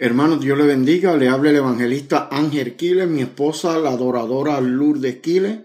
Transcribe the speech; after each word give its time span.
Hermanos, 0.00 0.40
Dios 0.40 0.56
le 0.56 0.64
bendiga. 0.64 1.16
Le 1.16 1.28
habla 1.28 1.50
el 1.50 1.56
evangelista 1.56 2.28
Ángel 2.30 2.76
Quiles, 2.76 3.08
mi 3.08 3.22
esposa, 3.22 3.80
la 3.80 3.90
adoradora 3.90 4.60
Lourdes 4.60 5.16
Quiles. 5.16 5.58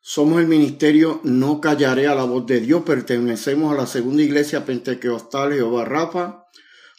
Somos 0.00 0.40
el 0.40 0.46
ministerio 0.46 1.20
No 1.24 1.60
Callaré 1.60 2.06
a 2.06 2.14
la 2.14 2.24
Voz 2.24 2.46
de 2.46 2.60
Dios. 2.60 2.84
Pertenecemos 2.84 3.74
a 3.74 3.76
la 3.76 3.86
segunda 3.86 4.22
iglesia 4.22 4.64
pentecostal 4.64 5.52
Jehová 5.52 5.84
Rafa. 5.84 6.46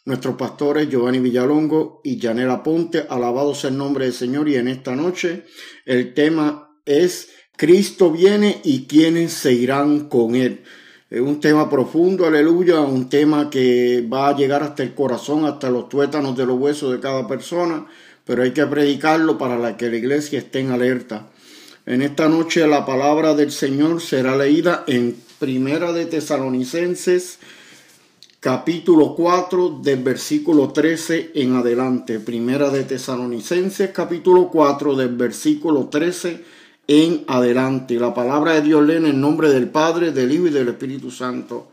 Nuestros 0.06 0.36
pastores 0.36 0.88
Giovanni 0.88 1.18
Villalongo 1.18 2.00
y 2.04 2.20
Yanela 2.20 2.62
Ponte. 2.62 3.08
Alabado 3.10 3.56
sea 3.56 3.72
el 3.72 3.78
nombre 3.80 4.06
del 4.06 4.14
Señor. 4.14 4.48
Y 4.48 4.58
en 4.58 4.68
esta 4.68 4.96
noche 4.96 5.46
el 5.84 6.14
tema 6.14 6.80
es 6.86 7.30
Cristo 7.56 8.12
viene 8.12 8.62
y 8.64 8.86
quienes 8.86 9.34
se 9.34 9.52
irán 9.52 10.10
con 10.10 10.36
él. 10.36 10.64
Es 11.10 11.22
un 11.22 11.40
tema 11.40 11.70
profundo, 11.70 12.26
aleluya, 12.26 12.82
un 12.82 13.08
tema 13.08 13.50
que 13.50 14.06
va 14.12 14.28
a 14.28 14.36
llegar 14.36 14.62
hasta 14.62 14.84
el 14.84 14.94
corazón, 14.94 15.46
hasta 15.46 15.70
los 15.70 15.88
tuétanos 15.88 16.36
de 16.36 16.46
los 16.46 16.60
huesos 16.60 16.92
de 16.92 17.00
cada 17.00 17.26
persona, 17.30 17.86
pero 18.26 18.44
hay 18.44 18.52
que 18.52 18.66
predicarlo 18.66 19.38
para 19.38 19.78
que 19.78 19.90
la 19.90 19.96
iglesia 19.96 20.40
esté 20.40 20.60
en 20.60 20.72
alerta. 20.72 21.28
En 21.86 22.02
esta 22.02 22.28
noche 22.28 22.68
la 22.68 22.86
palabra 22.86 23.36
del 23.36 23.54
Señor 23.54 24.02
será 24.02 24.36
leída 24.36 24.84
en 24.86 25.16
Primera 25.40 25.94
de 25.94 26.08
Tesalonicenses, 26.08 27.40
capítulo 28.42 29.16
4, 29.16 29.80
del 29.82 30.04
versículo 30.04 30.74
13 30.74 31.32
en 31.36 31.56
adelante. 31.56 32.20
Primera 32.20 32.70
de 32.70 32.84
Tesalonicenses, 32.84 33.92
capítulo 33.92 34.50
4, 34.50 34.98
del 34.98 35.16
versículo 35.16 35.86
13 35.86 36.57
en 36.88 37.24
adelante. 37.28 38.00
La 38.00 38.14
palabra 38.14 38.54
de 38.54 38.62
Dios 38.62 38.86
lee 38.86 38.96
en 38.96 39.06
el 39.06 39.20
nombre 39.20 39.50
del 39.50 39.70
Padre, 39.70 40.12
del 40.12 40.32
Hijo 40.32 40.48
y 40.48 40.52
del 40.52 40.70
Espíritu 40.70 41.12
Santo. 41.12 41.68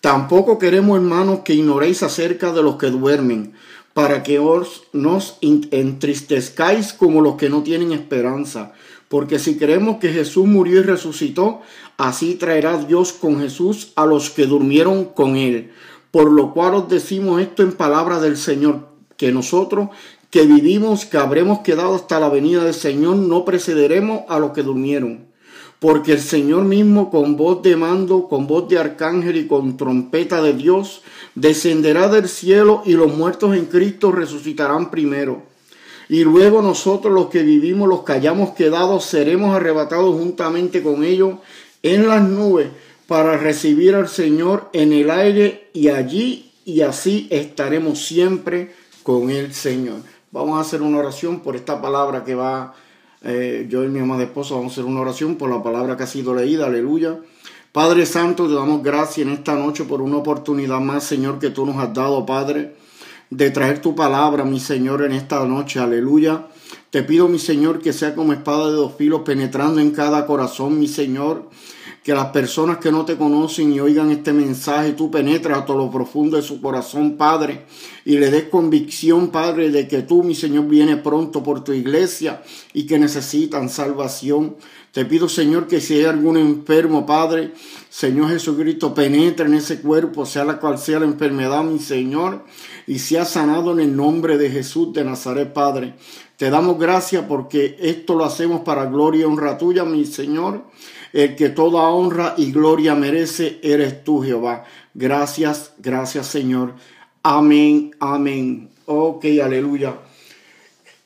Tampoco 0.00 0.58
queremos, 0.58 0.96
hermanos, 0.96 1.40
que 1.44 1.54
ignoréis 1.54 2.02
acerca 2.02 2.52
de 2.52 2.62
los 2.62 2.76
que 2.76 2.90
duermen, 2.90 3.54
para 3.94 4.22
que 4.22 4.38
os 4.38 4.84
nos 4.92 5.38
entristezcáis 5.40 6.92
como 6.92 7.20
los 7.20 7.36
que 7.36 7.48
no 7.48 7.62
tienen 7.62 7.92
esperanza. 7.92 8.72
Porque 9.08 9.38
si 9.38 9.56
creemos 9.56 9.96
que 9.98 10.12
Jesús 10.12 10.46
murió 10.46 10.80
y 10.80 10.82
resucitó, 10.82 11.62
así 11.96 12.34
traerá 12.34 12.78
Dios 12.78 13.12
con 13.12 13.40
Jesús 13.40 13.92
a 13.96 14.06
los 14.06 14.30
que 14.30 14.46
durmieron 14.46 15.06
con 15.06 15.36
él. 15.36 15.72
Por 16.10 16.30
lo 16.30 16.52
cual 16.52 16.74
os 16.74 16.88
decimos 16.88 17.40
esto 17.40 17.62
en 17.62 17.72
palabra 17.72 18.20
del 18.20 18.36
Señor, 18.36 18.88
que 19.16 19.32
nosotros 19.32 19.88
que 20.30 20.42
vivimos, 20.42 21.06
que 21.06 21.16
habremos 21.16 21.60
quedado 21.60 21.94
hasta 21.94 22.20
la 22.20 22.28
venida 22.28 22.64
del 22.64 22.74
Señor, 22.74 23.16
no 23.16 23.44
precederemos 23.44 24.22
a 24.28 24.38
los 24.38 24.52
que 24.52 24.62
durmieron. 24.62 25.26
Porque 25.78 26.12
el 26.12 26.20
Señor 26.20 26.64
mismo 26.64 27.10
con 27.10 27.36
voz 27.36 27.62
de 27.62 27.76
mando, 27.76 28.28
con 28.28 28.46
voz 28.46 28.68
de 28.68 28.78
arcángel 28.78 29.36
y 29.36 29.46
con 29.46 29.76
trompeta 29.76 30.42
de 30.42 30.52
Dios, 30.52 31.02
descenderá 31.34 32.08
del 32.08 32.28
cielo 32.28 32.82
y 32.84 32.92
los 32.92 33.16
muertos 33.16 33.56
en 33.56 33.66
Cristo 33.66 34.10
resucitarán 34.10 34.90
primero. 34.90 35.42
Y 36.08 36.24
luego 36.24 36.62
nosotros 36.62 37.12
los 37.12 37.28
que 37.28 37.42
vivimos, 37.42 37.88
los 37.88 38.02
que 38.02 38.12
hayamos 38.12 38.50
quedado, 38.50 38.98
seremos 39.00 39.54
arrebatados 39.54 40.16
juntamente 40.16 40.82
con 40.82 41.04
ellos 41.04 41.34
en 41.82 42.08
las 42.08 42.22
nubes 42.22 42.68
para 43.06 43.36
recibir 43.36 43.94
al 43.94 44.08
Señor 44.08 44.68
en 44.72 44.92
el 44.92 45.10
aire 45.10 45.70
y 45.72 45.88
allí 45.88 46.50
y 46.64 46.82
así 46.82 47.28
estaremos 47.30 48.04
siempre 48.04 48.74
con 49.02 49.30
el 49.30 49.54
Señor. 49.54 50.00
Vamos 50.30 50.58
a 50.58 50.60
hacer 50.60 50.82
una 50.82 50.98
oración 50.98 51.40
por 51.40 51.56
esta 51.56 51.80
palabra 51.80 52.22
que 52.22 52.34
va, 52.34 52.74
eh, 53.22 53.66
yo 53.70 53.82
y 53.82 53.88
mi 53.88 54.00
amada 54.00 54.24
esposa 54.24 54.56
vamos 54.56 54.72
a 54.72 54.74
hacer 54.74 54.84
una 54.84 55.00
oración 55.00 55.36
por 55.36 55.48
la 55.48 55.62
palabra 55.62 55.96
que 55.96 56.02
ha 56.02 56.06
sido 56.06 56.34
leída, 56.34 56.66
aleluya. 56.66 57.18
Padre 57.72 58.04
Santo, 58.04 58.46
te 58.46 58.52
damos 58.52 58.82
gracias 58.82 59.26
en 59.26 59.32
esta 59.32 59.54
noche 59.54 59.84
por 59.84 60.02
una 60.02 60.18
oportunidad 60.18 60.80
más, 60.80 61.04
Señor, 61.04 61.38
que 61.38 61.48
tú 61.48 61.64
nos 61.64 61.76
has 61.76 61.94
dado, 61.94 62.26
Padre, 62.26 62.74
de 63.30 63.50
traer 63.50 63.80
tu 63.80 63.94
palabra, 63.94 64.44
mi 64.44 64.60
Señor, 64.60 65.02
en 65.02 65.12
esta 65.12 65.42
noche, 65.46 65.80
aleluya. 65.80 66.48
Te 66.90 67.02
pido, 67.02 67.26
mi 67.28 67.38
Señor, 67.38 67.80
que 67.80 67.94
sea 67.94 68.14
como 68.14 68.34
espada 68.34 68.66
de 68.66 68.72
dos 68.72 68.96
filos 68.98 69.22
penetrando 69.22 69.80
en 69.80 69.92
cada 69.92 70.26
corazón, 70.26 70.78
mi 70.78 70.88
Señor 70.88 71.48
que 72.08 72.14
las 72.14 72.28
personas 72.28 72.78
que 72.78 72.90
no 72.90 73.04
te 73.04 73.18
conocen 73.18 73.70
y 73.70 73.80
oigan 73.80 74.10
este 74.10 74.32
mensaje, 74.32 74.92
tú 74.92 75.10
penetras 75.10 75.58
a 75.58 75.66
todo 75.66 75.76
lo 75.76 75.90
profundo 75.90 76.38
de 76.38 76.42
su 76.42 76.58
corazón, 76.58 77.18
Padre, 77.18 77.66
y 78.06 78.16
le 78.16 78.30
des 78.30 78.44
convicción, 78.44 79.28
Padre, 79.28 79.70
de 79.70 79.86
que 79.86 80.00
tú, 80.00 80.22
mi 80.22 80.34
Señor, 80.34 80.68
vienes 80.68 81.02
pronto 81.02 81.42
por 81.42 81.62
tu 81.62 81.74
iglesia 81.74 82.42
y 82.72 82.86
que 82.86 82.98
necesitan 82.98 83.68
salvación. 83.68 84.56
Te 84.90 85.04
pido, 85.04 85.28
Señor, 85.28 85.68
que 85.68 85.82
si 85.82 85.96
hay 85.96 86.06
algún 86.06 86.38
enfermo, 86.38 87.04
Padre, 87.04 87.52
Señor 87.90 88.30
Jesucristo, 88.30 88.94
penetra 88.94 89.44
en 89.44 89.52
ese 89.52 89.82
cuerpo, 89.82 90.24
sea 90.24 90.46
la 90.46 90.58
cual 90.58 90.78
sea 90.78 91.00
la 91.00 91.04
enfermedad, 91.04 91.62
mi 91.62 91.78
Señor, 91.78 92.42
y 92.86 93.00
sea 93.00 93.26
sanado 93.26 93.72
en 93.72 93.80
el 93.80 93.94
nombre 93.94 94.38
de 94.38 94.48
Jesús 94.48 94.94
de 94.94 95.04
Nazaret, 95.04 95.52
Padre. 95.52 95.92
Te 96.38 96.48
damos 96.48 96.78
gracias 96.78 97.26
porque 97.28 97.76
esto 97.80 98.14
lo 98.14 98.24
hacemos 98.24 98.62
para 98.62 98.86
gloria 98.86 99.20
y 99.20 99.24
honra 99.24 99.58
tuya, 99.58 99.84
mi 99.84 100.06
Señor. 100.06 100.62
El 101.12 101.36
que 101.36 101.48
toda 101.48 101.88
honra 101.88 102.34
y 102.36 102.52
gloria 102.52 102.94
merece 102.94 103.58
eres 103.62 104.04
tú, 104.04 104.22
Jehová. 104.22 104.64
Gracias, 104.94 105.72
gracias, 105.78 106.26
Señor. 106.26 106.74
Amén, 107.22 107.94
amén. 108.00 108.70
Ok, 108.86 109.24
aleluya. 109.42 109.94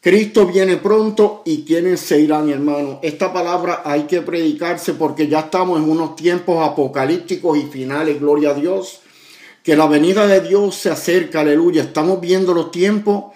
Cristo 0.01 0.47
viene 0.47 0.79
pronto 0.79 1.43
y 1.45 1.63
quienes 1.63 2.01
se 2.01 2.21
irán, 2.21 2.51
hermano. 2.51 2.99
Esta 3.03 3.33
palabra 3.33 3.83
hay 3.85 4.03
que 4.03 4.21
predicarse 4.21 4.95
porque 4.95 5.29
ya 5.29 5.41
estamos 5.41 5.81
en 5.81 5.89
unos 5.89 6.17
tiempos 6.17 6.67
apocalípticos 6.69 7.57
y 7.57 7.63
finales, 7.63 8.19
gloria 8.19 8.51
a 8.51 8.55
Dios. 8.55 9.01
Que 9.63 9.77
la 9.77 9.87
venida 9.87 10.27
de 10.27 10.41
Dios 10.41 10.75
se 10.75 10.91
acerca, 10.91 11.41
aleluya. 11.41 11.83
Estamos 11.83 12.21
viendo 12.21 12.53
los 12.53 12.73
tiempos 12.73 13.27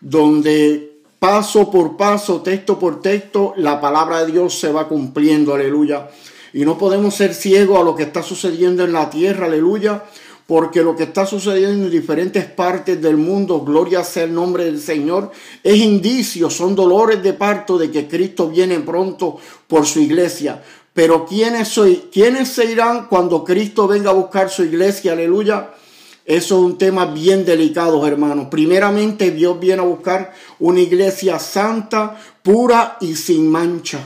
donde 0.00 0.91
paso 1.22 1.70
por 1.70 1.96
paso, 1.96 2.42
texto 2.42 2.80
por 2.80 3.00
texto, 3.00 3.52
la 3.56 3.80
palabra 3.80 4.24
de 4.24 4.32
Dios 4.32 4.58
se 4.58 4.72
va 4.72 4.88
cumpliendo, 4.88 5.54
aleluya. 5.54 6.10
Y 6.52 6.64
no 6.64 6.76
podemos 6.76 7.14
ser 7.14 7.32
ciegos 7.32 7.78
a 7.78 7.84
lo 7.84 7.94
que 7.94 8.02
está 8.02 8.24
sucediendo 8.24 8.82
en 8.82 8.92
la 8.92 9.08
tierra, 9.08 9.46
aleluya, 9.46 10.02
porque 10.48 10.82
lo 10.82 10.96
que 10.96 11.04
está 11.04 11.24
sucediendo 11.24 11.84
en 11.84 11.92
diferentes 11.92 12.46
partes 12.46 13.00
del 13.00 13.18
mundo, 13.18 13.60
gloria 13.60 14.02
sea 14.02 14.24
el 14.24 14.34
nombre 14.34 14.64
del 14.64 14.80
Señor, 14.80 15.30
es 15.62 15.76
indicio, 15.76 16.50
son 16.50 16.74
dolores 16.74 17.22
de 17.22 17.34
parto 17.34 17.78
de 17.78 17.92
que 17.92 18.08
Cristo 18.08 18.48
viene 18.48 18.80
pronto 18.80 19.36
por 19.68 19.86
su 19.86 20.00
iglesia. 20.00 20.60
Pero 20.92 21.24
¿quiénes, 21.24 21.68
soy? 21.68 22.08
¿quiénes 22.12 22.48
se 22.48 22.64
irán 22.64 23.06
cuando 23.06 23.44
Cristo 23.44 23.86
venga 23.86 24.10
a 24.10 24.14
buscar 24.14 24.50
su 24.50 24.64
iglesia? 24.64 25.12
Aleluya. 25.12 25.70
Eso 26.24 26.56
es 26.56 26.64
un 26.64 26.78
tema 26.78 27.06
bien 27.06 27.44
delicado, 27.44 28.06
hermanos. 28.06 28.46
Primeramente, 28.50 29.32
Dios 29.32 29.58
viene 29.58 29.82
a 29.82 29.86
buscar 29.86 30.32
una 30.60 30.80
iglesia 30.80 31.38
santa, 31.38 32.16
pura 32.42 32.96
y 33.00 33.16
sin 33.16 33.50
mancha. 33.50 33.98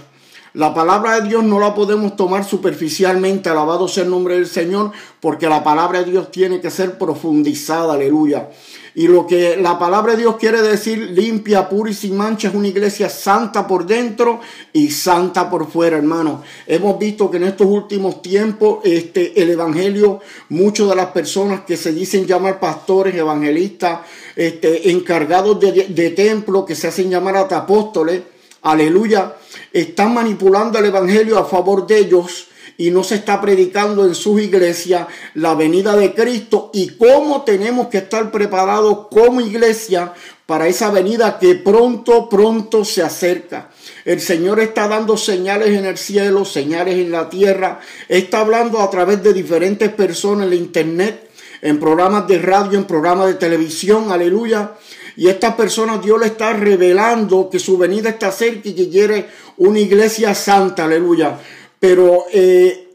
La 0.57 0.73
palabra 0.73 1.21
de 1.21 1.29
Dios 1.29 1.45
no 1.45 1.61
la 1.61 1.75
podemos 1.75 2.17
tomar 2.17 2.43
superficialmente, 2.43 3.51
alabado 3.51 3.89
sea 3.89 4.05
el 4.05 4.11
nombre 4.11 4.37
del 4.37 4.47
Señor, 4.47 4.91
porque 5.21 5.51
la 5.51 5.63
palabra 5.63 6.03
de 6.03 6.11
Dios 6.11 6.31
tiene 6.31 6.63
que 6.63 6.71
ser 6.71 6.97
profundizada, 6.97 7.93
aleluya. 7.93 8.49
Y 8.95 9.07
lo 9.07 9.27
que 9.27 9.59
la 9.59 9.79
palabra 9.79 10.13
de 10.13 10.21
Dios 10.21 10.37
quiere 10.37 10.63
decir, 10.63 11.11
limpia, 11.11 11.69
pura 11.69 11.91
y 11.91 11.93
sin 11.93 12.17
mancha, 12.17 12.49
es 12.49 12.55
una 12.55 12.69
iglesia 12.69 13.11
santa 13.11 13.67
por 13.67 13.85
dentro 13.85 14.41
y 14.73 14.91
santa 14.91 15.51
por 15.51 15.71
fuera, 15.71 15.99
hermano. 15.99 16.43
Hemos 16.67 16.99
visto 16.99 17.31
que 17.31 17.37
en 17.37 17.45
estos 17.45 17.67
últimos 17.67 18.23
tiempos, 18.23 18.79
este, 18.85 19.43
el 19.43 19.51
evangelio, 19.51 20.21
muchas 20.49 20.89
de 20.89 20.97
las 20.97 21.09
personas 21.09 21.67
que 21.67 21.77
se 21.77 21.93
dicen 21.93 22.25
llamar 22.25 22.61
pastores, 22.61 23.15
evangelistas, 23.15 24.01
este, 24.35 24.91
encargados 24.91 25.61
de, 25.61 25.89
de 25.91 26.11
templo, 26.13 26.65
que 26.65 26.75
se 26.75 26.89
hacen 26.89 27.11
llamar 27.11 27.37
hasta 27.37 27.59
apóstoles, 27.59 28.23
aleluya, 28.71 29.37
están 29.73 30.15
manipulando 30.15 30.79
el 30.79 30.87
evangelio 30.87 31.39
a 31.39 31.45
favor 31.45 31.87
de 31.87 31.99
ellos 31.99 32.49
y 32.79 32.91
no 32.91 33.05
se 33.05 33.15
está 33.15 33.41
predicando 33.41 34.05
en 34.05 34.15
sus 34.15 34.41
iglesias 34.41 35.07
la 35.35 35.55
venida 35.55 35.97
de 35.97 36.15
Cristo. 36.15 36.71
Y 36.75 36.89
cómo 36.91 37.43
tenemos 37.43 37.89
que 37.89 37.99
estar 37.99 38.31
preparados 38.31 39.07
como 39.11 39.41
iglesia 39.41 40.13
para 40.47 40.69
esa 40.69 40.91
venida 40.91 41.39
que 41.39 41.55
pronto, 41.55 42.29
pronto 42.29 42.85
se 42.85 43.03
acerca. 43.03 43.71
El 44.05 44.21
Señor 44.21 44.61
está 44.61 44.89
dando 44.89 45.17
señales 45.17 45.71
en 45.71 45.87
el 45.87 45.97
cielo, 45.97 46.45
señales 46.45 46.97
en 46.97 47.11
la 47.11 47.29
tierra, 47.29 47.81
está 48.09 48.41
hablando 48.41 48.81
a 48.81 48.91
través 48.91 49.23
de 49.23 49.33
diferentes 49.33 49.91
personas 49.93 50.45
en 50.45 50.51
la 50.51 50.57
internet, 50.57 51.26
en 51.67 51.81
programas 51.81 52.29
de 52.29 52.39
radio, 52.39 52.79
en 52.79 52.85
programas 52.85 53.27
de 53.27 53.35
televisión, 53.35 54.13
aleluya. 54.13 54.75
Y 55.17 55.29
estas 55.29 55.55
personas 55.55 56.05
Dios 56.05 56.21
le 56.21 56.27
está 56.27 56.53
revelando 56.53 57.51
que 57.51 57.59
su 57.59 57.77
venida 57.77 58.11
está 58.11 58.31
cerca 58.31 58.69
y 58.69 58.75
que 58.75 58.89
quiere 58.89 59.27
una 59.57 59.81
iglesia 59.81 60.33
santa, 60.35 60.85
aleluya. 60.85 61.39
Pero 61.81 62.27
eh, 62.33 62.89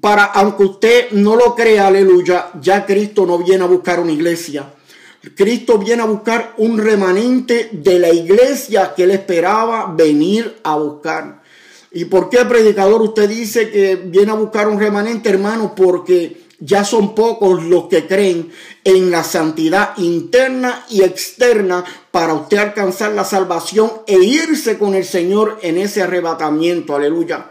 para, 0.00 0.24
aunque 0.24 0.64
usted 0.64 1.10
no 1.12 1.36
lo 1.36 1.54
crea, 1.54 1.88
aleluya, 1.88 2.50
ya 2.60 2.86
Cristo 2.86 3.26
no 3.26 3.36
viene 3.38 3.64
a 3.64 3.66
buscar 3.66 4.00
una 4.00 4.12
iglesia. 4.12 4.72
Cristo 5.34 5.76
viene 5.76 6.02
a 6.02 6.06
buscar 6.06 6.54
un 6.56 6.78
remanente 6.78 7.68
de 7.72 7.98
la 7.98 8.08
iglesia 8.08 8.94
que 8.96 9.02
él 9.02 9.10
esperaba 9.10 9.92
venir 9.94 10.60
a 10.62 10.76
buscar. 10.76 11.42
¿Y 11.92 12.06
por 12.06 12.30
qué, 12.30 12.46
predicador, 12.46 13.02
usted 13.02 13.28
dice 13.28 13.70
que 13.70 13.96
viene 13.96 14.30
a 14.30 14.36
buscar 14.36 14.68
un 14.68 14.80
remanente, 14.80 15.28
hermano? 15.28 15.74
Porque 15.74 16.48
ya 16.60 16.84
son 16.84 17.14
pocos 17.14 17.64
los 17.64 17.88
que 17.88 18.06
creen 18.06 18.52
en 18.84 19.10
la 19.10 19.24
santidad 19.24 19.96
interna 19.96 20.84
y 20.90 21.02
externa 21.02 21.84
para 22.10 22.34
usted 22.34 22.58
alcanzar 22.58 23.12
la 23.12 23.24
salvación 23.24 23.90
e 24.06 24.18
irse 24.18 24.78
con 24.78 24.94
el 24.94 25.04
Señor 25.04 25.58
en 25.62 25.78
ese 25.78 26.02
arrebatamiento. 26.02 26.94
Aleluya. 26.94 27.50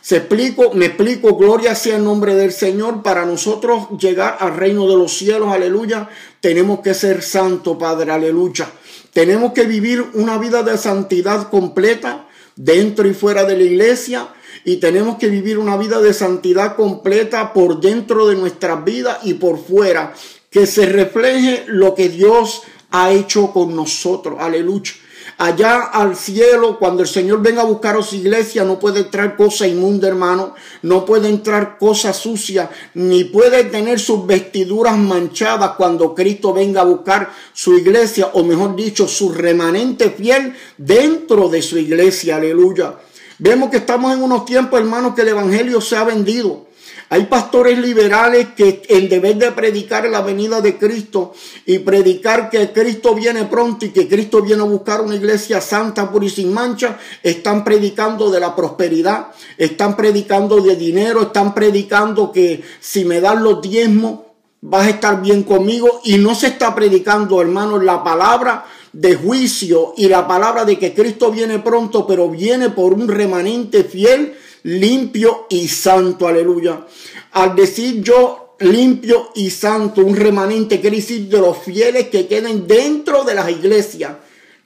Se 0.00 0.16
explico, 0.16 0.72
me 0.74 0.86
explico, 0.86 1.36
gloria 1.36 1.74
sea 1.74 1.96
el 1.96 2.04
nombre 2.04 2.34
del 2.34 2.52
Señor. 2.52 3.02
Para 3.02 3.26
nosotros 3.26 3.88
llegar 3.98 4.38
al 4.40 4.56
reino 4.56 4.88
de 4.88 4.96
los 4.96 5.16
cielos, 5.16 5.52
aleluya, 5.52 6.08
tenemos 6.40 6.80
que 6.80 6.94
ser 6.94 7.22
santo, 7.22 7.78
Padre, 7.78 8.12
aleluya. 8.12 8.70
Tenemos 9.12 9.52
que 9.52 9.64
vivir 9.64 10.04
una 10.14 10.38
vida 10.38 10.62
de 10.62 10.78
santidad 10.78 11.50
completa 11.50 12.26
dentro 12.56 13.06
y 13.06 13.14
fuera 13.14 13.44
de 13.44 13.56
la 13.56 13.64
iglesia 13.64 14.28
y 14.68 14.76
tenemos 14.76 15.16
que 15.16 15.30
vivir 15.30 15.56
una 15.56 15.78
vida 15.78 15.98
de 15.98 16.12
santidad 16.12 16.76
completa 16.76 17.54
por 17.54 17.80
dentro 17.80 18.26
de 18.26 18.36
nuestras 18.36 18.84
vidas 18.84 19.16
y 19.22 19.32
por 19.32 19.58
fuera, 19.58 20.12
que 20.50 20.66
se 20.66 20.84
refleje 20.84 21.64
lo 21.68 21.94
que 21.94 22.10
Dios 22.10 22.64
ha 22.90 23.10
hecho 23.10 23.50
con 23.50 23.74
nosotros. 23.74 24.36
Aleluya. 24.38 24.92
Allá 25.38 25.84
al 25.84 26.16
cielo, 26.16 26.78
cuando 26.78 27.00
el 27.00 27.08
Señor 27.08 27.40
venga 27.40 27.62
a 27.62 27.64
buscar 27.64 27.96
a 27.96 28.02
su 28.02 28.16
iglesia, 28.16 28.62
no 28.64 28.78
puede 28.78 29.00
entrar 29.00 29.38
cosa 29.38 29.66
inmunda, 29.66 30.06
hermano. 30.06 30.54
No 30.82 31.06
puede 31.06 31.30
entrar 31.30 31.78
cosa 31.78 32.12
sucia, 32.12 32.68
ni 32.92 33.24
puede 33.24 33.64
tener 33.64 33.98
sus 33.98 34.26
vestiduras 34.26 34.98
manchadas 34.98 35.76
cuando 35.78 36.14
Cristo 36.14 36.52
venga 36.52 36.82
a 36.82 36.84
buscar 36.84 37.32
su 37.54 37.78
iglesia, 37.78 38.32
o 38.34 38.44
mejor 38.44 38.76
dicho, 38.76 39.08
su 39.08 39.32
remanente 39.32 40.10
fiel 40.10 40.54
dentro 40.76 41.48
de 41.48 41.62
su 41.62 41.78
iglesia. 41.78 42.36
Aleluya. 42.36 42.96
Vemos 43.38 43.70
que 43.70 43.76
estamos 43.76 44.12
en 44.12 44.22
unos 44.22 44.44
tiempos, 44.44 44.80
hermanos, 44.80 45.14
que 45.14 45.22
el 45.22 45.28
Evangelio 45.28 45.80
se 45.80 45.96
ha 45.96 46.02
vendido. 46.02 46.66
Hay 47.10 47.24
pastores 47.24 47.78
liberales 47.78 48.48
que 48.54 48.82
en 48.88 49.08
deber 49.08 49.36
de 49.36 49.52
predicar 49.52 50.06
la 50.08 50.20
venida 50.20 50.60
de 50.60 50.76
Cristo 50.76 51.32
y 51.64 51.78
predicar 51.78 52.50
que 52.50 52.70
Cristo 52.72 53.14
viene 53.14 53.44
pronto 53.44 53.86
y 53.86 53.90
que 53.90 54.08
Cristo 54.08 54.42
viene 54.42 54.62
a 54.62 54.66
buscar 54.66 55.00
una 55.00 55.14
iglesia 55.14 55.60
santa, 55.60 56.10
pura 56.10 56.26
y 56.26 56.30
sin 56.30 56.52
mancha, 56.52 56.98
están 57.22 57.64
predicando 57.64 58.30
de 58.30 58.40
la 58.40 58.54
prosperidad, 58.54 59.28
están 59.56 59.96
predicando 59.96 60.60
de 60.60 60.76
dinero, 60.76 61.22
están 61.22 61.54
predicando 61.54 62.30
que 62.30 62.62
si 62.80 63.06
me 63.06 63.20
dan 63.20 63.42
los 63.42 63.62
diezmos 63.62 64.20
vas 64.60 64.86
a 64.86 64.90
estar 64.90 65.22
bien 65.22 65.44
conmigo 65.44 66.00
y 66.04 66.18
no 66.18 66.34
se 66.34 66.48
está 66.48 66.74
predicando, 66.74 67.40
hermanos, 67.40 67.84
la 67.84 68.02
palabra 68.02 68.66
de 68.92 69.14
juicio 69.14 69.94
y 69.96 70.08
la 70.08 70.26
palabra 70.26 70.64
de 70.64 70.78
que 70.78 70.94
Cristo 70.94 71.30
viene 71.30 71.58
pronto, 71.58 72.06
pero 72.06 72.28
viene 72.28 72.70
por 72.70 72.94
un 72.94 73.08
remanente 73.08 73.84
fiel, 73.84 74.34
limpio 74.62 75.46
y 75.50 75.68
santo. 75.68 76.26
Aleluya. 76.26 76.86
Al 77.32 77.54
decir 77.54 78.02
yo 78.02 78.56
limpio 78.60 79.30
y 79.34 79.50
santo, 79.50 80.00
un 80.00 80.16
remanente 80.16 80.80
quiere 80.80 80.96
decir 80.96 81.28
de 81.28 81.38
los 81.38 81.58
fieles 81.58 82.08
que 82.08 82.26
queden 82.26 82.66
dentro 82.66 83.24
de 83.24 83.34
las 83.34 83.50
iglesias, 83.50 84.16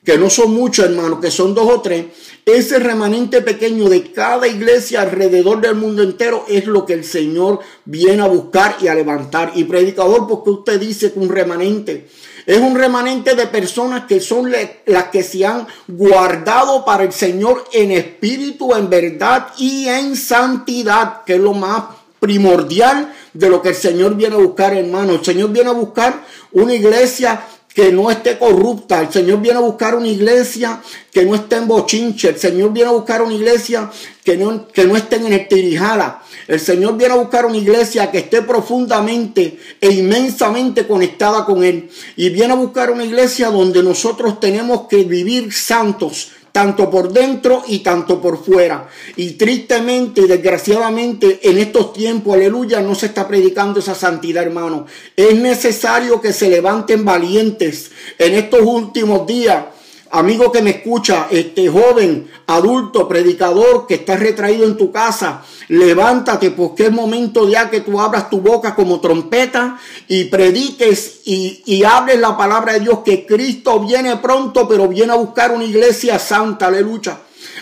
que 0.05 0.19
no 0.19 0.31
son 0.31 0.53
muchos 0.53 0.87
hermanos, 0.87 1.21
que 1.21 1.31
son 1.31 1.55
dos 1.55 1.69
o 1.71 1.81
tres, 1.81 2.07
ese 2.45 2.81
remanente 2.81 3.41
pequeño 3.41 3.89
de 3.89 4.11
cada 4.13 4.49
iglesia 4.49 5.03
alrededor 5.03 5.61
del 5.61 5.77
mundo 5.77 6.03
entero 6.03 6.45
es 6.49 6.67
lo 6.67 6.85
que 6.85 6.95
el 6.95 7.05
Señor 7.05 7.61
viene 7.85 8.23
a 8.23 8.27
buscar 8.27 8.77
y 8.81 8.89
a 8.89 8.95
levantar. 8.95 9.53
Y 9.55 9.65
predicador, 9.65 10.27
porque 10.27 10.51
usted 10.51 10.81
dice 10.81 11.13
que 11.13 11.21
un 11.21 11.29
remanente 11.29 12.09
es 12.47 12.59
un 12.59 12.75
remanente 12.75 13.35
de 13.35 13.47
personas 13.47 14.05
que 14.07 14.21
son 14.21 14.53
las 14.87 15.05
que 15.05 15.23
se 15.23 15.47
han 15.47 15.67
guardado 15.87 16.85
para 16.85 17.05
el 17.05 17.13
Señor 17.13 17.65
en 17.73 17.93
espíritu, 17.93 18.75
en 18.75 18.91
verdad 18.91 19.49
y 19.59 19.89
en 19.89 20.17
santidad, 20.17 21.25
que 21.25 21.35
es 21.35 21.41
lo 21.41 21.55
más 21.55 21.85
primordial 22.19 23.13
de 23.33 23.49
lo 23.49 23.61
que 23.63 23.71
el 23.71 23.75
Señor 23.75 24.15
viene 24.15 24.37
a 24.37 24.39
buscar, 24.39 24.75
hermano. 24.75 25.15
El 25.15 25.25
Señor 25.25 25.51
viene 25.51 25.71
a 25.71 25.75
buscar 25.75 26.25
una 26.53 26.75
iglesia 26.75 27.41
que 27.75 27.93
no 27.93 28.11
esté 28.11 28.39
corrupta. 28.39 29.01
El 29.01 29.13
Señor 29.13 29.41
viene 29.41 29.59
a 29.59 29.63
buscar 29.63 29.95
una 29.95 30.09
iglesia 30.09 30.81
que 31.11 31.25
no 31.25 31.35
esté 31.35 31.57
en 31.57 31.69
bochinche. 31.69 32.31
El 32.31 32.39
Señor 32.39 32.73
viene 32.73 32.91
a 32.91 32.93
buscar 32.93 33.23
una 33.23 33.35
iglesia 33.35 33.91
que 34.25 34.37
no, 34.37 34.69
que 34.69 34.85
no 34.85 34.97
esté 34.97 35.17
en 35.17 35.33
el. 35.33 36.23
El 36.49 36.61
Señor 36.61 36.97
viene 36.97 37.15
a 37.15 37.17
buscar 37.17 37.47
una 37.47 37.57
iglesia 37.57 38.11
que 38.11 38.19
esté 38.19 38.43
profundamente 38.43 39.59
e 39.81 39.91
inmensamente 39.91 40.87
conectada 40.87 41.45
con 41.45 41.65
Él. 41.65 41.91
Y 42.17 42.31
viene 42.31 42.53
a 42.53 42.57
buscar 42.57 42.91
una 42.91 43.05
iglesia 43.05 43.51
donde 43.51 43.83
nosotros 43.83 44.41
tenemos 44.41 44.87
que 44.89 45.05
vivir 45.05 45.53
santos, 45.53 46.33
tanto 46.53 46.91
por 46.91 47.13
dentro 47.13 47.63
y 47.67 47.81
tanto 47.81 48.21
por 48.21 48.45
fuera. 48.45 48.89
Y 49.17 49.33
tristemente 49.33 50.21
y 50.21 50.29
desgraciadamente 50.29 51.41
en 51.43 51.59
estos 51.59 51.93
tiempos, 51.93 52.35
aleluya, 52.35 52.81
no 52.81 52.95
se 52.95 53.07
está 53.07 53.27
predicando 53.27 53.81
esa 53.81 53.95
santidad, 53.95 54.45
hermano. 54.45 54.87
Es 55.17 55.35
necesario 55.35 56.21
que 56.21 56.33
se 56.33 56.51
levanten 56.51 57.05
valientes 57.05 57.91
en 58.19 58.35
estos 58.35 58.61
últimos 58.63 59.27
días 59.27 59.65
amigo 60.13 60.53
que 60.53 60.63
me 60.63 60.71
escucha, 60.71 61.27
este 61.31 61.69
joven, 61.69 62.31
adulto, 62.47 63.09
predicador 63.09 63.87
que 63.87 63.95
está 63.95 64.17
retraído 64.17 64.67
en 64.67 64.77
tu 64.77 64.93
casa, 64.93 65.43
levántate 65.69 66.51
porque 66.51 66.85
es 66.85 66.93
momento 66.93 67.49
ya 67.49 67.71
que 67.71 67.81
tú 67.81 67.99
abras 67.99 68.29
tu 68.29 68.41
boca 68.41 68.75
como 68.75 69.01
trompeta 69.01 69.79
y 70.09 70.25
prediques 70.25 71.23
y, 71.25 71.63
y 71.65 71.85
hables 71.85 72.21
la 72.21 72.37
palabra 72.37 72.75
de 72.75 72.81
Dios 72.81 72.99
que 73.05 73.25
Cristo 73.27 73.81
viene 73.81 74.17
pronto, 74.17 74.69
pero 74.69 74.87
viene 74.87 75.13
a 75.13 75.17
buscar 75.17 75.51
una 75.51 75.65
iglesia 75.65 76.19
santa, 76.19 76.67
aleluya. 76.67 77.19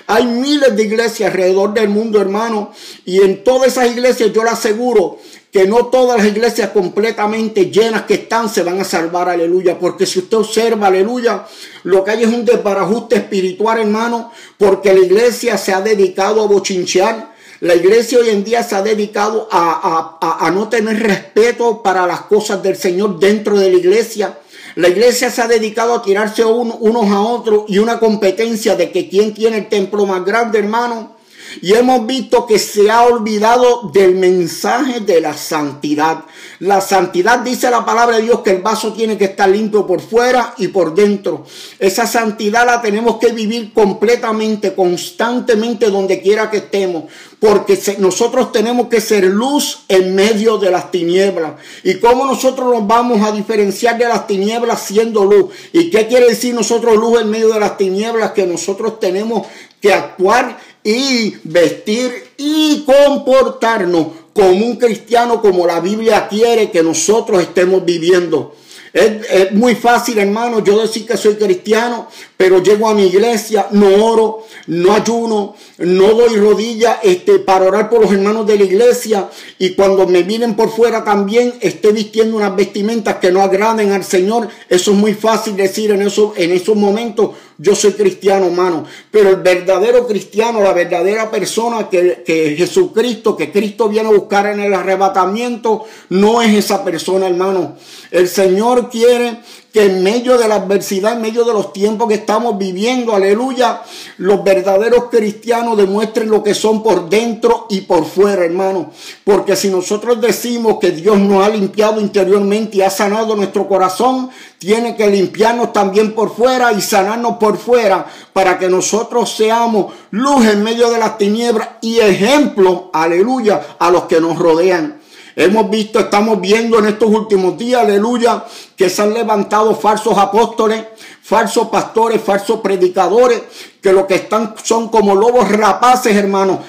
Hay 0.09 0.27
miles 0.27 0.75
de 0.75 0.83
iglesias 0.83 1.31
alrededor 1.31 1.73
del 1.73 1.89
mundo, 1.89 2.21
hermano, 2.21 2.73
y 3.05 3.21
en 3.21 3.45
todas 3.45 3.69
esas 3.69 3.93
iglesias 3.93 4.33
yo 4.33 4.43
le 4.43 4.51
aseguro 4.51 5.19
que 5.53 5.67
no 5.67 5.87
todas 5.87 6.19
las 6.19 6.27
iglesias 6.27 6.71
completamente 6.71 7.71
llenas 7.71 8.03
que 8.03 8.15
están 8.15 8.49
se 8.49 8.63
van 8.63 8.81
a 8.81 8.85
salvar, 8.85 9.29
aleluya. 9.29 9.79
Porque 9.79 10.07
si 10.07 10.21
usted 10.21 10.37
observa, 10.37 10.87
aleluya, 10.87 11.45
lo 11.83 12.05
que 12.05 12.13
hay 12.13 12.23
es 12.23 12.29
un 12.29 12.45
desbarajuste 12.45 13.17
espiritual, 13.17 13.81
hermano, 13.81 14.31
porque 14.57 14.93
la 14.95 15.01
iglesia 15.01 15.59
se 15.59 15.73
ha 15.73 15.81
dedicado 15.81 16.43
a 16.43 16.47
bochinchear. 16.47 17.35
La 17.61 17.75
iglesia 17.75 18.19
hoy 18.19 18.31
en 18.31 18.45
día 18.45 18.63
se 18.63 18.75
ha 18.77 18.83
dedicado 18.83 19.49
a, 19.51 20.19
a, 20.21 20.47
a 20.47 20.51
no 20.51 20.69
tener 20.69 21.03
respeto 21.03 21.83
para 21.83 22.07
las 22.07 22.23
cosas 22.23 22.63
del 22.63 22.77
Señor 22.77 23.19
dentro 23.19 23.59
de 23.59 23.71
la 23.71 23.77
iglesia. 23.77 24.39
La 24.77 24.89
iglesia 24.89 25.31
se 25.31 25.43
ha 25.43 25.49
dedicado 25.49 25.95
a 25.95 26.03
tirarse 26.03 26.45
unos 26.45 27.11
a 27.11 27.21
otros 27.21 27.65
y 27.69 27.79
una 27.79 27.99
competencia 27.99 28.77
de 28.77 28.93
que 28.93 29.09
quién 29.09 29.35
tiene 29.35 29.59
el 29.59 29.69
templo 29.69 30.07
más 30.07 30.25
grande, 30.25 30.61
hermano. 30.61 31.17
Y 31.63 31.75
hemos 31.75 32.07
visto 32.07 32.47
que 32.47 32.59
se 32.59 32.91
ha 32.91 33.03
olvidado 33.03 33.91
del 33.93 34.15
mensaje 34.15 35.01
de 35.01 35.21
la 35.21 35.35
santidad. 35.35 36.25
La 36.61 36.81
santidad 36.81 37.41
dice 37.41 37.71
la 37.71 37.85
palabra 37.85 38.17
de 38.17 38.23
Dios 38.23 38.41
que 38.41 38.51
el 38.51 38.63
vaso 38.63 38.93
tiene 38.93 39.17
que 39.17 39.25
estar 39.25 39.49
limpio 39.49 39.87
por 39.87 40.01
fuera 40.01 40.55
y 40.59 40.69
por 40.69 40.95
dentro. 40.95 41.45
Esa 41.79 42.07
santidad 42.07 42.67
la 42.67 42.83
tenemos 42.83 43.17
que 43.17 43.33
vivir 43.33 43.73
completamente, 43.73 44.75
constantemente, 44.75 45.91
donde 45.91 46.21
quiera 46.21 46.51
que 46.51 46.59
estemos. 46.59 47.05
Porque 47.39 47.79
nosotros 47.99 48.53
tenemos 48.53 48.89
que 48.89 49.01
ser 49.01 49.25
luz 49.25 49.85
en 49.89 50.15
medio 50.15 50.59
de 50.59 50.71
las 50.71 50.91
tinieblas. 50.91 51.55
¿Y 51.83 51.95
cómo 51.95 52.27
nosotros 52.27 52.73
nos 52.73 52.87
vamos 52.87 53.23
a 53.23 53.33
diferenciar 53.33 53.97
de 53.97 54.09
las 54.09 54.27
tinieblas 54.27 54.83
siendo 54.83 55.25
luz? 55.25 55.55
¿Y 55.73 55.91
qué 55.91 56.07
quiere 56.07 56.27
decir 56.27 56.55
nosotros 56.55 56.97
luz 56.97 57.23
en 57.23 57.31
medio 57.31 57.49
de 57.49 57.61
las 57.61 57.79
tinieblas? 57.79 58.33
Que 58.33 58.47
nosotros 58.47 59.01
tenemos 59.01 59.47
que 59.81 59.95
actuar 59.95 60.59
y 60.83 61.37
vestir 61.45 62.33
y 62.37 62.85
comportarnos 62.85 64.07
como 64.33 64.67
un 64.67 64.77
cristiano 64.77 65.43
como 65.43 65.67
la 65.67 65.81
Biblia 65.81 66.29
quiere 66.29 66.71
que 66.71 66.83
nosotros 66.83 67.43
estemos 67.43 67.85
viviendo. 67.85 68.55
Es, 68.93 69.53
muy 69.53 69.77
fácil, 69.77 70.19
hermano, 70.19 70.65
yo 70.65 70.81
decir 70.81 71.07
que 71.07 71.17
soy 71.17 71.37
cristiano, 71.37 72.09
pero 72.37 72.61
llego 72.61 72.89
a 72.89 72.95
mi 72.95 73.07
iglesia, 73.07 73.69
no 73.71 74.05
oro, 74.05 74.45
no 74.67 74.93
ayuno, 74.93 75.55
no 75.79 76.15
doy 76.15 76.37
rodillas 76.37 76.99
este, 77.05 77.39
para 77.39 77.67
orar 77.67 77.89
por 77.89 78.01
los 78.01 78.13
hermanos 78.13 78.49
de 78.49 78.57
la 78.57 78.65
iglesia 78.65 79.29
y 79.59 79.71
cuando 79.71 80.09
me 80.09 80.25
miren 80.25 80.57
por 80.57 80.71
fuera 80.71 81.05
también 81.05 81.55
esté 81.61 81.93
vistiendo 81.93 82.37
unas 82.37 82.57
vestimentas 82.57 83.17
que 83.17 83.31
no 83.31 83.43
agraden 83.43 83.93
al 83.93 84.03
Señor. 84.03 84.49
Eso 84.69 84.91
es 84.91 84.97
muy 84.97 85.15
fácil 85.15 85.57
decir 85.57 85.93
en, 85.93 86.03
eso, 86.03 86.35
en 86.37 86.51
esos 86.51 86.75
momentos, 86.75 87.31
yo 87.61 87.75
soy 87.75 87.93
cristiano, 87.93 88.47
hermano. 88.47 88.87
Pero 89.11 89.31
el 89.31 89.37
verdadero 89.37 90.07
cristiano, 90.07 90.63
la 90.63 90.73
verdadera 90.73 91.31
persona 91.31 91.91
que, 91.91 92.23
que 92.25 92.57
Jesucristo, 92.57 93.37
que 93.37 93.53
Cristo 93.53 93.89
viene 93.89 94.09
a 94.09 94.13
buscar 94.13 94.47
en 94.47 94.61
el 94.61 94.73
arrebatamiento, 94.73 95.85
no 96.09 96.41
es 96.41 96.55
esa 96.57 96.83
persona, 96.83 97.29
hermano. 97.29 97.77
El 98.11 98.29
Señor 98.29 98.89
quiere 98.89 99.41
que 99.73 99.85
en 99.85 100.03
medio 100.03 100.37
de 100.37 100.49
la 100.49 100.57
adversidad, 100.57 101.13
en 101.13 101.23
medio 101.23 101.45
de 101.45 101.53
los 101.53 101.73
tiempos 101.73 102.09
que 102.09 102.15
estamos 102.15 102.59
viviendo, 102.59 103.15
aleluya, 103.15 103.83
los 104.19 104.43
verdaderos 104.43 105.05
cristianos 105.11 105.77
demuestren 105.77 106.29
lo 106.29 106.43
que 106.43 106.55
son 106.55 106.83
por 106.83 107.09
dentro 107.09 107.67
y 107.71 107.83
por 107.83 108.05
fuera, 108.05 108.45
hermano. 108.45 108.91
Porque 109.25 109.55
si 109.55 109.69
nosotros 109.69 110.21
decimos 110.21 110.79
que 110.81 110.91
Dios 110.91 111.19
nos 111.19 111.45
ha 111.45 111.49
limpiado 111.51 112.01
interiormente 112.01 112.79
y 112.79 112.83
ha 112.83 112.91
sanado 112.91 113.37
nuestro 113.37 113.69
corazón, 113.69 114.31
tiene 114.59 114.97
que 114.97 115.09
limpiarnos 115.09 115.73
también 115.73 116.15
por 116.15 116.35
fuera 116.35 116.73
y 116.73 116.81
sanarnos 116.81 117.37
por 117.39 117.57
fuera 117.57 118.07
para 118.33 118.59
que 118.59 118.69
nosotros 118.69 119.35
seamos 119.35 119.93
luz 120.11 120.45
en 120.47 120.63
medio 120.63 120.91
de 120.91 120.99
las 120.99 121.17
tinieblas 121.17 121.69
y 121.81 121.99
ejemplo, 122.01 122.91
aleluya, 122.93 123.77
a 123.79 123.91
los 123.91 124.05
que 124.05 124.21
nos 124.21 124.39
rodean. 124.39 125.00
Hemos 125.41 125.71
visto, 125.71 125.99
estamos 125.99 126.39
viendo 126.39 126.79
en 126.79 126.85
estos 126.85 127.09
últimos 127.09 127.57
días, 127.57 127.81
aleluya, 127.81 128.45
que 128.77 128.91
se 128.91 129.01
han 129.01 129.15
levantado 129.15 129.75
falsos 129.75 130.19
apóstoles, 130.19 130.85
falsos 131.23 131.69
pastores, 131.69 132.21
falsos 132.21 132.61
predicadores, 132.61 133.41
que 133.81 133.91
lo 133.91 134.07
que 134.07 134.17
están 134.17 134.55
son 134.63 134.91
como 134.91 135.15
lobos 135.15 135.51
rapaces, 135.51 136.15
hermano, 136.15 136.61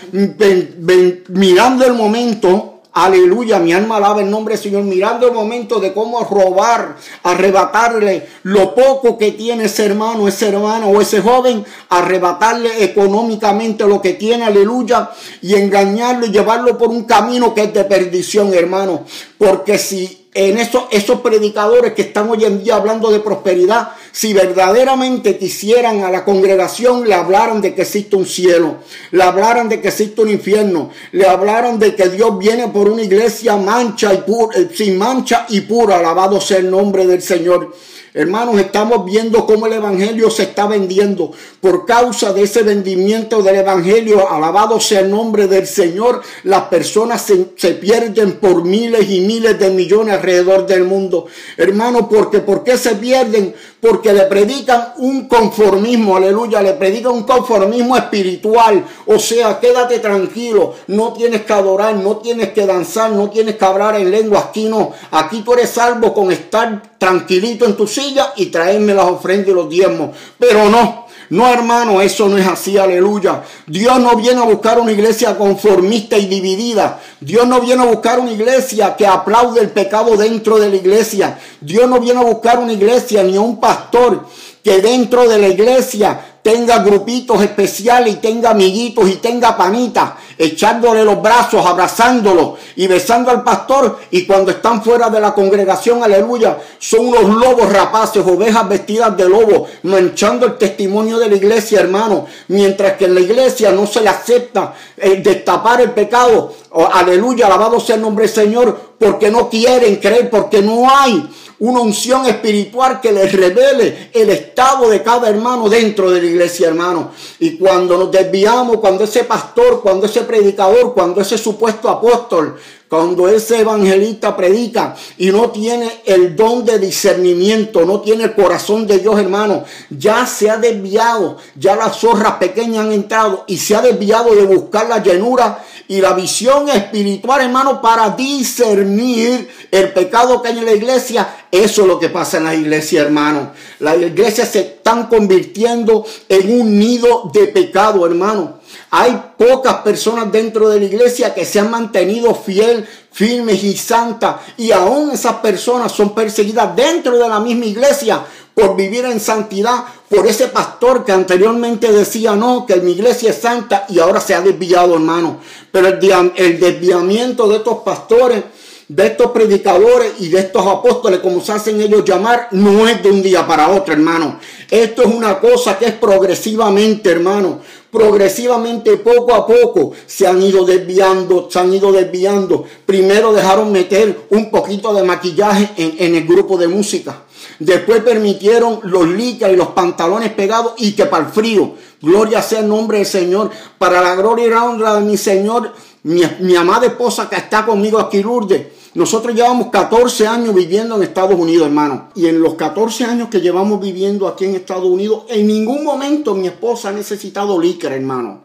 mirando 1.28 1.86
el 1.86 1.94
momento 1.96 2.71
Aleluya, 2.94 3.58
mi 3.60 3.72
alma 3.72 3.98
alaba 3.98 4.22
el 4.22 4.30
nombre 4.30 4.56
del 4.56 4.64
Señor, 4.64 4.84
mirando 4.84 5.26
el 5.26 5.34
momento 5.34 5.80
de 5.80 5.94
cómo 5.94 6.26
robar, 6.26 6.98
arrebatarle 7.24 8.28
lo 8.44 8.76
poco 8.76 9.18
que 9.18 9.32
tiene 9.32 9.66
ese 9.66 9.86
hermano, 9.86 10.28
ese 10.28 10.50
hermano 10.50 10.90
o 10.90 11.00
ese 11.00 11.22
joven, 11.22 11.64
arrebatarle 11.88 12.84
económicamente 12.84 13.88
lo 13.88 14.02
que 14.02 14.16
tiene, 14.16 14.44
aleluya, 14.44 15.10
y 15.42 15.56
engañarlo 15.56 16.26
y 16.26 16.32
llevarlo 16.32 16.78
por 16.78 16.90
un 16.90 17.06
camino 17.06 17.54
que 17.54 17.64
es 17.64 17.74
de 17.74 17.86
perdición, 17.86 18.54
hermano. 18.54 19.06
Porque 19.38 19.78
si 19.78 20.21
en 20.34 20.58
esos, 20.58 20.84
esos 20.92 21.20
predicadores 21.20 21.94
que 21.94 22.04
están 22.04 22.30
hoy 22.30 22.46
en 22.46 22.64
día 22.64 22.76
hablando 22.76 23.12
de 23.12 23.20
prosperidad, 23.20 23.90
si 24.14 24.34
verdaderamente 24.34 25.38
quisieran 25.38 26.04
a 26.04 26.12
la 26.12 26.24
congregación, 26.24 27.08
le 27.08 27.14
hablaran 27.14 27.60
de 27.62 27.76
que 27.76 27.82
existe 27.82 28.16
un 28.16 28.26
cielo, 28.26 28.78
le 29.12 29.24
hablaran 29.24 29.68
de 29.68 29.82
que 29.82 29.90
existe 29.90 30.22
un 30.22 30.30
infierno, 30.30 30.90
le 31.12 31.28
hablaran 31.28 31.80
de 31.80 31.96
que 31.96 32.08
Dios 32.08 32.38
viene 32.38 32.70
por 32.70 32.88
una 32.88 33.02
iglesia 33.02 33.58
mancha 33.58 34.14
y 34.14 34.18
pura, 34.18 34.58
eh, 34.58 34.70
sin 34.74 34.98
mancha 34.98 35.46
y 35.50 35.62
pura, 35.62 35.98
alabado 35.98 36.40
sea 36.40 36.60
el 36.60 36.72
nombre 36.72 37.06
del 37.06 37.22
Señor. 37.22 37.76
Hermanos, 38.14 38.60
estamos 38.60 39.06
viendo 39.06 39.46
cómo 39.46 39.68
el 39.68 39.74
Evangelio 39.74 40.30
se 40.30 40.44
está 40.44 40.68
vendiendo. 40.68 41.32
Por 41.62 41.86
causa 41.86 42.34
de 42.34 42.44
ese 42.44 42.62
vendimiento 42.62 43.42
del 43.42 43.56
Evangelio, 43.56 44.30
alabado 44.30 44.82
sea 44.82 45.00
el 45.00 45.10
nombre 45.10 45.48
del 45.48 45.66
Señor, 45.66 46.22
las 46.44 46.64
personas 46.64 47.22
se, 47.22 47.46
pierden 47.76 48.34
por 48.34 48.66
miles 48.66 49.10
y 49.10 49.22
miles 49.22 49.58
de 49.58 49.70
millones 49.70 50.16
alrededor 50.16 50.66
del 50.68 50.84
mundo. 50.84 51.28
Hermanos, 51.56 52.08
porque 52.10 52.40
¿por 52.40 52.66
qué 52.66 52.78
se 52.78 52.96
pierden? 52.96 53.56
Porque 53.80 54.12
le 54.12 54.24
predican 54.24 54.94
un 54.98 55.30
conformismo, 55.30 56.18
aleluya, 56.18 56.62
le 56.62 56.74
predican 56.74 57.14
un 57.14 57.24
conformismo 57.24 57.96
espiritual. 57.96 58.86
O 59.06 59.20
sea, 59.20 59.58
quédate 59.58 60.00
tranquilo, 60.00 60.76
no 60.88 61.14
tienes 61.14 61.44
que 61.44 61.54
adorar, 61.54 61.96
no 61.96 62.18
tienes 62.18 62.50
que 62.50 62.66
danzar, 62.66 63.12
no 63.12 63.30
tienes 63.30 63.56
que 63.56 63.64
hablar 63.64 63.96
en 63.96 64.12
lengua. 64.12 64.48
Aquí 64.50 64.66
no, 64.66 64.92
aquí 65.12 65.44
tú 65.44 65.54
eres 65.54 65.70
salvo 65.70 66.14
con 66.14 66.30
estar 66.30 66.91
tranquilito 67.02 67.66
en 67.66 67.76
tu 67.76 67.88
silla 67.88 68.32
y 68.36 68.46
traerme 68.46 68.94
las 68.94 69.06
ofrendas 69.06 69.48
y 69.48 69.54
los 69.54 69.68
diezmos. 69.68 70.16
Pero 70.38 70.70
no, 70.70 71.08
no 71.32 71.48
hermano, 71.48 72.00
eso 72.00 72.30
no 72.30 72.38
es 72.38 72.46
así, 72.46 72.78
aleluya. 72.78 73.42
Dios 73.66 74.00
no 74.00 74.16
viene 74.16 74.40
a 74.40 74.44
buscar 74.44 74.80
una 74.80 74.92
iglesia 74.92 75.36
conformista 75.36 76.16
y 76.20 76.28
dividida. 76.28 77.00
Dios 77.20 77.48
no 77.48 77.60
viene 77.60 77.82
a 77.82 77.88
buscar 77.88 78.20
una 78.20 78.32
iglesia 78.32 78.96
que 78.96 79.08
aplaude 79.08 79.62
el 79.62 79.72
pecado 79.72 80.16
dentro 80.16 80.60
de 80.60 80.70
la 80.70 80.76
iglesia. 80.76 81.40
Dios 81.60 81.90
no 81.90 82.00
viene 82.00 82.20
a 82.20 82.24
buscar 82.24 82.60
una 82.60 82.74
iglesia 82.74 83.24
ni 83.24 83.36
un 83.36 83.60
pastor 83.60 84.28
que 84.64 84.78
dentro 84.78 85.28
de 85.28 85.40
la 85.40 85.48
iglesia 85.48 86.31
tenga 86.42 86.80
grupitos 86.80 87.42
especiales 87.42 88.14
y 88.14 88.18
tenga 88.18 88.52
amiguitos 88.52 89.08
y 89.10 89.16
tenga 89.16 89.56
panitas, 89.56 90.14
echándole 90.38 91.04
los 91.04 91.22
brazos, 91.22 91.66
abrazándolo 91.66 92.58
y 92.76 92.88
besando 92.88 93.32
al 93.32 93.44
pastor. 93.44 94.00
Y 94.10 94.26
cuando 94.26 94.52
están 94.52 94.84
fuera 94.84 95.10
de 95.10 95.20
la 95.20 95.34
congregación, 95.34 96.04
aleluya, 96.04 96.58
son 96.80 97.08
unos 97.08 97.24
lobos 97.24 97.72
rapaces, 97.72 98.26
ovejas 98.26 98.68
vestidas 98.68 99.16
de 99.16 99.30
lobo, 99.30 99.68
manchando 99.84 100.46
el 100.46 100.58
testimonio 100.58 101.20
de 101.20 101.30
la 101.30 101.36
iglesia, 101.36 101.82
hermano. 101.82 102.26
Mientras 102.48 102.94
que 102.94 103.06
en 103.06 103.16
la 103.16 103.22
iglesia 103.22 103.72
no 103.72 103.86
se 103.86 104.02
le 104.02 104.10
acepta 104.10 104.74
eh, 104.98 105.22
destapar 105.24 105.82
el 105.82 105.92
pecado. 105.92 106.54
Aleluya, 106.94 107.48
alabado 107.48 107.80
sea 107.80 107.96
el 107.96 108.02
nombre 108.02 108.26
del 108.26 108.34
Señor, 108.34 108.94
porque 108.98 109.30
no 109.30 109.50
quieren 109.50 109.98
creer, 109.98 110.30
porque 110.30 110.62
no 110.62 110.90
hay 110.90 111.30
una 111.62 111.80
unción 111.80 112.26
espiritual 112.26 113.00
que 113.00 113.12
les 113.12 113.32
revele 113.32 114.10
el 114.14 114.32
estado 114.32 114.90
de 114.90 115.04
cada 115.04 115.30
hermano 115.30 115.70
dentro 115.70 116.10
de 116.10 116.20
la 116.20 116.28
iglesia, 116.28 116.68
hermano. 116.68 117.12
Y 117.38 117.58
cuando 117.58 118.00
nos 118.00 118.12
desviamos, 118.12 118.78
cuando 118.78 119.04
ese 119.04 119.26
pastor, 119.26 119.80
cuando 119.82 120.08
ese 120.08 120.22
predicador, 120.22 120.96
cuando 120.96 121.22
ese 121.22 121.38
supuesto 121.38 121.88
apóstol 121.88 122.58
cuando 122.92 123.30
ese 123.30 123.62
evangelista 123.62 124.36
predica 124.36 124.98
y 125.18 125.32
no 125.32 125.50
tiene 125.50 126.02
el 126.04 126.36
don 126.36 126.66
de 126.66 126.78
discernimiento, 126.78 127.86
no 127.86 128.02
tiene 128.02 128.26
el 128.26 128.36
corazón 128.36 128.86
de 128.86 129.00
Dios, 129.00 129.18
hermano, 129.18 129.64
ya 129.90 130.26
se 130.26 130.50
ha 130.50 130.58
desviado, 130.58 131.38
ya 131.56 131.78
las 131.78 132.02
zorras 132.02 132.34
pequeñas 132.34 132.84
han 132.84 132.92
entrado 132.92 133.46
y 133.48 133.56
se 133.60 133.78
ha 133.78 133.82
desviado 133.82 134.36
de 134.36 134.44
buscar 134.44 134.90
la 134.90 135.02
llenura 135.02 135.64
y 135.88 136.02
la 136.02 136.12
visión 136.12 136.68
espiritual, 136.68 137.44
hermano, 137.44 137.82
para 137.82 138.10
discernir 138.10 139.50
el 139.72 139.94
pecado 139.94 140.42
que 140.42 140.50
hay 140.50 140.60
en 140.60 140.66
la 140.66 140.74
iglesia. 140.74 141.46
Eso 141.50 141.84
es 141.84 141.88
lo 141.88 141.98
que 141.98 142.10
pasa 142.10 142.40
en 142.40 142.44
la 142.44 142.56
iglesia, 142.56 143.04
hermano. 143.04 143.54
Las 143.80 144.02
iglesias 144.02 144.50
se 144.50 144.60
están 144.60 145.08
convirtiendo 145.08 146.06
en 146.28 146.60
un 146.60 146.78
nido 146.78 147.32
de 147.34 147.48
pecado, 147.48 148.06
hermano. 148.06 148.60
Hay 148.94 149.24
pocas 149.38 149.76
personas 149.76 150.30
dentro 150.30 150.68
de 150.68 150.78
la 150.78 150.86
iglesia 150.86 151.34
que 151.34 151.46
se 151.46 151.62
han 151.62 151.72
mantenido 151.72 152.36
fiel, 152.36 152.86
firmes 153.10 153.64
y 153.64 153.78
santas. 153.78 154.36
Y 154.58 154.74
aún 154.74 155.12
esas 155.12 155.36
personas 155.36 155.94
son 155.94 156.14
perseguidas 156.14 156.76
dentro 156.76 157.18
de 157.18 157.30
la 157.30 157.40
misma 157.40 157.66
iglesia 157.66 158.22
por 158.54 158.76
vivir 158.76 159.06
en 159.06 159.22
santidad, 159.22 159.86
por 160.10 160.28
ese 160.28 160.48
pastor 160.48 161.06
que 161.06 161.14
anteriormente 161.14 161.90
decía 161.90 162.36
no, 162.36 162.66
que 162.66 162.76
mi 162.76 162.92
iglesia 162.92 163.30
es 163.30 163.38
santa 163.38 163.86
y 163.88 164.00
ahora 164.00 164.20
se 164.20 164.36
ha 164.36 164.42
desviado, 164.42 164.96
hermano. 164.96 165.38
Pero 165.72 165.88
el, 165.88 166.34
el 166.36 166.60
desviamiento 166.60 167.48
de 167.48 167.58
estos 167.58 167.78
pastores 167.80 168.44
de 168.92 169.08
estos 169.08 169.32
predicadores 169.32 170.16
y 170.20 170.28
de 170.28 170.40
estos 170.40 170.68
apóstoles, 170.68 171.22
como 171.22 171.40
se 171.40 171.54
hacen 171.54 171.80
ellos 171.80 172.04
llamar, 172.04 172.50
no 172.52 172.90
es 172.90 173.02
de 173.02 173.10
un 173.10 173.24
día 173.24 173.48
para 173.48 173.70
otro, 173.70 173.94
hermano. 173.94 174.38
Esto 174.70 175.04
es 175.04 175.08
una 175.08 175.40
cosa 175.40 175.80
que 175.80 175.86
es 175.86 175.94
progresivamente, 175.94 177.10
hermano. 177.10 177.62
Progresivamente, 177.92 178.96
poco 178.98 179.36
a 179.36 179.46
poco, 179.46 179.92
se 180.06 180.26
han 180.26 180.42
ido 180.42 180.66
desviando, 180.66 181.50
se 181.52 181.60
han 181.60 181.74
ido 181.74 181.92
desviando. 181.92 182.64
Primero 182.86 183.34
dejaron 183.34 183.72
meter 183.72 184.28
un 184.30 184.50
poquito 184.50 184.94
de 184.94 185.04
maquillaje 185.04 185.70
en, 185.76 186.16
el 186.16 186.26
grupo 186.26 186.58
de 186.58 186.70
música. 186.70 187.24
Después 187.60 188.02
permitieron 188.02 188.80
los 188.84 189.08
licas 189.10 189.52
y 189.52 189.58
los 189.58 189.70
pantalones 189.70 190.32
pegados 190.32 190.74
y 190.78 190.94
que 190.94 191.06
para 191.06 191.26
el 191.26 191.32
frío. 191.32 191.74
Gloria 192.02 192.42
sea 192.42 192.62
el 192.62 192.70
nombre 192.70 193.00
del 193.00 193.08
Señor. 193.08 193.52
Para 193.78 194.02
la 194.02 194.16
gloria 194.16 194.48
y 194.48 194.50
la 194.50 194.64
honra 194.64 194.96
de 194.96 195.02
mi 195.02 195.18
Señor, 195.18 195.74
mi, 196.04 196.24
mi 196.40 196.56
amada 196.56 196.88
esposa 196.88 197.30
que 197.30 197.36
está 197.36 197.66
conmigo 197.66 198.00
aquí, 198.00 198.24
Lourdes 198.24 198.81
nosotros 198.94 199.34
llevamos 199.34 199.68
14 199.68 200.28
años 200.28 200.54
viviendo 200.54 200.98
en 200.98 201.04
Estados 201.04 201.40
Unidos, 201.40 201.68
hermano. 201.68 202.10
Y 202.14 202.28
en 202.28 202.42
los 202.42 202.56
14 202.56 203.06
años 203.06 203.30
que 203.30 203.40
llevamos 203.40 203.80
viviendo 203.80 204.28
aquí 204.28 204.46
en 204.46 204.56
Estados 204.56 204.86
Unidos, 204.86 205.24
en 205.30 205.48
ningún 205.48 205.86
momento 205.86 206.36
mi 206.36 206.48
esposa 206.48 206.90
ha 206.90 206.92
necesitado 206.92 207.60
licra, 207.60 207.96
hermano. 207.96 208.42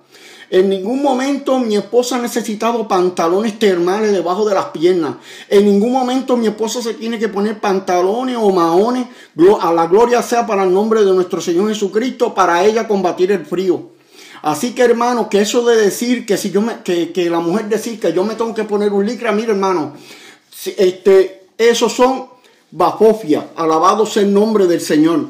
En 0.49 0.69
ningún 0.69 1.03
momento 1.03 1.59
mi 1.59 1.75
esposa 1.75 2.17
ha 2.17 2.21
necesitado 2.21 2.87
pantalones 2.87 3.59
termales 3.59 4.13
debajo 4.13 4.49
de 4.49 4.55
las 4.55 4.67
piernas. 4.67 5.17
En 5.49 5.65
ningún 5.65 5.91
momento 5.91 6.37
mi 6.37 6.47
esposa 6.47 6.81
se 6.81 6.95
tiene 6.95 7.19
que 7.19 7.29
poner 7.29 7.61
pantalones 7.61 8.37
o 8.39 8.53
maones. 8.53 9.07
A 9.61 9.73
la 9.73 9.89
gloria 9.89 10.23
sea 10.23 10.47
para 10.47 10.63
el 10.63 10.73
nombre 10.73 11.05
de 11.05 11.13
nuestro 11.13 11.41
Señor 11.41 11.69
Jesucristo, 11.69 12.33
para 12.33 12.65
ella 12.65 12.87
combatir 12.87 13.33
el 13.33 13.45
frío. 13.45 13.97
Así 14.43 14.77
que 14.77 14.83
hermano, 14.83 15.29
que 15.29 15.41
eso 15.41 15.65
de 15.65 15.75
decir 15.75 16.25
que 16.25 16.37
si 16.37 16.53
yo 16.53 16.63
me, 16.63 16.81
que, 16.85 17.29
la 17.29 17.41
mujer 17.41 17.69
decir 17.69 17.99
que 17.99 18.13
yo 18.13 18.23
me 18.23 18.37
tengo 18.37 18.55
que 18.55 18.63
poner 18.63 18.93
un 18.93 19.05
licra, 19.05 19.33
mire 19.33 19.51
hermano, 19.51 19.95
este, 20.79 21.49
esos 21.59 21.93
son 21.93 22.29
bafofia, 22.71 23.49
alabados 23.57 24.17
el 24.17 24.33
nombre 24.33 24.67
del 24.67 24.81
Señor. 24.81 25.27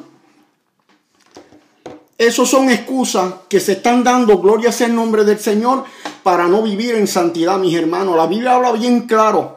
Esos 2.19 2.49
son 2.49 2.71
excusas 2.71 3.35
que 3.49 3.61
se 3.61 3.73
están 3.73 4.03
dando, 4.03 4.39
gloria 4.39 4.73
sea 4.73 4.87
el 4.87 4.95
nombre 4.95 5.25
del 5.25 5.39
Señor, 5.39 5.85
para 6.23 6.49
no 6.49 6.63
vivir 6.63 6.95
en 6.95 7.07
santidad, 7.07 7.59
mis 7.59 7.77
hermanos. 7.77 8.17
La 8.17 8.27
Biblia 8.27 8.55
habla 8.55 8.73
bien 8.73 9.03
claro 9.03 9.57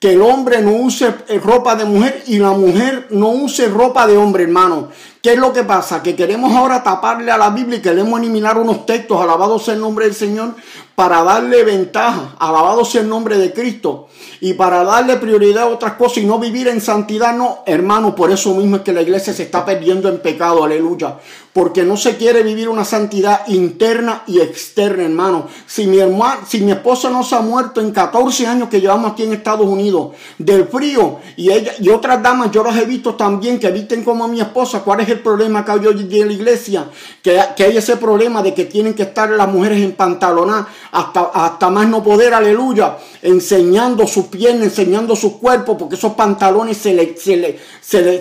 que 0.00 0.14
el 0.14 0.22
hombre 0.22 0.62
no 0.62 0.72
use 0.72 1.10
ropa 1.44 1.76
de 1.76 1.84
mujer 1.84 2.24
y 2.26 2.38
la 2.38 2.52
mujer 2.52 3.08
no 3.10 3.28
use 3.28 3.68
ropa 3.68 4.06
de 4.06 4.16
hombre, 4.16 4.44
hermano. 4.44 4.88
¿Qué 5.22 5.34
es 5.34 5.38
lo 5.38 5.52
que 5.52 5.62
pasa? 5.62 6.02
Que 6.02 6.16
queremos 6.16 6.54
ahora 6.54 6.82
taparle 6.82 7.30
a 7.30 7.36
la 7.36 7.50
Biblia 7.50 7.78
y 7.78 7.82
queremos 7.82 8.18
eliminar 8.18 8.56
unos 8.56 8.86
textos, 8.86 9.20
alabado 9.20 9.58
sea 9.58 9.74
el 9.74 9.80
nombre 9.80 10.06
del 10.06 10.14
Señor, 10.14 10.54
para 10.94 11.22
darle 11.22 11.64
ventaja, 11.64 12.34
alabado 12.38 12.82
sea 12.86 13.02
el 13.02 13.10
nombre 13.10 13.36
de 13.36 13.52
Cristo, 13.52 14.08
y 14.40 14.54
para 14.54 14.84
darle 14.84 15.16
prioridad 15.16 15.64
a 15.64 15.68
otras 15.68 15.94
cosas 15.94 16.18
y 16.18 16.26
no 16.26 16.38
vivir 16.38 16.68
en 16.68 16.80
santidad, 16.80 17.34
no, 17.34 17.58
hermano, 17.66 18.14
por 18.14 18.30
eso 18.30 18.54
mismo 18.54 18.76
es 18.76 18.82
que 18.82 18.92
la 18.92 19.02
iglesia 19.02 19.32
se 19.34 19.42
está 19.42 19.64
perdiendo 19.64 20.08
en 20.08 20.20
pecado, 20.20 20.64
aleluya. 20.64 21.18
porque 21.52 21.82
no 21.82 21.96
se 21.96 22.16
quiere 22.16 22.44
vivir 22.44 22.68
una 22.68 22.84
santidad 22.84 23.46
interna 23.48 24.22
y 24.28 24.40
externa, 24.40 25.02
hermano. 25.02 25.48
Si 25.66 25.86
mi 25.86 25.98
hermano, 25.98 26.42
si 26.46 26.60
mi 26.60 26.70
esposa 26.70 27.10
no 27.10 27.24
se 27.24 27.34
ha 27.34 27.40
muerto 27.40 27.80
en 27.80 27.90
14 27.90 28.46
años 28.46 28.68
que 28.68 28.80
llevamos 28.80 29.12
aquí 29.12 29.24
en 29.24 29.32
Estados 29.32 29.66
Unidos 29.66 30.12
del 30.38 30.68
frío 30.68 31.18
y 31.36 31.50
ella 31.50 31.72
y 31.80 31.88
otras 31.88 32.22
damas, 32.22 32.52
yo 32.52 32.62
las 32.62 32.76
he 32.76 32.84
visto 32.84 33.16
también 33.16 33.58
que 33.58 33.70
visten 33.72 34.04
como 34.04 34.28
mi 34.28 34.40
esposa. 34.40 34.82
¿Cuál 34.82 35.00
es 35.00 35.08
el 35.08 35.20
problema 35.20 35.64
hay 35.66 35.86
hoy 35.86 36.08
en 36.12 36.28
la 36.28 36.32
iglesia? 36.32 36.88
Que, 37.20 37.40
que 37.56 37.64
hay 37.64 37.76
ese 37.76 37.96
problema 37.96 38.42
de 38.42 38.54
que 38.54 38.66
tienen 38.66 38.94
que 38.94 39.02
estar 39.02 39.28
las 39.30 39.48
mujeres 39.48 39.82
en 39.82 39.92
pantaloná 39.92 40.68
hasta, 40.92 41.30
hasta 41.34 41.68
más 41.68 41.88
no 41.88 42.02
poder, 42.02 42.32
aleluya, 42.32 42.96
enseñando 43.22 44.06
sus 44.06 44.26
piernas, 44.30 44.68
enseñando 44.68 45.14
sus 45.14 45.34
cuerpos, 45.34 45.76
porque 45.78 45.96
esos 45.96 46.14
pantalones 46.14 46.76
se 46.76 46.94
le, 46.94 47.16
se 47.16 47.36
le, 47.36 47.58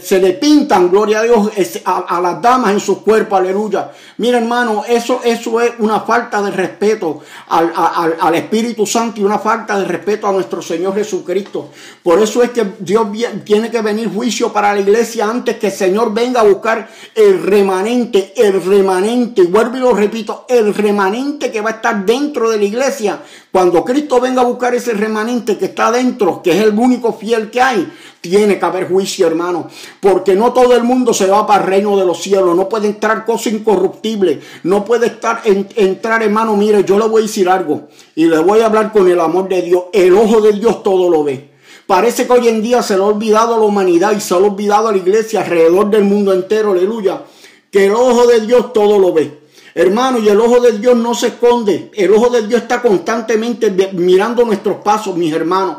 se 0.02 0.20
le, 0.20 0.34
pintan, 0.34 0.90
gloria 0.90 1.20
a 1.20 1.24
Dios, 1.24 1.52
a, 1.86 2.20
las 2.22 2.42
damas 2.42 2.74
en 2.74 2.80
sus 2.80 3.00
cuerpos 3.00 3.40
aleluya. 3.40 3.92
Mira 4.18 4.40
hermano, 4.40 4.84
eso, 4.88 5.22
eso 5.24 5.62
es 5.62 5.74
una 5.80 6.02
falta 6.02 6.42
de 6.42 6.52
respeto 6.52 7.22
al, 7.48 7.72
al, 8.20 8.36
Espíritu 8.36 8.86
Santo 8.86 9.22
y 9.22 9.24
una 9.24 9.40
falta 9.40 9.80
de 9.80 9.86
respeto 9.86 10.28
a 10.28 10.32
nuestro 10.32 10.62
Señor 10.62 10.96
Jesucristo. 10.96 11.70
Por 12.04 12.22
eso 12.22 12.44
es 12.44 12.50
que 12.50 12.74
Dios 12.80 13.08
tiene 13.44 13.72
que 13.72 13.82
venir 13.82 14.12
juicio 14.14 14.52
para 14.52 14.74
la 14.74 14.80
iglesia 14.80 15.30
antes 15.30 15.58
que 15.58 15.68
el 15.68 15.74
Señor 15.74 16.14
venga 16.14 16.42
a 16.42 16.44
buscar 16.44 16.90
el 17.16 17.42
remanente, 17.42 18.34
el 18.36 18.62
remanente, 18.62 19.44
vuelvo 19.44 19.78
y 19.78 19.80
lo 19.82 19.94
repito, 19.94 20.46
el 20.50 20.74
remanente 20.74 21.52
que 21.52 21.62
va 21.62 21.70
a 21.70 21.74
estar 21.74 22.06
dentro 22.06 22.50
de 22.50 22.58
la 22.58 22.64
iglesia. 22.64 23.20
Cuando 23.52 23.84
Cristo 23.84 24.20
venga 24.20 24.42
a 24.42 24.46
buscar 24.46 24.76
ese 24.76 24.94
remanente 24.94 25.58
que 25.58 25.66
está 25.66 25.92
dentro, 25.92 25.99
que 26.44 26.52
es 26.52 26.64
el 26.64 26.78
único 26.78 27.14
fiel 27.14 27.50
que 27.50 27.62
hay, 27.62 27.92
tiene 28.22 28.60
que 28.60 28.66
haber 28.66 28.88
juicio, 28.88 29.28
hermano, 29.28 29.68
porque 30.00 30.36
no 30.36 30.54
todo 30.54 30.76
el 30.76 30.84
mundo 30.84 31.14
se 31.14 31.28
va 31.28 31.46
para 31.46 31.64
el 31.64 31.70
reino 31.70 31.98
de 31.98 32.06
los 32.06 32.22
cielos, 32.22 32.56
no 32.56 32.68
puede 32.68 32.88
entrar 32.88 33.26
cosa 33.26 33.50
incorruptible, 33.50 34.42
no 34.64 34.84
puede 34.84 35.08
estar 35.08 35.42
entrar, 35.46 36.24
hermano, 36.24 36.56
mire, 36.56 36.84
yo 36.84 36.98
le 36.98 37.08
voy 37.08 37.22
a 37.22 37.26
decir 37.26 37.50
algo 37.50 37.88
y 38.16 38.26
le 38.26 38.40
voy 38.40 38.62
a 38.62 38.66
hablar 38.66 38.92
con 38.92 39.10
el 39.10 39.20
amor 39.20 39.48
de 39.48 39.62
Dios, 39.62 39.84
el 39.94 40.14
ojo 40.16 40.42
de 40.42 40.54
Dios 40.54 40.84
todo 40.84 41.10
lo 41.10 41.24
ve. 41.24 41.50
Parece 41.88 42.28
que 42.28 42.34
hoy 42.34 42.48
en 42.48 42.62
día 42.62 42.84
se 42.84 42.96
le 42.96 43.04
ha 43.04 43.08
olvidado 43.08 43.56
a 43.56 43.58
la 43.58 43.66
humanidad 43.66 44.12
y 44.16 44.22
se 44.22 44.36
le 44.36 44.46
ha 44.46 44.50
olvidado 44.50 44.90
a 44.90 44.92
la 44.92 44.98
iglesia 44.98 45.42
alrededor 45.42 45.90
del 45.90 46.04
mundo 46.04 46.34
entero, 46.34 46.72
aleluya, 46.72 47.24
que 47.72 47.86
el 47.86 47.94
ojo 47.94 48.28
de 48.28 48.42
Dios 48.42 48.74
todo 48.74 49.00
lo 49.00 49.14
ve. 49.14 49.40
Hermano, 49.74 50.20
y 50.20 50.28
el 50.28 50.40
ojo 50.40 50.60
de 50.60 50.78
Dios 50.78 50.98
no 50.98 51.14
se 51.14 51.28
esconde. 51.28 51.92
El 51.94 52.14
ojo 52.14 52.30
de 52.30 52.46
Dios 52.48 52.64
está 52.64 52.82
constantemente 52.82 53.72
mirando 53.94 54.44
nuestros 54.44 54.78
pasos, 54.78 55.16
mis 55.16 55.34
hermanos. 55.34 55.78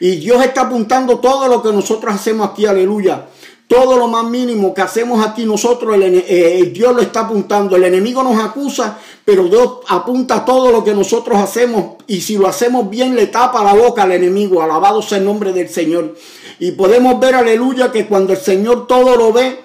Y 0.00 0.16
Dios 0.16 0.44
está 0.44 0.62
apuntando 0.62 1.18
todo 1.18 1.48
lo 1.48 1.62
que 1.62 1.72
nosotros 1.72 2.14
hacemos 2.14 2.50
aquí, 2.50 2.66
aleluya. 2.66 3.26
Todo 3.66 3.96
lo 3.96 4.08
más 4.08 4.24
mínimo 4.24 4.74
que 4.74 4.82
hacemos 4.82 5.26
aquí 5.26 5.46
nosotros, 5.46 5.94
el, 5.94 6.22
eh, 6.28 6.70
Dios 6.72 6.94
lo 6.94 7.00
está 7.00 7.20
apuntando. 7.20 7.76
El 7.76 7.84
enemigo 7.84 8.22
nos 8.22 8.38
acusa, 8.38 8.98
pero 9.24 9.44
Dios 9.44 9.78
apunta 9.88 10.44
todo 10.44 10.70
lo 10.70 10.84
que 10.84 10.92
nosotros 10.92 11.38
hacemos. 11.38 11.96
Y 12.06 12.20
si 12.20 12.36
lo 12.36 12.46
hacemos 12.46 12.90
bien, 12.90 13.16
le 13.16 13.28
tapa 13.28 13.64
la 13.64 13.72
boca 13.72 14.02
al 14.02 14.12
enemigo. 14.12 14.62
Alabado 14.62 15.00
sea 15.00 15.18
el 15.18 15.24
nombre 15.24 15.52
del 15.52 15.70
Señor. 15.70 16.14
Y 16.58 16.72
podemos 16.72 17.18
ver, 17.18 17.34
aleluya, 17.34 17.90
que 17.90 18.06
cuando 18.06 18.34
el 18.34 18.38
Señor 18.38 18.86
todo 18.86 19.16
lo 19.16 19.32
ve, 19.32 19.60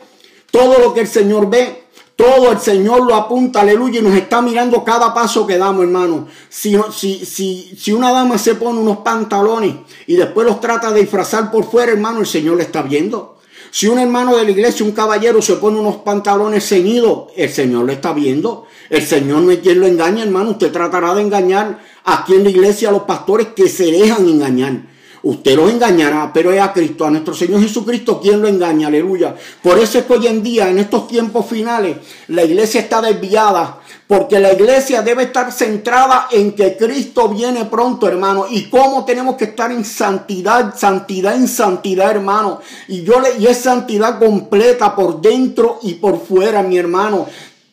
todo 0.49 0.79
lo 0.79 0.93
que 0.93 1.01
el 1.01 1.07
Señor 1.07 1.49
ve, 1.49 1.78
todo 2.19 2.51
el 2.51 2.59
Señor 2.59 3.07
lo 3.07 3.15
apunta, 3.15 3.61
aleluya, 3.61 4.01
y 4.01 4.03
nos 4.03 4.13
está 4.13 4.41
mirando 4.41 4.83
cada 4.83 5.13
paso 5.13 5.47
que 5.47 5.57
damos, 5.57 5.85
hermano. 5.85 6.27
Si, 6.49 6.77
si, 6.91 7.25
si, 7.25 7.73
si 7.79 7.93
una 7.93 8.11
dama 8.11 8.37
se 8.37 8.55
pone 8.55 8.77
unos 8.77 8.97
pantalones 8.97 9.75
y 10.05 10.17
después 10.17 10.45
los 10.45 10.59
trata 10.59 10.91
de 10.91 10.99
disfrazar 10.99 11.49
por 11.49 11.63
fuera, 11.63 11.93
hermano, 11.93 12.19
el 12.19 12.27
Señor 12.27 12.57
le 12.57 12.63
está 12.63 12.81
viendo. 12.81 13.37
Si 13.71 13.87
un 13.87 13.99
hermano 13.99 14.35
de 14.35 14.43
la 14.43 14.51
iglesia, 14.51 14.85
un 14.85 14.91
caballero, 14.91 15.41
se 15.41 15.55
pone 15.55 15.79
unos 15.79 15.95
pantalones 15.97 16.67
ceñidos, 16.67 17.29
el 17.37 17.49
Señor 17.49 17.85
lo 17.85 17.93
está 17.93 18.11
viendo. 18.11 18.65
El 18.89 19.07
Señor 19.07 19.43
no 19.43 19.51
es 19.51 19.59
quien 19.59 19.79
lo 19.79 19.87
engaña, 19.87 20.23
hermano. 20.23 20.51
Usted 20.51 20.73
tratará 20.73 21.15
de 21.15 21.21
engañar 21.21 21.79
aquí 22.03 22.33
en 22.33 22.43
la 22.43 22.49
iglesia 22.49 22.89
a 22.89 22.91
los 22.91 23.03
pastores 23.03 23.47
que 23.55 23.69
se 23.69 23.93
dejan 23.93 24.27
engañar. 24.27 24.88
Usted 25.21 25.55
los 25.55 25.69
engañará, 25.69 26.31
pero 26.33 26.51
es 26.51 26.61
a 26.61 26.71
Cristo, 26.71 27.05
a 27.05 27.09
nuestro 27.09 27.33
Señor 27.33 27.61
Jesucristo 27.61 28.19
quien 28.21 28.41
lo 28.41 28.47
engaña, 28.47 28.87
aleluya. 28.87 29.35
Por 29.61 29.77
eso 29.77 29.99
es 29.99 30.05
que 30.05 30.13
hoy 30.13 30.27
en 30.27 30.41
día, 30.41 30.69
en 30.69 30.79
estos 30.79 31.07
tiempos 31.07 31.45
finales, 31.45 31.97
la 32.29 32.43
iglesia 32.43 32.81
está 32.81 33.01
desviada, 33.01 33.79
porque 34.07 34.39
la 34.39 34.53
iglesia 34.53 35.01
debe 35.01 35.23
estar 35.23 35.51
centrada 35.51 36.27
en 36.31 36.53
que 36.53 36.77
Cristo 36.77 37.29
viene 37.29 37.65
pronto, 37.65 38.07
hermano, 38.07 38.45
y 38.49 38.69
cómo 38.69 39.05
tenemos 39.05 39.35
que 39.35 39.45
estar 39.45 39.71
en 39.71 39.85
santidad, 39.85 40.75
santidad 40.75 41.35
en 41.35 41.47
santidad, 41.47 42.11
hermano. 42.11 42.59
Y 42.87 43.03
yo 43.03 43.19
le, 43.19 43.37
y 43.37 43.47
es 43.47 43.57
santidad 43.57 44.17
completa 44.17 44.95
por 44.95 45.21
dentro 45.21 45.79
y 45.83 45.95
por 45.95 46.19
fuera, 46.25 46.63
mi 46.63 46.77
hermano. 46.77 47.27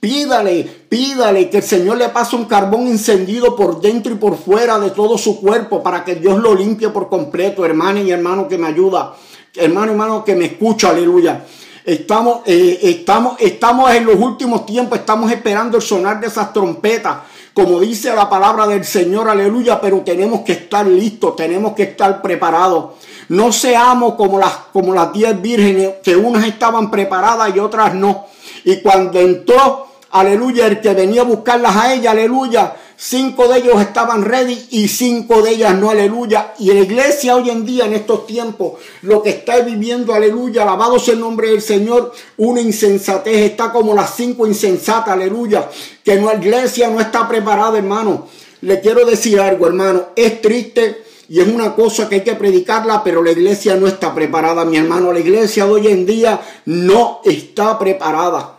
Pídale, 0.06 0.62
pídale 0.88 1.50
que 1.50 1.56
el 1.56 1.62
Señor 1.64 1.96
le 1.96 2.08
pase 2.10 2.36
un 2.36 2.44
carbón 2.44 2.86
encendido 2.86 3.56
por 3.56 3.80
dentro 3.80 4.12
y 4.12 4.14
por 4.14 4.38
fuera 4.38 4.78
de 4.78 4.90
todo 4.90 5.19
su 5.19 5.40
cuerpo 5.40 5.82
para 5.82 6.04
que 6.04 6.14
Dios 6.14 6.38
lo 6.38 6.54
limpie 6.54 6.90
por 6.90 7.08
completo, 7.08 7.66
hermano 7.66 7.99
y 7.99 8.12
hermano 8.12 8.47
que 8.47 8.56
me 8.56 8.69
ayuda, 8.69 9.16
hermano, 9.56 9.90
hermano 9.90 10.25
que 10.25 10.36
me 10.36 10.45
escucha, 10.45 10.90
aleluya. 10.90 11.45
Estamos, 11.84 12.42
eh, 12.47 12.78
estamos, 12.82 13.34
estamos 13.40 13.90
en 13.90 14.06
los 14.06 14.14
últimos 14.14 14.64
tiempos, 14.64 15.00
estamos 15.00 15.32
esperando 15.32 15.78
el 15.78 15.82
sonar 15.82 16.21
de 16.21 16.28
esas 16.28 16.52
trompetas, 16.52 17.16
como 17.52 17.80
dice 17.80 18.14
la 18.14 18.30
palabra 18.30 18.69
del 18.69 18.84
Señor, 18.84 19.28
aleluya, 19.28 19.80
pero 19.80 20.02
tenemos 20.02 20.42
que 20.42 20.52
estar 20.52 20.86
listos, 20.86 21.34
tenemos 21.34 21.73
que 21.73 21.82
estar 21.82 22.23
preparados. 22.23 22.92
No 23.30 23.50
seamos 23.50 24.14
como 24.14 24.38
las, 24.38 24.52
como 24.73 24.95
las 24.95 25.12
diez 25.12 25.42
vírgenes, 25.42 25.95
que 26.04 26.14
unas 26.14 26.47
estaban 26.47 26.92
preparadas 26.92 27.56
y 27.56 27.58
otras 27.58 27.92
no. 27.92 28.26
Y 28.62 28.76
cuando 28.82 29.19
entró, 29.19 29.85
aleluya, 30.10 30.66
el 30.66 30.80
que 30.80 30.95
venía 30.95 31.23
a 31.23 31.25
buscarlas 31.25 31.76
a 31.76 31.95
ella, 31.95 32.12
aleluya, 32.12 32.76
cinco 32.97 33.49
de 33.49 33.58
ellos 33.58 33.80
estaban 33.80 34.25
ready 34.25 34.66
y 34.71 34.88
cinco 34.88 35.42
de 35.42 35.50
ellas 35.50 35.75
no, 35.75 35.90
aleluya. 35.90 36.54
Y 36.58 36.73
la 36.73 36.80
iglesia 36.80 37.36
hoy 37.36 37.50
en 37.50 37.66
día, 37.66 37.86
en 37.86 37.95
estos 37.95 38.26
tiempos, 38.26 38.75
lo 39.02 39.23
que 39.23 39.30
está 39.30 39.58
viviendo, 39.60 40.14
aleluya, 40.14 40.62
alabado 40.62 40.99
sea 40.99 41.14
el 41.14 41.21
nombre 41.21 41.50
del 41.50 41.62
Señor, 41.62 42.12
una 42.38 42.60
insensatez, 42.60 43.50
está 43.50 43.73
como 43.73 43.95
las 43.95 44.14
cinco 44.14 44.47
insensatas, 44.47 45.14
aleluya, 45.14 45.69
que 46.02 46.16
la 46.16 46.34
iglesia 46.34 46.88
no 46.88 47.00
está 47.00 47.28
preparada, 47.28 47.78
hermano. 47.78 48.28
Le 48.62 48.80
quiero 48.80 49.04
decir 49.04 49.38
algo, 49.38 49.66
hermano, 49.66 50.06
es 50.16 50.40
triste 50.40 51.04
y 51.28 51.40
es 51.40 51.49
una 51.49 51.75
cosa 51.75 52.08
que 52.08 52.16
hay 52.16 52.21
que 52.23 52.34
predicarla, 52.34 53.02
pero 53.02 53.23
la 53.23 53.32
iglesia 53.32 53.76
no 53.76 53.86
está 53.86 54.14
preparada, 54.14 54.64
mi 54.64 54.76
hermano. 54.76 55.12
La 55.12 55.21
iglesia 55.21 55.66
hoy 55.66 55.88
en 55.88 56.06
día 56.06 56.40
no 56.64 57.21
está 57.25 57.78
preparada. 57.78 58.55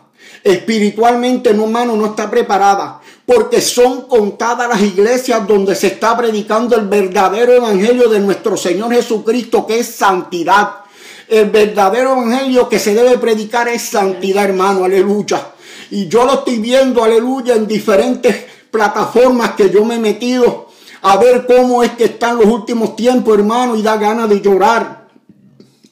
Espiritualmente, 0.48 1.54
no, 1.54 1.66
hermano, 1.66 1.98
no 1.98 2.06
está 2.06 2.30
preparada. 2.30 3.02
Porque 3.26 3.60
son 3.60 4.04
contadas 4.04 4.70
las 4.70 4.82
iglesias 4.82 5.46
donde 5.46 5.76
se 5.76 5.88
está 5.88 6.16
predicando 6.16 6.78
el 6.78 6.88
verdadero 6.88 7.52
evangelio 7.52 8.08
de 8.08 8.22
nuestro 8.22 8.56
Señor 8.56 8.94
Jesucristo, 8.94 9.68
que 9.68 9.80
es 9.80 9.88
santidad. 9.88 10.86
El 11.28 11.50
verdadero 11.50 12.14
evangelio 12.14 12.70
que 12.70 12.80
se 12.80 12.94
debe 12.94 13.18
predicar 13.18 13.68
es 13.68 13.82
santidad, 13.82 14.46
hermano. 14.46 14.86
Aleluya. 14.86 15.50
Y 15.92 16.08
yo 16.08 16.24
lo 16.24 16.36
estoy 16.36 16.60
viendo, 16.60 17.04
aleluya, 17.04 17.56
en 17.56 17.68
diferentes 17.68 18.46
plataformas 18.72 19.52
que 19.52 19.70
yo 19.70 19.84
me 19.84 19.96
he 19.96 20.00
metido 20.00 20.70
a 21.02 21.18
ver 21.18 21.46
cómo 21.46 21.84
es 21.84 21.92
que 21.92 22.06
están 22.06 22.38
los 22.38 22.46
últimos 22.46 22.96
tiempos, 22.96 23.38
hermano, 23.38 23.76
y 23.76 23.82
da 23.82 23.98
ganas 23.98 24.30
de 24.30 24.40
llorar. 24.40 25.10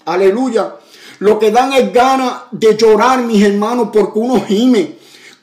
Aleluya. 0.06 0.76
Lo 1.20 1.40
que 1.40 1.52
dan 1.52 1.74
es 1.74 1.94
ganas 1.94 2.34
de 2.52 2.76
llorar, 2.76 3.24
mis 3.24 3.44
hermanos, 3.44 3.90
porque 3.92 4.20
uno 4.20 4.44
gime 4.46 4.96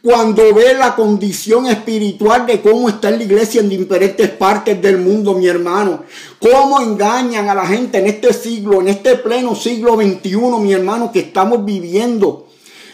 cuando 0.02 0.52
ve 0.52 0.74
la 0.74 0.96
condición 0.96 1.66
espiritual 1.66 2.44
de 2.44 2.60
cómo 2.60 2.88
está 2.88 3.10
la 3.10 3.22
iglesia 3.22 3.60
en 3.60 3.68
diferentes 3.68 4.28
partes 4.30 4.82
del 4.82 4.98
mundo, 4.98 5.34
mi 5.34 5.46
hermano. 5.46 6.02
Cómo 6.40 6.80
engañan 6.80 7.48
a 7.48 7.54
la 7.54 7.64
gente 7.66 7.98
en 7.98 8.08
este 8.08 8.32
siglo, 8.32 8.80
en 8.80 8.88
este 8.88 9.14
pleno 9.14 9.54
siglo 9.54 9.94
XXI, 9.94 10.36
mi 10.60 10.72
hermano, 10.72 11.12
que 11.12 11.20
estamos 11.20 11.64
viviendo. 11.64 12.48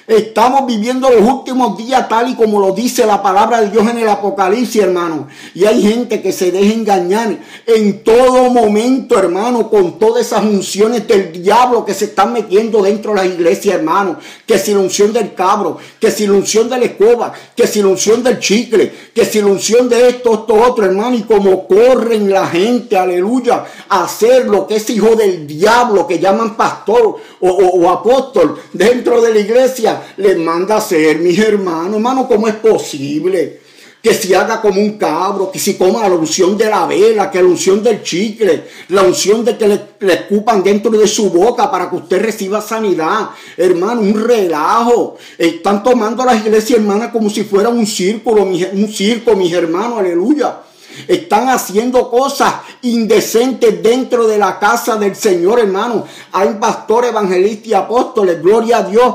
Estamos 0.08 0.64
viviendo 0.64 1.10
los 1.10 1.20
últimos 1.20 1.76
días 1.76 2.08
tal 2.08 2.30
y 2.30 2.34
como 2.34 2.60
lo 2.60 2.72
dice 2.72 3.04
la 3.04 3.22
palabra 3.22 3.60
de 3.60 3.68
Dios 3.68 3.86
en 3.90 3.98
el 3.98 4.08
Apocalipsis, 4.08 4.80
hermano. 4.80 5.28
Y 5.54 5.66
hay 5.66 5.82
gente 5.82 6.22
que 6.22 6.32
se 6.32 6.50
deja 6.50 6.72
engañar 6.72 7.36
en 7.66 8.02
todo 8.02 8.48
momento, 8.48 9.18
hermano, 9.18 9.68
con 9.68 9.98
todas 9.98 10.24
esas 10.24 10.44
unciones 10.44 11.06
del 11.06 11.30
diablo 11.30 11.84
que 11.84 11.92
se 11.92 12.06
están 12.06 12.32
metiendo 12.32 12.80
dentro 12.80 13.12
de 13.12 13.18
la 13.18 13.26
iglesia, 13.26 13.74
hermano. 13.74 14.16
Que 14.46 14.58
si 14.58 14.72
la 14.72 14.80
unción 14.80 15.12
del 15.12 15.34
cabro, 15.34 15.76
que 16.00 16.10
si 16.10 16.26
la 16.26 16.32
unción 16.32 16.70
de 16.70 16.78
la 16.78 16.84
escoba, 16.86 17.34
que 17.54 17.66
si 17.66 17.82
unción 17.82 18.22
del 18.22 18.38
chicle, 18.38 18.90
que 19.14 19.26
si 19.26 19.42
la 19.42 19.48
unción 19.48 19.90
de 19.90 20.08
esto, 20.08 20.32
esto, 20.32 20.54
otro, 20.54 20.86
hermano. 20.86 21.16
Y 21.16 21.24
como 21.24 21.68
corren 21.68 22.30
la 22.30 22.46
gente, 22.46 22.96
aleluya, 22.96 23.62
a 23.90 24.04
hacer 24.04 24.46
lo 24.46 24.66
que 24.66 24.76
es 24.76 24.88
hijo 24.88 25.16
del 25.16 25.46
diablo, 25.46 26.06
que 26.06 26.18
llaman 26.18 26.56
pastor 26.56 27.16
o 27.40 27.90
apóstol 27.90 28.58
dentro 28.72 29.20
de 29.20 29.34
la 29.34 29.40
iglesia 29.40 29.97
les 30.16 30.36
manda 30.38 30.76
a 30.76 30.78
hacer, 30.78 31.18
mis 31.18 31.38
hermanos. 31.38 31.94
Hermano, 31.94 32.28
¿cómo 32.28 32.48
es 32.48 32.54
posible? 32.54 33.60
que 34.02 34.14
si 34.14 34.32
haga 34.32 34.60
como 34.60 34.80
un 34.80 34.96
cabro, 34.96 35.50
que 35.50 35.58
si 35.58 35.74
coma 35.74 36.08
la 36.08 36.14
unción 36.14 36.56
de 36.56 36.66
la 36.66 36.86
vela, 36.86 37.30
que 37.30 37.42
la 37.42 37.48
unción 37.48 37.82
del 37.82 38.02
chicle, 38.02 38.64
la 38.88 39.02
unción 39.02 39.44
de 39.44 39.58
que 39.58 39.66
le, 39.66 39.80
le 40.00 40.12
escupan 40.14 40.62
dentro 40.62 40.90
de 40.92 41.06
su 41.08 41.30
boca 41.30 41.70
para 41.70 41.90
que 41.90 41.96
usted 41.96 42.22
reciba 42.22 42.60
sanidad. 42.60 43.30
Hermano, 43.56 44.00
un 44.00 44.24
relajo. 44.24 45.16
Están 45.36 45.82
tomando 45.82 46.24
las 46.24 46.44
iglesias 46.44 46.78
hermanas 46.78 47.10
como 47.10 47.28
si 47.28 47.42
fuera 47.42 47.68
un 47.68 47.86
círculo, 47.86 48.44
un 48.44 48.88
circo, 48.88 49.34
mis 49.34 49.52
hermanos, 49.52 49.98
aleluya. 49.98 50.60
Están 51.06 51.48
haciendo 51.48 52.10
cosas 52.10 52.54
indecentes 52.82 53.82
dentro 53.82 54.26
de 54.26 54.38
la 54.38 54.58
casa 54.58 54.96
del 54.96 55.14
Señor, 55.14 55.60
hermano. 55.60 56.04
Hay 56.32 56.48
pastores, 56.60 57.10
evangelistas 57.10 57.66
y 57.68 57.74
apóstoles, 57.74 58.42
gloria 58.42 58.78
a 58.78 58.82
Dios, 58.84 59.14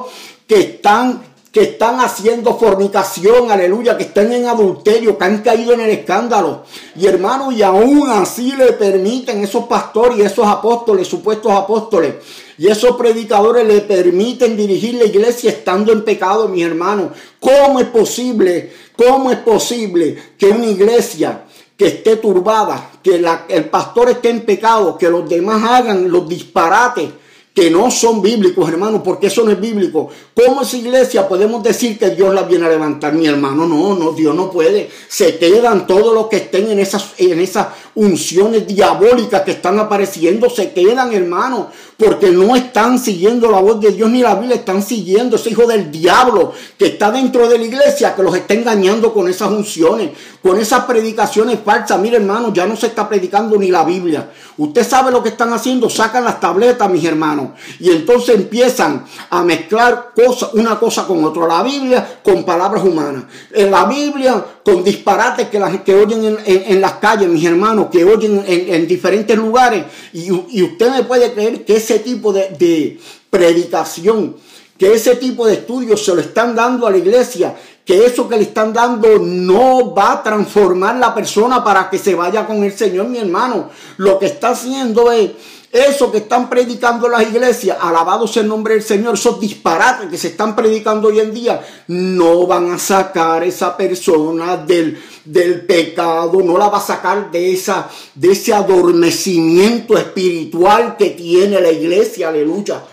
que 0.53 0.59
están 0.59 1.33
que 1.51 1.61
están 1.61 1.99
haciendo 1.99 2.57
fornicación, 2.57 3.51
aleluya, 3.51 3.95
que 3.95 4.05
están 4.05 4.33
en 4.33 4.47
adulterio, 4.47 5.19
que 5.19 5.23
han 5.23 5.43
caído 5.43 5.73
en 5.73 5.81
el 5.81 5.91
escándalo. 5.91 6.63
Y 6.95 7.05
hermano, 7.05 7.51
y 7.51 7.61
aún 7.61 8.09
así 8.09 8.53
le 8.53 8.73
permiten 8.73 9.43
esos 9.43 9.65
pastores 9.65 10.17
y 10.17 10.21
esos 10.23 10.47
apóstoles, 10.47 11.07
supuestos 11.07 11.51
apóstoles, 11.51 12.15
y 12.57 12.69
esos 12.69 12.95
predicadores 12.95 13.67
le 13.67 13.81
permiten 13.81 14.57
dirigir 14.57 14.95
la 14.95 15.05
iglesia 15.05 15.51
estando 15.51 15.93
en 15.93 16.03
pecado, 16.03 16.47
mis 16.47 16.65
hermanos. 16.65 17.11
¿Cómo 17.39 17.79
es 17.79 17.85
posible? 17.85 18.73
¿Cómo 18.95 19.29
es 19.29 19.37
posible 19.37 20.17
que 20.39 20.47
una 20.47 20.65
iglesia 20.65 21.43
que 21.77 21.85
esté 21.85 22.15
turbada, 22.15 22.93
que 23.03 23.23
el 23.49 23.65
pastor 23.69 24.09
esté 24.09 24.31
en 24.31 24.41
pecado, 24.41 24.97
que 24.97 25.07
los 25.07 25.29
demás 25.29 25.63
hagan 25.63 26.11
los 26.11 26.27
disparates 26.27 27.11
que 27.53 27.69
no 27.69 27.91
son 27.91 28.21
bíblicos, 28.21 28.67
hermano, 28.67 29.03
porque 29.03 29.27
eso 29.27 29.43
no 29.43 29.51
es 29.51 29.61
bíblico. 29.61 30.09
¿Cómo 30.33 30.63
esa 30.63 30.75
iglesia 30.75 31.27
podemos 31.27 31.61
decir 31.61 31.99
que 31.99 32.09
Dios 32.09 32.33
la 32.33 32.43
viene 32.43 32.65
a 32.65 32.69
levantar, 32.69 33.13
mi 33.13 33.27
hermano? 33.27 33.67
No, 33.67 33.95
no, 33.95 34.11
Dios 34.11 34.33
no 34.33 34.49
puede. 34.49 34.89
Se 35.07 35.37
quedan 35.37 35.85
todos 35.85 36.15
los 36.15 36.27
que 36.27 36.37
estén 36.37 36.71
en 36.71 36.79
esas, 36.79 37.13
en 37.17 37.39
esas 37.39 37.67
unciones 37.95 38.65
diabólicas 38.67 39.41
que 39.41 39.51
están 39.51 39.79
apareciendo, 39.79 40.49
se 40.49 40.71
quedan, 40.71 41.13
hermano, 41.13 41.69
porque 41.97 42.31
no 42.31 42.55
están 42.55 42.97
siguiendo 42.97 43.51
la 43.51 43.59
voz 43.59 43.79
de 43.79 43.91
Dios 43.91 44.09
ni 44.09 44.21
la 44.21 44.35
Biblia, 44.35 44.55
están 44.55 44.81
siguiendo 44.81 45.35
ese 45.35 45.51
hijo 45.51 45.67
del 45.67 45.91
diablo 45.91 46.53
que 46.77 46.87
está 46.87 47.11
dentro 47.11 47.47
de 47.47 47.57
la 47.57 47.65
iglesia, 47.65 48.15
que 48.15 48.23
los 48.23 48.35
está 48.35 48.55
engañando 48.55 49.13
con 49.13 49.27
esas 49.29 49.51
unciones, 49.51 50.11
con 50.41 50.59
esas 50.59 50.85
predicaciones 50.85 51.59
falsas. 51.63 51.99
Mire, 51.99 52.17
hermano, 52.17 52.51
ya 52.53 52.65
no 52.65 52.75
se 52.75 52.87
está 52.87 53.07
predicando 53.07 53.57
ni 53.57 53.69
la 53.69 53.83
Biblia. 53.83 54.29
Usted 54.57 54.87
sabe 54.87 55.11
lo 55.11 55.21
que 55.21 55.29
están 55.29 55.53
haciendo, 55.53 55.89
sacan 55.89 56.23
las 56.23 56.39
tabletas, 56.39 56.89
mis 56.89 57.05
hermanos, 57.05 57.49
y 57.79 57.91
entonces 57.91 58.35
empiezan 58.35 59.05
a 59.29 59.43
mezclar 59.43 60.11
cosas, 60.15 60.53
una 60.53 60.79
cosa 60.79 61.05
con 61.05 61.23
otra. 61.23 61.47
La 61.47 61.63
Biblia 61.63 62.19
con 62.23 62.43
palabras 62.43 62.83
humanas. 62.83 63.23
En 63.51 63.69
la 63.69 63.85
Biblia 63.85 64.43
con 64.63 64.83
disparates 64.83 65.49
que, 65.49 65.59
la, 65.59 65.83
que 65.83 65.95
oyen 65.95 66.37
en, 66.45 66.81
las 66.81 66.93
calles, 66.93 67.27
mis 67.29 67.45
hermanos, 67.45 67.87
que 67.91 68.05
oyen 68.05 68.43
en, 68.47 68.87
diferentes 68.87 69.37
lugares. 69.37 69.83
Y, 70.13 70.31
usted 70.31 70.91
me 70.91 71.03
puede 71.03 71.33
creer 71.33 71.65
que 71.65 71.75
ese 71.75 71.99
tipo 71.99 72.31
de, 72.31 72.49
de 72.57 72.99
predicación, 73.29 74.35
que 74.77 74.93
ese 74.93 75.15
tipo 75.15 75.45
de 75.45 75.53
estudios 75.55 76.03
se 76.03 76.15
lo 76.15 76.21
están 76.21 76.55
dando 76.55 76.87
a 76.87 76.91
la 76.91 76.97
iglesia 76.97 77.55
que 77.85 78.05
eso 78.05 78.29
que 78.29 78.37
le 78.37 78.43
están 78.43 78.71
dando 78.71 79.19
no 79.19 79.93
va 79.93 80.13
a 80.13 80.23
transformar 80.23 80.95
la 80.95 81.13
persona 81.13 81.63
para 81.63 81.89
que 81.89 81.97
se 81.97 82.15
vaya 82.15 82.47
con 82.47 82.63
el 82.63 82.71
Señor, 82.71 83.07
mi 83.07 83.17
hermano. 83.17 83.69
Lo 83.97 84.19
que 84.19 84.27
está 84.27 84.49
haciendo 84.49 85.11
es 85.11 85.31
eso 85.73 86.11
que 86.11 86.19
están 86.19 86.51
predicando 86.51 87.09
las 87.09 87.23
iglesias, 87.23 87.79
alabado 87.81 88.27
sea 88.27 88.43
el 88.43 88.47
nombre 88.47 88.75
del 88.75 88.83
Señor, 88.83 89.15
esos 89.15 89.39
disparates 89.39 90.07
que 90.07 90.19
se 90.19 90.27
están 90.27 90.55
predicando 90.55 91.07
hoy 91.07 91.19
en 91.19 91.33
día, 91.33 91.65
no 91.87 92.45
van 92.45 92.71
a 92.71 92.77
sacar 92.77 93.43
esa 93.43 93.75
persona 93.75 94.55
del, 94.55 95.01
del 95.25 95.65
pecado, 95.65 96.43
no 96.43 96.59
la 96.59 96.69
va 96.69 96.77
a 96.77 96.81
sacar 96.81 97.31
de, 97.31 97.53
esa, 97.53 97.89
de 98.13 98.33
ese 98.33 98.53
adormecimiento 98.53 99.97
espiritual 99.97 100.95
que 100.95 101.09
tiene 101.09 101.59
la 101.59 101.71
iglesia, 101.71 102.29
aleluya. 102.29 102.83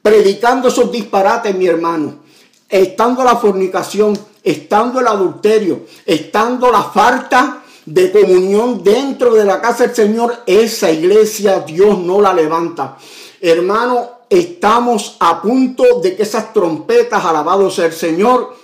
Predicando 0.00 0.68
esos 0.68 0.92
disparates, 0.92 1.56
mi 1.56 1.66
hermano, 1.66 2.20
estando 2.68 3.24
la 3.24 3.34
fornicación, 3.34 4.16
estando 4.44 5.00
el 5.00 5.08
adulterio, 5.08 5.86
estando 6.06 6.70
la 6.70 6.84
falta 6.84 7.64
de 7.86 8.10
comunión 8.10 8.82
dentro 8.82 9.32
de 9.34 9.44
la 9.44 9.60
casa 9.60 9.86
del 9.86 9.94
Señor, 9.96 10.42
esa 10.44 10.90
iglesia 10.90 11.60
Dios 11.60 11.98
no 11.98 12.20
la 12.20 12.34
levanta. 12.34 12.98
Hermano, 13.40 14.10
estamos 14.28 15.16
a 15.20 15.40
punto 15.40 16.00
de 16.00 16.16
que 16.16 16.24
esas 16.24 16.52
trompetas, 16.52 17.24
alabado 17.24 17.70
sea 17.70 17.86
el 17.86 17.92
Señor, 17.92 18.56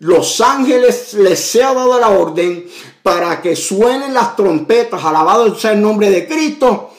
los 0.00 0.42
ángeles 0.42 1.14
les 1.14 1.40
sea 1.40 1.72
dado 1.72 1.98
la 1.98 2.10
orden 2.10 2.66
para 3.02 3.40
que 3.40 3.56
suenen 3.56 4.12
las 4.12 4.36
trompetas, 4.36 5.02
alabado 5.02 5.54
sea 5.54 5.72
el 5.72 5.80
nombre 5.80 6.10
de 6.10 6.28
Cristo, 6.28 6.90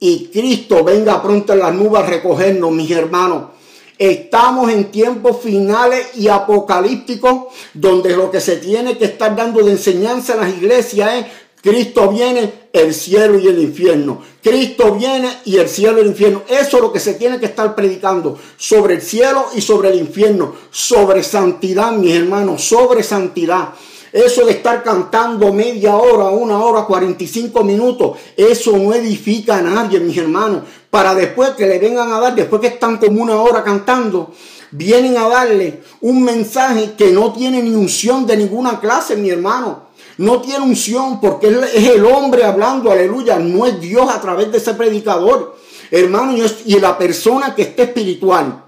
y 0.00 0.28
Cristo 0.28 0.84
venga 0.84 1.22
pronto 1.22 1.52
en 1.52 1.58
las 1.58 1.74
nubes 1.74 2.02
a 2.02 2.06
recogernos, 2.06 2.70
mis 2.70 2.90
hermanos. 2.90 3.55
Estamos 3.98 4.70
en 4.70 4.90
tiempos 4.90 5.38
finales 5.42 6.08
y 6.16 6.28
apocalípticos 6.28 7.52
donde 7.72 8.16
lo 8.16 8.30
que 8.30 8.40
se 8.40 8.56
tiene 8.56 8.98
que 8.98 9.06
estar 9.06 9.34
dando 9.34 9.62
de 9.62 9.72
enseñanza 9.72 10.34
en 10.34 10.40
las 10.40 10.50
iglesias 10.50 11.10
es 11.14 11.26
Cristo 11.62 12.08
viene, 12.10 12.52
el 12.72 12.94
cielo 12.94 13.40
y 13.40 13.48
el 13.48 13.58
infierno. 13.58 14.22
Cristo 14.40 14.94
viene 14.94 15.28
y 15.46 15.56
el 15.56 15.68
cielo 15.68 15.98
y 15.98 16.02
el 16.02 16.06
infierno. 16.08 16.42
Eso 16.46 16.76
es 16.76 16.82
lo 16.82 16.92
que 16.92 17.00
se 17.00 17.14
tiene 17.14 17.40
que 17.40 17.46
estar 17.46 17.74
predicando 17.74 18.38
sobre 18.56 18.94
el 18.94 19.02
cielo 19.02 19.46
y 19.52 19.60
sobre 19.60 19.88
el 19.88 19.98
infierno. 19.98 20.54
Sobre 20.70 21.24
santidad, 21.24 21.90
mis 21.90 22.14
hermanos, 22.14 22.62
sobre 22.62 23.02
santidad. 23.02 23.70
Eso 24.12 24.46
de 24.46 24.52
estar 24.52 24.82
cantando 24.82 25.52
media 25.52 25.96
hora, 25.96 26.30
una 26.30 26.58
hora, 26.58 26.84
45 26.84 27.64
minutos, 27.64 28.18
eso 28.36 28.76
no 28.76 28.94
edifica 28.94 29.58
a 29.58 29.62
nadie, 29.62 30.00
mis 30.00 30.16
hermanos 30.16 30.62
para 30.96 31.14
después 31.14 31.50
que 31.50 31.66
le 31.66 31.78
vengan 31.78 32.10
a 32.10 32.18
dar, 32.18 32.34
después 32.34 32.58
que 32.58 32.68
están 32.68 32.96
como 32.96 33.22
una 33.22 33.36
hora 33.36 33.62
cantando, 33.62 34.32
vienen 34.70 35.18
a 35.18 35.28
darle 35.28 35.82
un 36.00 36.22
mensaje 36.22 36.94
que 36.96 37.12
no 37.12 37.34
tiene 37.34 37.62
ni 37.62 37.74
unción 37.74 38.26
de 38.26 38.34
ninguna 38.34 38.80
clase, 38.80 39.14
mi 39.14 39.28
hermano. 39.28 39.88
No 40.16 40.40
tiene 40.40 40.64
unción 40.64 41.20
porque 41.20 41.48
es 41.48 41.86
el 41.90 42.02
hombre 42.06 42.44
hablando, 42.44 42.90
aleluya, 42.90 43.38
no 43.38 43.66
es 43.66 43.78
Dios 43.78 44.08
a 44.08 44.22
través 44.22 44.50
de 44.50 44.56
ese 44.56 44.72
predicador. 44.72 45.58
Hermano, 45.90 46.34
y 46.64 46.80
la 46.80 46.96
persona 46.96 47.54
que 47.54 47.60
esté 47.60 47.82
espiritual, 47.82 48.64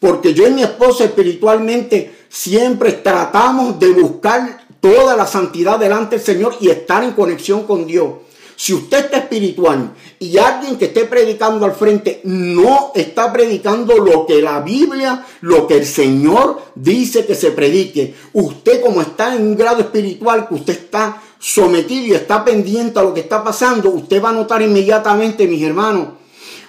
porque 0.00 0.34
yo 0.34 0.48
y 0.48 0.50
mi 0.50 0.64
esposa 0.64 1.04
espiritualmente 1.04 2.24
siempre 2.28 2.90
tratamos 2.94 3.78
de 3.78 3.92
buscar 3.92 4.61
toda 4.82 5.16
la 5.16 5.28
santidad 5.28 5.78
delante 5.78 6.16
del 6.16 6.26
Señor 6.26 6.56
y 6.60 6.68
estar 6.68 7.04
en 7.04 7.12
conexión 7.12 7.62
con 7.62 7.86
Dios. 7.86 8.14
Si 8.56 8.74
usted 8.74 9.06
está 9.06 9.18
espiritual 9.18 9.94
y 10.18 10.36
alguien 10.38 10.76
que 10.76 10.86
esté 10.86 11.04
predicando 11.04 11.64
al 11.64 11.72
frente 11.72 12.20
no 12.24 12.90
está 12.94 13.32
predicando 13.32 13.96
lo 13.96 14.26
que 14.26 14.42
la 14.42 14.60
Biblia, 14.60 15.24
lo 15.40 15.66
que 15.66 15.78
el 15.78 15.86
Señor 15.86 16.60
dice 16.74 17.24
que 17.24 17.34
se 17.34 17.52
predique, 17.52 18.14
usted 18.32 18.82
como 18.82 19.00
está 19.00 19.34
en 19.36 19.42
un 19.42 19.56
grado 19.56 19.80
espiritual 19.80 20.48
que 20.48 20.54
usted 20.54 20.72
está 20.74 21.22
sometido 21.38 22.06
y 22.06 22.14
está 22.14 22.44
pendiente 22.44 22.98
a 22.98 23.02
lo 23.02 23.14
que 23.14 23.20
está 23.20 23.42
pasando, 23.42 23.88
usted 23.90 24.22
va 24.22 24.30
a 24.30 24.34
notar 24.34 24.62
inmediatamente, 24.62 25.46
mis 25.46 25.62
hermanos, 25.62 26.08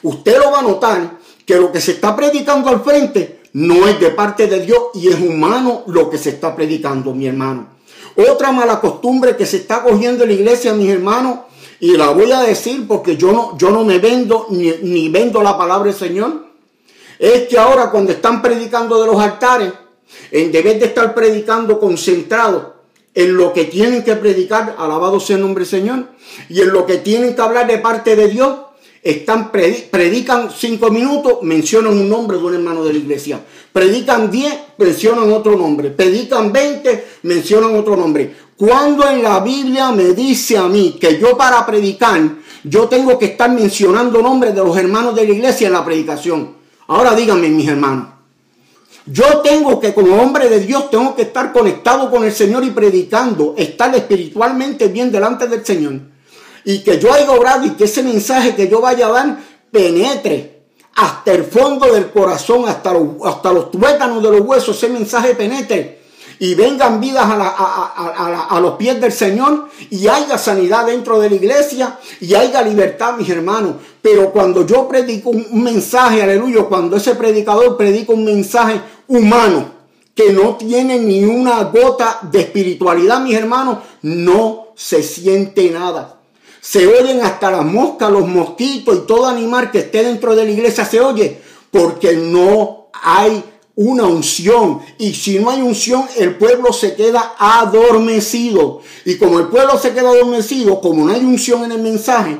usted 0.03 0.37
lo 0.39 0.51
va 0.51 0.59
a 0.59 0.63
notar 0.63 1.19
que 1.45 1.55
lo 1.55 1.71
que 1.71 1.81
se 1.81 1.93
está 1.93 2.15
predicando 2.15 2.69
al 2.69 2.83
frente 2.83 3.41
no 3.53 3.87
es 3.87 3.99
de 3.99 4.11
parte 4.11 4.47
de 4.47 4.61
Dios 4.61 4.79
y 4.93 5.09
es 5.09 5.19
humano 5.19 5.83
lo 5.87 6.09
que 6.09 6.17
se 6.17 6.29
está 6.29 6.55
predicando, 6.55 7.13
mi 7.13 7.27
hermano. 7.27 7.73
Otra 8.15 8.51
mala 8.51 8.79
costumbre 8.79 9.35
que 9.35 9.45
se 9.45 9.57
está 9.57 9.81
cogiendo 9.81 10.23
en 10.23 10.29
la 10.29 10.35
iglesia, 10.35 10.73
mis 10.73 10.89
hermanos, 10.89 11.39
y 11.79 11.97
la 11.97 12.11
voy 12.11 12.31
a 12.31 12.41
decir 12.41 12.87
porque 12.87 13.17
yo 13.17 13.31
no, 13.31 13.57
yo 13.57 13.71
no 13.71 13.83
me 13.83 13.97
vendo 13.99 14.47
ni, 14.49 15.09
vendo 15.09 15.41
la 15.41 15.57
palabra 15.57 15.87
del 15.91 15.99
Señor. 15.99 16.45
Es 17.17 17.47
que 17.47 17.57
ahora 17.57 17.89
cuando 17.89 18.11
están 18.11 18.41
predicando 18.41 19.01
de 19.01 19.07
los 19.07 19.21
altares, 19.21 19.73
en 20.31 20.51
vez 20.51 20.79
de 20.79 20.85
estar 20.85 21.13
predicando 21.13 21.79
concentrado 21.79 22.75
en 23.15 23.35
lo 23.35 23.53
que 23.53 23.65
tienen 23.65 24.03
que 24.03 24.15
predicar, 24.15 24.75
alabado 24.77 25.19
sea 25.19 25.35
el 25.35 25.41
nombre 25.41 25.63
del 25.63 25.71
Señor, 25.71 26.07
y 26.49 26.61
en 26.61 26.71
lo 26.71 26.85
que 26.85 26.97
tienen 26.97 27.35
que 27.35 27.41
hablar 27.41 27.67
de 27.67 27.77
parte 27.79 28.15
de 28.15 28.27
Dios, 28.27 28.55
están 29.03 29.51
predican 29.51 30.49
cinco 30.55 30.89
minutos, 30.89 31.39
mencionan 31.41 31.91
un 31.91 32.07
nombre 32.07 32.37
de 32.37 32.43
un 32.43 32.53
hermano 32.53 32.85
de 32.85 32.93
la 32.93 32.99
iglesia. 32.99 33.41
Predican 33.73 34.31
diez, 34.31 34.53
mencionan 34.77 35.31
otro 35.31 35.57
nombre. 35.57 35.89
Predican 35.89 36.53
veinte, 36.53 37.05
mencionan 37.23 37.75
otro 37.75 37.97
nombre. 37.97 38.33
Cuando 38.55 39.09
en 39.09 39.21
la 39.21 39.41
Biblia 39.41 39.91
me 39.91 40.13
dice 40.13 40.57
a 40.57 40.69
mí 40.69 40.97
que 41.01 41.19
yo 41.19 41.35
para 41.35 41.65
predicar, 41.65 42.21
yo 42.63 42.87
tengo 42.87 43.19
que 43.19 43.25
estar 43.25 43.51
mencionando 43.51 44.21
nombres 44.21 44.55
de 44.55 44.63
los 44.63 44.77
hermanos 44.77 45.13
de 45.15 45.25
la 45.25 45.33
iglesia 45.33 45.67
en 45.67 45.73
la 45.73 45.83
predicación. 45.83 46.55
Ahora 46.87 47.13
díganme, 47.13 47.49
mis 47.49 47.67
hermanos. 47.67 48.07
Yo 49.05 49.39
tengo 49.39 49.81
que, 49.81 49.93
como 49.93 50.15
hombre 50.15 50.47
de 50.47 50.61
Dios, 50.61 50.89
tengo 50.89 51.13
que 51.13 51.23
estar 51.23 51.51
conectado 51.51 52.09
con 52.09 52.23
el 52.23 52.31
Señor 52.31 52.63
y 52.63 52.69
predicando, 52.69 53.53
estar 53.57 53.93
espiritualmente 53.93 54.87
bien 54.87 55.11
delante 55.11 55.47
del 55.47 55.65
Señor. 55.65 56.12
Y 56.65 56.79
que 56.79 56.99
yo 56.99 57.13
haya 57.13 57.31
obrado 57.31 57.65
y 57.65 57.71
que 57.71 57.85
ese 57.85 58.03
mensaje 58.03 58.55
que 58.55 58.67
yo 58.67 58.81
vaya 58.81 59.07
a 59.07 59.11
dar 59.11 59.37
penetre 59.71 60.63
hasta 60.95 61.31
el 61.31 61.43
fondo 61.43 61.91
del 61.91 62.11
corazón, 62.11 62.67
hasta 62.67 62.93
los, 62.93 63.07
hasta 63.25 63.51
los 63.51 63.71
tuétanos 63.71 64.21
de 64.21 64.31
los 64.31 64.41
huesos, 64.41 64.77
ese 64.77 64.89
mensaje 64.89 65.35
penetre 65.35 66.03
y 66.39 66.55
vengan 66.55 66.99
vidas 66.99 67.25
a, 67.25 68.47
a, 68.49 68.59
los 68.59 68.73
pies 68.73 68.99
del 68.99 69.11
Señor 69.11 69.69
y 69.89 70.07
haya 70.07 70.37
sanidad 70.37 70.85
dentro 70.85 71.19
de 71.19 71.29
la 71.29 71.35
iglesia 71.35 71.97
y 72.19 72.33
haya 72.33 72.61
libertad, 72.61 73.15
mis 73.17 73.29
hermanos. 73.29 73.75
Pero 74.01 74.31
cuando 74.31 74.65
yo 74.65 74.87
predico 74.87 75.29
un 75.29 75.63
mensaje, 75.63 76.21
aleluya, 76.21 76.63
cuando 76.63 76.97
ese 76.97 77.15
predicador 77.15 77.77
predica 77.77 78.13
un 78.13 78.25
mensaje 78.25 78.81
humano 79.07 79.71
que 80.13 80.31
no 80.33 80.57
tiene 80.57 80.99
ni 80.99 81.23
una 81.23 81.63
gota 81.63 82.19
de 82.23 82.41
espiritualidad, 82.41 83.21
mis 83.21 83.35
hermanos, 83.35 83.77
no 84.01 84.67
se 84.75 85.01
siente 85.01 85.69
nada. 85.69 86.19
Se 86.63 86.87
oyen 86.87 87.21
hasta 87.21 87.51
las 87.51 87.65
moscas, 87.65 88.09
los 88.09 88.25
mosquitos 88.25 88.95
y 88.95 89.05
todo 89.05 89.27
animal 89.27 89.69
que 89.69 89.79
esté 89.79 90.01
dentro 90.01 90.33
de 90.33 90.45
la 90.45 90.51
iglesia 90.51 90.85
se 90.85 91.01
oye 91.01 91.41
porque 91.69 92.13
no 92.13 92.87
hay 92.93 93.43
una 93.75 94.05
unción. 94.05 94.79
Y 94.97 95.13
si 95.13 95.39
no 95.39 95.49
hay 95.49 95.61
unción, 95.61 96.05
el 96.15 96.37
pueblo 96.37 96.71
se 96.71 96.95
queda 96.95 97.35
adormecido. 97.37 98.79
Y 99.03 99.17
como 99.17 99.39
el 99.39 99.47
pueblo 99.47 99.77
se 99.77 99.91
queda 99.91 100.11
adormecido, 100.11 100.79
como 100.79 101.05
no 101.05 101.11
hay 101.11 101.19
unción 101.19 101.65
en 101.65 101.73
el 101.73 101.81
mensaje, 101.81 102.37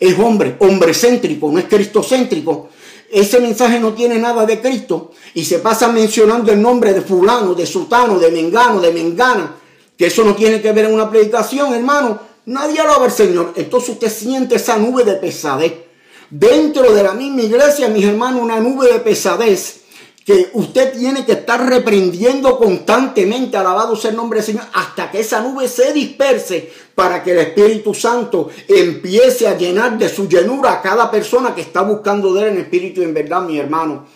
es 0.00 0.18
hombre, 0.18 0.56
hombre 0.60 0.94
céntrico, 0.94 1.52
no 1.52 1.58
es 1.58 1.66
cristocéntrico. 1.66 2.70
Ese 3.10 3.38
mensaje 3.38 3.80
no 3.80 3.92
tiene 3.92 4.18
nada 4.18 4.46
de 4.46 4.62
Cristo 4.62 5.10
y 5.34 5.44
se 5.44 5.58
pasa 5.58 5.88
mencionando 5.88 6.50
el 6.50 6.62
nombre 6.62 6.94
de 6.94 7.02
fulano, 7.02 7.54
de 7.54 7.66
sultano, 7.66 8.18
de 8.18 8.30
mengano, 8.30 8.80
de 8.80 8.92
mengana, 8.92 9.56
que 9.98 10.06
eso 10.06 10.24
no 10.24 10.34
tiene 10.34 10.62
que 10.62 10.72
ver 10.72 10.86
en 10.86 10.94
una 10.94 11.10
predicación, 11.10 11.74
hermano. 11.74 12.27
Nadie 12.48 12.80
alaba 12.80 13.04
al 13.04 13.12
Señor. 13.12 13.52
Entonces 13.56 13.90
usted 13.90 14.10
siente 14.10 14.54
esa 14.54 14.78
nube 14.78 15.04
de 15.04 15.16
pesadez 15.16 15.74
dentro 16.30 16.94
de 16.94 17.02
la 17.02 17.12
misma 17.12 17.42
iglesia, 17.42 17.88
mis 17.88 18.06
hermanos, 18.06 18.40
una 18.40 18.58
nube 18.58 18.90
de 18.90 19.00
pesadez 19.00 19.82
que 20.24 20.48
usted 20.54 20.96
tiene 20.96 21.26
que 21.26 21.32
estar 21.32 21.66
reprendiendo 21.68 22.56
constantemente, 22.56 23.58
alabado 23.58 23.96
sea 23.96 24.10
el 24.10 24.16
nombre 24.16 24.38
del 24.38 24.46
Señor, 24.46 24.64
hasta 24.72 25.10
que 25.10 25.20
esa 25.20 25.42
nube 25.42 25.68
se 25.68 25.92
disperse 25.92 26.72
para 26.94 27.22
que 27.22 27.32
el 27.32 27.38
Espíritu 27.38 27.92
Santo 27.92 28.48
empiece 28.66 29.46
a 29.46 29.56
llenar 29.56 29.98
de 29.98 30.08
su 30.08 30.26
llenura 30.26 30.72
a 30.72 30.82
cada 30.82 31.10
persona 31.10 31.54
que 31.54 31.60
está 31.60 31.82
buscando 31.82 32.32
de 32.32 32.42
él 32.42 32.48
en 32.48 32.58
espíritu 32.58 33.02
y 33.02 33.04
en 33.04 33.12
verdad, 33.12 33.42
mi 33.42 33.58
hermano. 33.58 34.06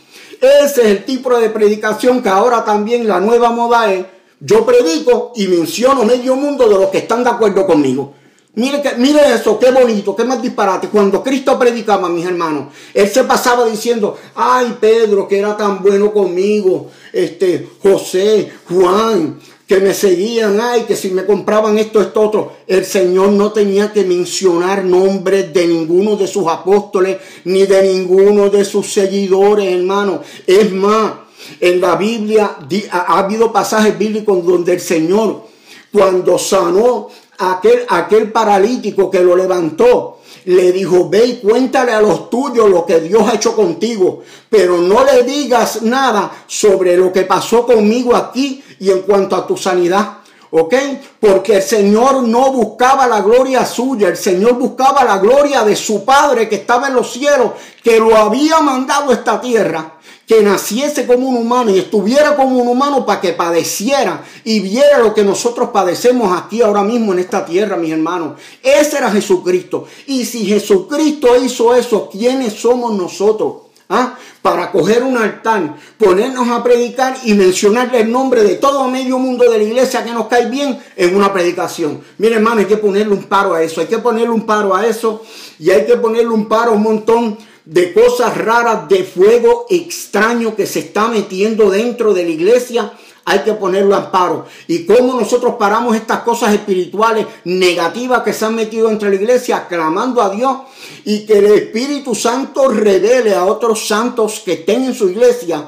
Ese 0.40 0.80
es 0.80 0.86
el 0.86 1.04
tipo 1.04 1.38
de 1.38 1.50
predicación 1.50 2.22
que 2.22 2.30
ahora 2.30 2.64
también 2.64 3.06
la 3.06 3.20
nueva 3.20 3.50
moda 3.50 3.92
es, 3.92 4.06
yo 4.40 4.64
predico 4.64 5.32
y 5.36 5.48
menciono 5.48 6.04
medio 6.04 6.34
mundo 6.34 6.66
de 6.66 6.76
los 6.76 6.88
que 6.88 6.98
están 6.98 7.22
de 7.24 7.30
acuerdo 7.30 7.66
conmigo. 7.66 8.14
Mire, 8.54 8.82
que, 8.82 8.96
mire 8.96 9.34
eso, 9.34 9.58
qué 9.58 9.70
bonito, 9.70 10.14
qué 10.14 10.24
más 10.24 10.42
disparate. 10.42 10.88
Cuando 10.88 11.22
Cristo 11.22 11.58
predicaba, 11.58 12.10
mis 12.10 12.26
hermanos, 12.26 12.66
Él 12.92 13.08
se 13.08 13.24
pasaba 13.24 13.64
diciendo, 13.64 14.18
ay 14.34 14.76
Pedro, 14.78 15.26
que 15.26 15.38
era 15.38 15.56
tan 15.56 15.82
bueno 15.82 16.12
conmigo, 16.12 16.90
este, 17.14 17.66
José, 17.82 18.52
Juan, 18.68 19.38
que 19.66 19.80
me 19.80 19.94
seguían, 19.94 20.60
ay, 20.60 20.82
que 20.82 20.96
si 20.96 21.12
me 21.12 21.24
compraban 21.24 21.78
esto, 21.78 22.02
esto, 22.02 22.20
otro. 22.20 22.52
El 22.66 22.84
Señor 22.84 23.30
no 23.30 23.52
tenía 23.52 23.90
que 23.90 24.04
mencionar 24.04 24.84
nombres 24.84 25.50
de 25.54 25.66
ninguno 25.66 26.16
de 26.16 26.26
sus 26.26 26.46
apóstoles, 26.46 27.16
ni 27.46 27.64
de 27.64 27.82
ninguno 27.82 28.50
de 28.50 28.66
sus 28.66 28.92
seguidores, 28.92 29.72
hermano. 29.72 30.20
Es 30.46 30.70
más, 30.72 31.12
en 31.58 31.80
la 31.80 31.96
Biblia 31.96 32.58
ha 32.90 33.18
habido 33.18 33.50
pasajes 33.50 33.96
bíblicos 33.96 34.44
donde 34.44 34.74
el 34.74 34.80
Señor, 34.80 35.46
cuando 35.90 36.38
sanó 36.38 37.08
aquel, 37.50 37.84
aquel 37.88 38.30
paralítico 38.30 39.10
que 39.10 39.20
lo 39.20 39.36
levantó, 39.36 40.18
le 40.44 40.72
dijo, 40.72 41.08
ve 41.08 41.26
y 41.26 41.36
cuéntale 41.36 41.92
a 41.92 42.00
los 42.00 42.30
tuyos 42.30 42.68
lo 42.68 42.84
que 42.84 43.00
Dios 43.00 43.28
ha 43.28 43.34
hecho 43.34 43.54
contigo, 43.54 44.22
pero 44.48 44.78
no 44.78 45.04
le 45.04 45.22
digas 45.22 45.82
nada 45.82 46.44
sobre 46.46 46.96
lo 46.96 47.12
que 47.12 47.22
pasó 47.22 47.66
conmigo 47.66 48.16
aquí 48.16 48.62
y 48.80 48.90
en 48.90 49.02
cuanto 49.02 49.36
a 49.36 49.46
tu 49.46 49.56
sanidad. 49.56 50.18
¿Ok? 50.54 50.74
Porque 51.18 51.56
el 51.56 51.62
Señor 51.62 52.22
no 52.24 52.52
buscaba 52.52 53.06
la 53.06 53.22
gloria 53.22 53.64
suya, 53.64 54.08
el 54.08 54.18
Señor 54.18 54.54
buscaba 54.54 55.02
la 55.02 55.18
gloria 55.18 55.64
de 55.64 55.74
su 55.74 56.04
Padre 56.04 56.46
que 56.46 56.56
estaba 56.56 56.88
en 56.88 56.94
los 56.94 57.10
cielos, 57.10 57.52
que 57.82 57.98
lo 57.98 58.14
había 58.16 58.60
mandado 58.60 59.10
a 59.10 59.14
esta 59.14 59.40
tierra 59.40 59.94
que 60.26 60.42
naciese 60.42 61.06
como 61.06 61.28
un 61.28 61.36
humano 61.36 61.70
y 61.70 61.78
estuviera 61.78 62.36
como 62.36 62.58
un 62.58 62.68
humano 62.68 63.04
para 63.04 63.20
que 63.20 63.32
padeciera 63.32 64.24
y 64.44 64.60
viera 64.60 64.98
lo 64.98 65.12
que 65.12 65.24
nosotros 65.24 65.70
padecemos 65.70 66.38
aquí 66.38 66.62
ahora 66.62 66.82
mismo 66.82 67.12
en 67.12 67.18
esta 67.18 67.44
tierra, 67.44 67.76
mis 67.76 67.92
hermanos. 67.92 68.40
Ese 68.62 68.98
era 68.98 69.10
Jesucristo. 69.10 69.86
Y 70.06 70.24
si 70.24 70.46
Jesucristo 70.46 71.36
hizo 71.36 71.74
eso, 71.74 72.08
¿quiénes 72.10 72.54
somos 72.54 72.94
nosotros? 72.94 73.71
¿Ah? 73.94 74.16
Para 74.40 74.72
coger 74.72 75.02
un 75.02 75.18
altar, 75.18 75.76
ponernos 75.98 76.48
a 76.48 76.64
predicar 76.64 77.14
y 77.24 77.34
mencionarle 77.34 78.00
el 78.00 78.10
nombre 78.10 78.42
de 78.42 78.54
todo 78.54 78.88
medio 78.88 79.18
mundo 79.18 79.44
de 79.50 79.58
la 79.58 79.64
iglesia 79.64 80.02
que 80.02 80.12
nos 80.12 80.28
cae 80.28 80.48
bien 80.48 80.82
en 80.96 81.14
una 81.14 81.30
predicación. 81.30 82.00
Mire, 82.16 82.36
hermano, 82.36 82.60
hay 82.60 82.64
que 82.64 82.78
ponerle 82.78 83.12
un 83.12 83.24
paro 83.24 83.52
a 83.52 83.62
eso, 83.62 83.82
hay 83.82 83.88
que 83.88 83.98
ponerle 83.98 84.30
un 84.30 84.46
paro 84.46 84.74
a 84.74 84.86
eso 84.86 85.22
y 85.58 85.68
hay 85.68 85.84
que 85.84 85.98
ponerle 85.98 86.30
un 86.30 86.48
paro 86.48 86.70
a 86.70 86.74
un 86.74 86.82
montón 86.82 87.36
de 87.66 87.92
cosas 87.92 88.34
raras, 88.38 88.88
de 88.88 89.04
fuego 89.04 89.66
extraño 89.68 90.56
que 90.56 90.66
se 90.66 90.78
está 90.78 91.08
metiendo 91.08 91.68
dentro 91.68 92.14
de 92.14 92.24
la 92.24 92.30
iglesia, 92.30 92.94
hay 93.24 93.40
que 93.40 93.52
ponerlo 93.54 93.94
a 93.94 94.10
paro. 94.10 94.46
Y 94.66 94.84
cómo 94.84 95.18
nosotros 95.20 95.54
paramos 95.58 95.96
estas 95.96 96.20
cosas 96.20 96.52
espirituales 96.54 97.26
negativas 97.44 98.22
que 98.22 98.32
se 98.32 98.44
han 98.44 98.54
metido 98.54 98.90
entre 98.90 99.10
la 99.10 99.16
iglesia, 99.16 99.66
clamando 99.68 100.22
a 100.22 100.30
Dios 100.30 100.56
y 101.04 101.26
que 101.26 101.38
el 101.38 101.46
Espíritu 101.46 102.14
Santo 102.14 102.68
revele 102.68 103.34
a 103.34 103.44
otros 103.44 103.86
santos 103.86 104.42
que 104.44 104.54
estén 104.54 104.84
en 104.84 104.94
su 104.94 105.08
iglesia 105.08 105.66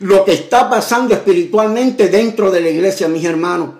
lo 0.00 0.24
que 0.24 0.32
está 0.32 0.68
pasando 0.68 1.14
espiritualmente 1.14 2.08
dentro 2.08 2.50
de 2.50 2.60
la 2.60 2.68
iglesia, 2.68 3.08
mis 3.08 3.24
hermanos. 3.24 3.70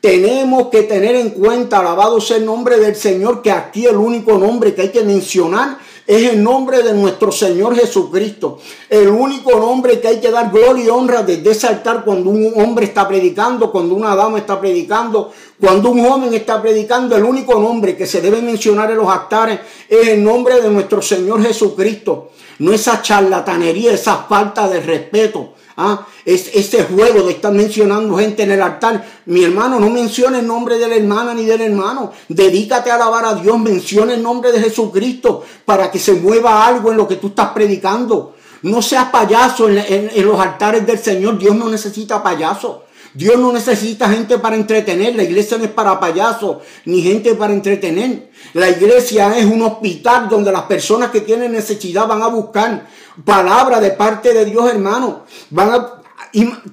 Tenemos 0.00 0.68
que 0.68 0.82
tener 0.82 1.14
en 1.14 1.30
cuenta, 1.30 1.78
alabado 1.78 2.20
sea 2.20 2.36
el 2.36 2.44
nombre 2.44 2.78
del 2.78 2.96
Señor, 2.96 3.40
que 3.40 3.52
aquí 3.52 3.86
el 3.86 3.96
único 3.96 4.36
nombre 4.36 4.74
que 4.74 4.82
hay 4.82 4.88
que 4.90 5.04
mencionar 5.04 5.78
es 6.06 6.30
el 6.30 6.42
nombre 6.42 6.82
de 6.82 6.94
nuestro 6.94 7.30
Señor 7.30 7.76
Jesucristo. 7.76 8.58
El 8.88 9.08
único 9.08 9.58
nombre 9.58 10.00
que 10.00 10.08
hay 10.08 10.20
que 10.20 10.30
dar 10.30 10.50
gloria 10.50 10.84
y 10.84 10.88
honra 10.88 11.22
desde 11.22 11.50
ese 11.50 11.66
altar 11.68 12.04
cuando 12.04 12.30
un 12.30 12.52
hombre 12.56 12.86
está 12.86 13.06
predicando, 13.06 13.70
cuando 13.70 13.94
una 13.94 14.16
dama 14.16 14.38
está 14.38 14.60
predicando, 14.60 15.32
cuando 15.60 15.90
un 15.90 16.04
joven 16.04 16.34
está 16.34 16.60
predicando. 16.60 17.16
El 17.16 17.24
único 17.24 17.58
nombre 17.58 17.96
que 17.96 18.06
se 18.06 18.20
debe 18.20 18.42
mencionar 18.42 18.90
en 18.90 18.98
los 18.98 19.08
altares 19.08 19.60
es 19.88 20.08
el 20.08 20.22
nombre 20.22 20.60
de 20.60 20.70
nuestro 20.70 21.00
Señor 21.00 21.42
Jesucristo. 21.42 22.30
No 22.58 22.72
esa 22.72 23.00
charlatanería, 23.00 23.92
esa 23.92 24.24
falta 24.28 24.68
de 24.68 24.80
respeto. 24.80 25.54
¿Ah? 25.76 26.06
Es 26.24 26.50
ese 26.54 26.84
juego 26.84 27.22
de 27.22 27.32
estar 27.32 27.52
mencionando 27.52 28.16
gente 28.18 28.42
en 28.42 28.52
el 28.52 28.62
altar. 28.62 29.04
Mi 29.26 29.44
hermano, 29.44 29.80
no 29.80 29.90
mencione 29.90 30.40
el 30.40 30.46
nombre 30.46 30.78
de 30.78 30.88
la 30.88 30.96
hermana 30.96 31.34
ni 31.34 31.44
del 31.44 31.62
hermano. 31.62 32.12
Dedícate 32.28 32.90
a 32.90 32.96
alabar 32.96 33.24
a 33.24 33.34
Dios. 33.34 33.58
Menciona 33.58 34.14
el 34.14 34.22
nombre 34.22 34.52
de 34.52 34.60
Jesucristo 34.60 35.44
para 35.64 35.90
que 35.90 35.98
se 35.98 36.12
mueva 36.12 36.66
algo 36.66 36.90
en 36.90 36.96
lo 36.96 37.08
que 37.08 37.16
tú 37.16 37.28
estás 37.28 37.48
predicando. 37.48 38.34
No 38.62 38.82
seas 38.82 39.08
payaso 39.08 39.68
en, 39.68 39.78
en 40.14 40.26
los 40.26 40.38
altares 40.38 40.86
del 40.86 40.98
Señor. 40.98 41.38
Dios 41.38 41.56
no 41.56 41.68
necesita 41.68 42.22
payaso. 42.22 42.84
Dios 43.14 43.38
no 43.38 43.52
necesita 43.52 44.08
gente 44.08 44.38
para 44.38 44.56
entretener. 44.56 45.14
La 45.14 45.22
iglesia 45.22 45.58
no 45.58 45.64
es 45.64 45.70
para 45.70 46.00
payasos 46.00 46.58
ni 46.86 47.02
gente 47.02 47.34
para 47.34 47.52
entretener. 47.52 48.30
La 48.54 48.70
iglesia 48.70 49.36
es 49.36 49.44
un 49.44 49.62
hospital 49.62 50.28
donde 50.28 50.50
las 50.50 50.62
personas 50.62 51.10
que 51.10 51.20
tienen 51.20 51.52
necesidad 51.52 52.06
van 52.06 52.22
a 52.22 52.28
buscar 52.28 52.86
palabra 53.24 53.80
de 53.80 53.90
parte 53.90 54.32
de 54.32 54.44
Dios, 54.44 54.70
hermano. 54.70 55.24
Van 55.50 55.70
a, 55.72 56.02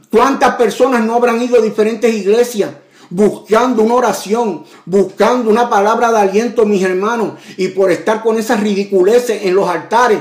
¿Cuántas 0.10 0.56
personas 0.56 1.04
no 1.04 1.16
habrán 1.16 1.42
ido 1.42 1.58
a 1.58 1.62
diferentes 1.62 2.14
iglesias? 2.14 2.70
buscando 3.10 3.82
una 3.82 3.96
oración, 3.96 4.64
buscando 4.86 5.50
una 5.50 5.70
palabra 5.70 6.12
de 6.12 6.20
aliento, 6.20 6.66
mis 6.66 6.84
hermanos, 6.84 7.34
y 7.58 7.70
por 7.70 7.92
estar 7.92 8.22
con 8.22 8.38
esas 8.38 8.60
ridiculeces 8.60 9.46
en 9.46 9.56
los 9.56 9.68
altares, 9.68 10.20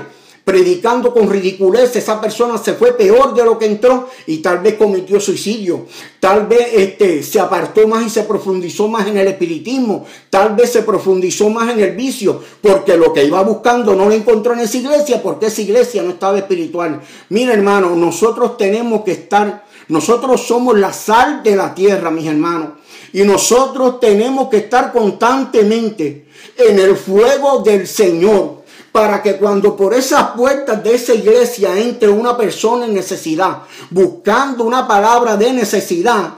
predicando 0.48 1.12
con 1.12 1.28
ridiculez, 1.28 1.94
esa 1.94 2.18
persona 2.18 2.56
se 2.56 2.72
fue 2.72 2.94
peor 2.94 3.34
de 3.34 3.44
lo 3.44 3.58
que 3.58 3.66
entró 3.66 4.08
y 4.26 4.38
tal 4.38 4.60
vez 4.60 4.76
cometió 4.76 5.20
suicidio. 5.20 5.84
Tal 6.20 6.46
vez 6.46 6.68
este, 6.72 7.22
se 7.22 7.38
apartó 7.38 7.86
más 7.86 8.06
y 8.06 8.08
se 8.08 8.22
profundizó 8.22 8.88
más 8.88 9.06
en 9.06 9.18
el 9.18 9.28
espiritismo. 9.28 10.06
Tal 10.30 10.56
vez 10.56 10.72
se 10.72 10.84
profundizó 10.84 11.50
más 11.50 11.70
en 11.70 11.80
el 11.80 11.94
vicio 11.94 12.42
porque 12.62 12.96
lo 12.96 13.12
que 13.12 13.24
iba 13.24 13.42
buscando 13.42 13.94
no 13.94 14.08
lo 14.08 14.14
encontró 14.14 14.54
en 14.54 14.60
esa 14.60 14.78
iglesia 14.78 15.22
porque 15.22 15.48
esa 15.48 15.60
iglesia 15.60 16.02
no 16.02 16.12
estaba 16.12 16.38
espiritual. 16.38 17.02
Mira 17.28 17.52
hermano, 17.52 17.94
nosotros 17.94 18.56
tenemos 18.56 19.04
que 19.04 19.12
estar, 19.12 19.66
nosotros 19.88 20.46
somos 20.46 20.78
la 20.78 20.94
sal 20.94 21.42
de 21.42 21.56
la 21.56 21.74
tierra, 21.74 22.10
mis 22.10 22.26
hermanos. 22.26 22.70
Y 23.12 23.20
nosotros 23.20 24.00
tenemos 24.00 24.48
que 24.48 24.56
estar 24.56 24.94
constantemente 24.94 26.26
en 26.56 26.78
el 26.78 26.96
fuego 26.96 27.62
del 27.62 27.86
Señor 27.86 28.57
para 28.92 29.22
que 29.22 29.36
cuando 29.36 29.76
por 29.76 29.94
esas 29.94 30.30
puertas 30.30 30.82
de 30.82 30.94
esa 30.94 31.14
iglesia 31.14 31.78
entre 31.78 32.08
una 32.08 32.36
persona 32.36 32.86
en 32.86 32.94
necesidad, 32.94 33.62
buscando 33.90 34.64
una 34.64 34.88
palabra 34.88 35.36
de 35.36 35.52
necesidad, 35.52 36.34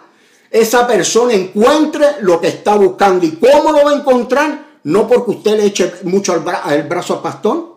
esa 0.51 0.87
persona 0.87 1.33
encuentre 1.35 2.07
lo 2.23 2.41
que 2.41 2.49
está 2.49 2.75
buscando. 2.75 3.25
¿Y 3.25 3.33
cómo 3.33 3.73
lo 3.73 3.85
va 3.85 3.93
a 3.93 3.97
encontrar? 3.97 4.71
No 4.83 5.07
porque 5.07 5.31
usted 5.33 5.57
le 5.59 5.67
eche 5.67 5.93
mucho 6.05 6.35
el, 6.35 6.83
brazo 6.83 7.15
al 7.15 7.23
pastor, 7.23 7.77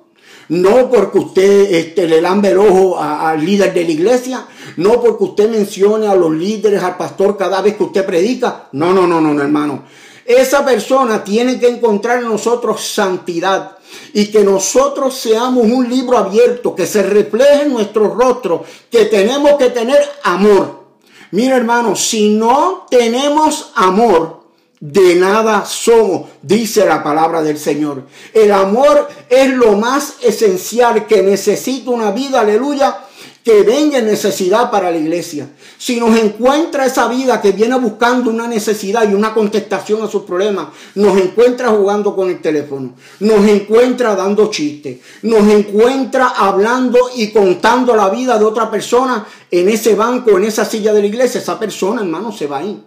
no 0.49 0.89
porque 0.89 1.19
usted 1.19 1.71
este, 1.73 2.07
le 2.07 2.21
lambe 2.21 2.49
el 2.49 2.57
ojo 2.57 2.99
al 2.99 3.45
líder 3.45 3.73
de 3.73 3.83
la 3.83 3.91
iglesia, 3.91 4.45
no 4.77 5.01
porque 5.01 5.23
usted 5.23 5.49
mencione 5.49 6.07
a 6.07 6.15
los 6.15 6.31
líderes, 6.31 6.81
al 6.81 6.97
pastor 6.97 7.37
cada 7.37 7.61
vez 7.61 7.75
que 7.75 7.83
usted 7.83 8.05
predica. 8.05 8.69
No, 8.71 8.91
no, 8.91 9.05
no, 9.05 9.21
no, 9.21 9.33
no 9.33 9.41
hermano. 9.41 9.83
Esa 10.25 10.65
persona 10.65 11.23
tiene 11.23 11.59
que 11.59 11.67
encontrar 11.67 12.19
en 12.19 12.29
nosotros 12.29 12.81
santidad 12.81 13.77
y 14.13 14.27
que 14.27 14.43
nosotros 14.43 15.15
seamos 15.15 15.65
un 15.65 15.89
libro 15.89 16.17
abierto, 16.17 16.75
que 16.75 16.85
se 16.85 17.03
refleje 17.03 17.63
en 17.63 17.73
nuestro 17.73 18.13
rostro, 18.13 18.63
que 18.89 19.05
tenemos 19.05 19.53
que 19.53 19.69
tener 19.69 20.01
amor. 20.23 20.83
Mira 21.31 21.57
hermano, 21.57 21.95
si 21.95 22.29
no 22.29 22.85
tenemos 22.89 23.71
amor, 23.75 24.43
de 24.79 25.15
nada 25.15 25.63
somos, 25.63 26.27
dice 26.41 26.85
la 26.85 27.01
palabra 27.01 27.41
del 27.41 27.57
Señor. 27.57 28.03
El 28.33 28.51
amor 28.51 29.07
es 29.29 29.49
lo 29.49 29.77
más 29.77 30.15
esencial 30.21 31.07
que 31.07 31.21
necesita 31.21 31.89
una 31.89 32.11
vida, 32.11 32.41
aleluya, 32.41 32.99
que 33.43 33.61
venga 33.63 33.97
en 33.97 34.05
necesidad 34.05 34.71
para 34.71 34.89
la 34.89 34.97
iglesia. 34.97 35.49
Si 35.77 35.99
nos 35.99 36.17
encuentra 36.17 36.85
esa 36.85 37.07
vida 37.07 37.41
que 37.41 37.51
viene 37.51 37.77
buscando 37.77 38.29
una 38.29 38.47
necesidad 38.47 39.09
y 39.09 39.13
una 39.13 39.33
contestación 39.33 40.01
a 40.01 40.07
sus 40.07 40.23
problemas, 40.23 40.67
nos 40.95 41.17
encuentra 41.17 41.69
jugando 41.69 42.15
con 42.15 42.29
el 42.29 42.41
teléfono, 42.41 42.95
nos 43.19 43.45
encuentra 43.47 44.15
dando 44.15 44.49
chistes, 44.49 44.99
nos 45.23 45.45
encuentra 45.49 46.29
hablando 46.29 47.09
y 47.15 47.31
contando 47.31 47.95
la 47.95 48.09
vida 48.09 48.39
de 48.39 48.45
otra 48.45 48.71
persona 48.71 49.25
en 49.51 49.67
ese 49.67 49.95
banco, 49.95 50.37
en 50.37 50.45
esa 50.45 50.63
silla 50.63 50.93
de 50.93 51.01
la 51.01 51.07
iglesia, 51.07 51.41
esa 51.41 51.59
persona, 51.59 52.01
hermano, 52.01 52.31
se 52.31 52.47
va 52.47 52.59
ahí. 52.59 52.81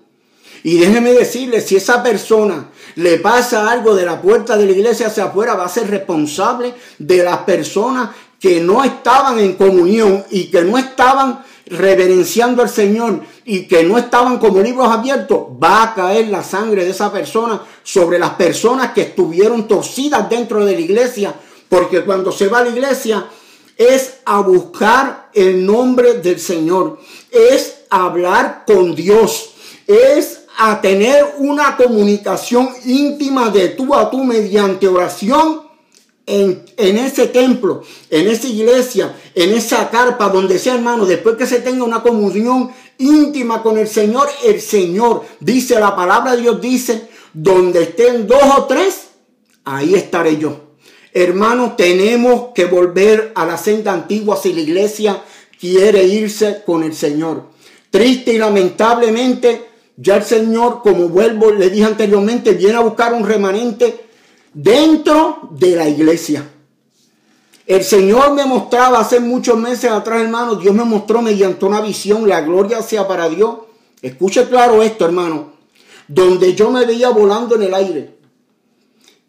Y 0.62 0.78
déjeme 0.78 1.12
decirle, 1.12 1.60
si 1.60 1.76
esa 1.76 2.02
persona 2.02 2.70
le 2.96 3.18
pasa 3.18 3.70
algo 3.70 3.94
de 3.94 4.04
la 4.04 4.20
puerta 4.20 4.56
de 4.56 4.66
la 4.66 4.72
iglesia 4.72 5.06
hacia 5.06 5.26
afuera, 5.26 5.54
va 5.54 5.66
a 5.66 5.68
ser 5.68 5.88
responsable 5.88 6.74
de 6.98 7.22
las 7.22 7.38
personas 7.38 8.10
que 8.46 8.60
no 8.60 8.84
estaban 8.84 9.40
en 9.40 9.54
comunión 9.54 10.24
y 10.30 10.44
que 10.52 10.62
no 10.62 10.78
estaban 10.78 11.44
reverenciando 11.66 12.62
al 12.62 12.68
Señor 12.68 13.22
y 13.44 13.66
que 13.66 13.82
no 13.82 13.98
estaban 13.98 14.38
como 14.38 14.60
libros 14.60 14.86
abiertos, 14.88 15.48
va 15.60 15.82
a 15.82 15.94
caer 15.96 16.28
la 16.28 16.44
sangre 16.44 16.84
de 16.84 16.92
esa 16.92 17.12
persona 17.12 17.60
sobre 17.82 18.20
las 18.20 18.34
personas 18.34 18.92
que 18.92 19.00
estuvieron 19.00 19.66
torcidas 19.66 20.30
dentro 20.30 20.64
de 20.64 20.74
la 20.74 20.80
iglesia, 20.80 21.34
porque 21.68 22.04
cuando 22.04 22.30
se 22.30 22.46
va 22.46 22.60
a 22.60 22.62
la 22.62 22.70
iglesia 22.70 23.26
es 23.76 24.18
a 24.24 24.38
buscar 24.42 25.30
el 25.34 25.66
nombre 25.66 26.20
del 26.20 26.38
Señor, 26.38 27.00
es 27.32 27.78
hablar 27.90 28.62
con 28.64 28.94
Dios, 28.94 29.54
es 29.88 30.42
a 30.56 30.80
tener 30.80 31.34
una 31.38 31.76
comunicación 31.76 32.68
íntima 32.84 33.50
de 33.50 33.70
tú 33.70 33.92
a 33.92 34.08
tú 34.08 34.22
mediante 34.22 34.86
oración 34.86 35.65
en, 36.26 36.64
ese 36.76 37.28
templo, 37.28 37.82
en 38.10 38.26
esa 38.26 38.48
iglesia, 38.48 39.14
en 39.34 39.54
esa 39.54 39.88
carpa, 39.90 40.28
donde 40.28 40.58
sea 40.58 40.74
hermano, 40.74 41.06
después 41.06 41.36
que 41.36 41.46
se 41.46 41.60
tenga 41.60 41.84
una 41.84 42.02
comunión 42.02 42.70
íntima 42.98 43.62
con 43.62 43.78
el 43.78 43.86
Señor, 43.86 44.28
el 44.44 44.60
Señor, 44.60 45.22
dice 45.38 45.78
la 45.78 45.94
palabra 45.94 46.34
de 46.34 46.42
Dios, 46.42 46.60
dice, 46.60 47.08
donde 47.32 47.84
estén 47.84 48.26
dos 48.26 48.42
o 48.58 48.64
tres, 48.64 49.08
ahí 49.64 49.94
estaré 49.94 50.36
yo. 50.36 50.62
Hermanos, 51.12 51.76
tenemos 51.76 52.48
que 52.54 52.66
volver 52.66 53.32
a 53.34 53.46
la 53.46 53.56
senda 53.56 53.92
antigua 53.92 54.36
si 54.36 54.52
la 54.52 54.60
iglesia 54.60 55.22
quiere 55.58 56.04
irse 56.04 56.62
con 56.66 56.82
el 56.82 56.94
Señor. 56.94 57.44
Triste 57.90 58.34
y 58.34 58.38
lamentablemente, 58.38 59.68
ya 59.96 60.16
el 60.16 60.24
Señor, 60.24 60.82
como 60.82 61.08
vuelvo, 61.08 61.52
le 61.52 61.70
dije 61.70 61.84
anteriormente, 61.84 62.52
viene 62.52 62.74
a 62.74 62.80
buscar 62.80 63.14
un 63.14 63.24
remanente 63.24 64.05
dentro 64.56 65.48
de 65.52 65.76
la 65.76 65.88
iglesia. 65.88 66.50
El 67.66 67.84
Señor 67.84 68.32
me 68.32 68.44
mostraba 68.44 69.00
hace 69.00 69.20
muchos 69.20 69.58
meses 69.58 69.90
atrás, 69.90 70.22
hermano, 70.22 70.54
Dios 70.56 70.74
me 70.74 70.84
mostró 70.84 71.20
mediante 71.20 71.64
una 71.64 71.80
visión, 71.80 72.28
la 72.28 72.40
gloria 72.40 72.80
sea 72.82 73.06
para 73.06 73.28
Dios. 73.28 73.56
Escuche 74.00 74.48
claro 74.48 74.82
esto, 74.82 75.04
hermano, 75.04 75.52
donde 76.08 76.54
yo 76.54 76.70
me 76.70 76.86
veía 76.86 77.10
volando 77.10 77.56
en 77.56 77.62
el 77.62 77.74
aire 77.74 78.16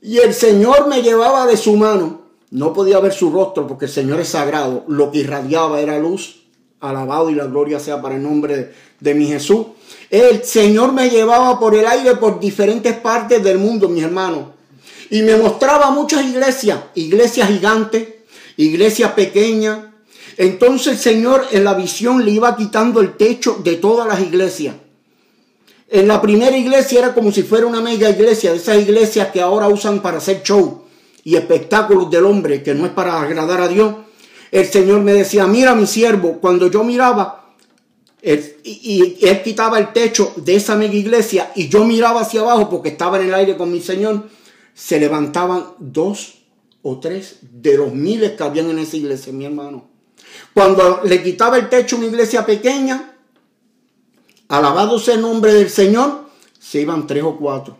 y 0.01 0.19
el 0.19 0.33
Señor 0.33 0.87
me 0.87 1.01
llevaba 1.01 1.45
de 1.45 1.57
su 1.57 1.75
mano. 1.75 2.21
No 2.49 2.71
podía 2.71 2.99
ver 2.99 3.11
su 3.11 3.29
rostro 3.29 3.67
porque 3.67 3.85
el 3.85 3.91
Señor 3.91 4.19
es 4.21 4.29
sagrado. 4.29 4.85
Lo 4.87 5.11
que 5.11 5.19
irradiaba 5.19 5.81
era 5.81 5.99
luz. 5.99 6.43
Alabado 6.79 7.29
y 7.29 7.35
la 7.35 7.45
gloria 7.45 7.79
sea 7.79 8.01
para 8.01 8.15
el 8.15 8.23
nombre 8.23 8.71
de, 8.99 9.13
mi 9.15 9.25
Jesús. 9.25 9.65
El 10.09 10.43
Señor 10.43 10.93
me 10.93 11.09
llevaba 11.09 11.59
por 11.59 11.73
el 11.75 11.87
aire 11.87 12.15
por 12.15 12.39
diferentes 12.39 12.95
partes 12.97 13.43
del 13.43 13.57
mundo, 13.57 13.89
mis 13.89 14.03
hermanos. 14.03 14.56
Y 15.09 15.21
me 15.21 15.35
mostraba 15.37 15.91
muchas 15.91 16.25
iglesias, 16.25 16.79
iglesias 16.95 17.49
gigantes, 17.49 18.07
iglesias 18.57 19.11
pequeñas. 19.13 19.79
Entonces 20.37 20.93
el 20.93 20.99
Señor 20.99 21.45
en 21.51 21.63
la 21.63 21.73
visión 21.73 22.23
le 22.25 22.31
iba 22.31 22.55
quitando 22.55 23.01
el 23.01 23.15
techo 23.15 23.59
de 23.63 23.75
todas 23.75 24.07
las 24.07 24.21
iglesias. 24.21 24.75
En 25.89 26.07
la 26.07 26.21
primera 26.21 26.57
iglesia 26.57 26.99
era 26.99 27.13
como 27.13 27.31
si 27.31 27.43
fuera 27.43 27.65
una 27.65 27.79
mega 27.79 28.09
iglesia, 28.09 28.51
de 28.51 28.57
esas 28.57 28.77
iglesias 28.77 29.29
que 29.31 29.41
ahora 29.41 29.69
usan 29.69 30.01
para 30.01 30.17
hacer 30.17 30.43
show 30.43 30.83
y 31.23 31.35
espectáculos 31.35 32.11
del 32.11 32.25
hombre, 32.25 32.61
que 32.61 32.73
no 32.73 32.85
es 32.85 32.91
para 32.91 33.21
agradar 33.21 33.61
a 33.61 33.67
Dios. 33.67 33.95
El 34.51 34.65
Señor 34.65 35.01
me 35.01 35.13
decía, 35.13 35.47
mira 35.47 35.75
mi 35.75 35.87
siervo, 35.87 36.39
cuando 36.39 36.69
yo 36.69 36.83
miraba, 36.83 37.47
y, 38.21 39.17
él 39.21 39.41
quitaba 39.43 39.79
el 39.79 39.93
techo 39.93 40.33
de 40.35 40.55
esa 40.55 40.75
mega 40.75 40.95
iglesia 40.95 41.51
y 41.55 41.69
yo 41.69 41.85
miraba 41.85 42.21
hacia 42.21 42.41
abajo 42.41 42.69
porque 42.69 42.89
estaba 42.89 43.19
en 43.19 43.27
el 43.27 43.33
aire 43.33 43.55
con 43.55 43.71
mi 43.71 43.79
Señor 43.79 44.27
se 44.77 44.99
levantaban 44.99 45.73
dos 45.79 46.43
o 46.83 46.99
tres 46.99 47.37
de 47.41 47.77
los 47.77 47.93
miles 47.93 48.33
que 48.33 48.43
habían 48.43 48.69
en 48.69 48.77
esa 48.77 48.95
iglesia, 48.95 49.33
mi 49.33 49.43
hermano. 49.43 49.85
Cuando 50.53 51.01
le 51.03 51.23
quitaba 51.23 51.57
el 51.57 51.67
techo 51.67 51.95
a 51.95 51.99
una 51.99 52.07
iglesia 52.09 52.45
pequeña, 52.45 53.15
alabado 54.47 54.99
sea 54.99 55.15
el 55.15 55.21
nombre 55.21 55.55
del 55.55 55.71
Señor, 55.71 56.25
se 56.59 56.81
iban 56.81 57.07
tres 57.07 57.23
o 57.23 57.37
cuatro. 57.37 57.75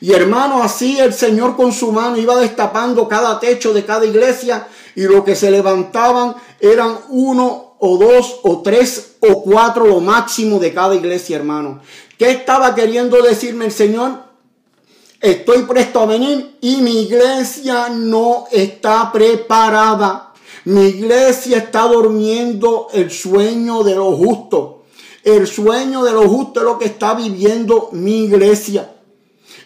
Y 0.00 0.12
hermano, 0.12 0.60
así 0.60 0.98
el 0.98 1.12
Señor 1.12 1.54
con 1.54 1.72
su 1.72 1.92
mano 1.92 2.16
iba 2.16 2.36
destapando 2.40 3.06
cada 3.06 3.38
techo 3.38 3.72
de 3.72 3.84
cada 3.84 4.04
iglesia 4.04 4.66
y 4.96 5.02
lo 5.02 5.24
que 5.24 5.36
se 5.36 5.52
levantaban 5.52 6.34
eran 6.58 6.98
uno 7.10 7.76
o 7.78 7.96
dos 7.96 8.40
o 8.42 8.60
tres 8.60 9.18
o 9.20 9.44
cuatro 9.44 9.86
lo 9.86 10.00
máximo 10.00 10.58
de 10.58 10.74
cada 10.74 10.96
iglesia, 10.96 11.36
hermano. 11.36 11.80
¿Qué 12.18 12.32
estaba 12.32 12.74
queriendo 12.74 13.22
decirme 13.22 13.66
el 13.66 13.72
Señor? 13.72 14.29
Estoy 15.20 15.64
presto 15.64 16.00
a 16.00 16.06
venir 16.06 16.56
y 16.62 16.76
mi 16.76 17.02
iglesia 17.02 17.90
no 17.90 18.46
está 18.50 19.12
preparada. 19.12 20.32
Mi 20.64 20.86
iglesia 20.86 21.58
está 21.58 21.82
durmiendo 21.82 22.88
el 22.94 23.10
sueño 23.10 23.82
de 23.82 23.96
lo 23.96 24.12
justo. 24.12 24.84
El 25.22 25.46
sueño 25.46 26.04
de 26.04 26.12
lo 26.12 26.26
justo 26.26 26.60
es 26.60 26.64
lo 26.64 26.78
que 26.78 26.86
está 26.86 27.12
viviendo 27.12 27.90
mi 27.92 28.24
iglesia. 28.24 28.94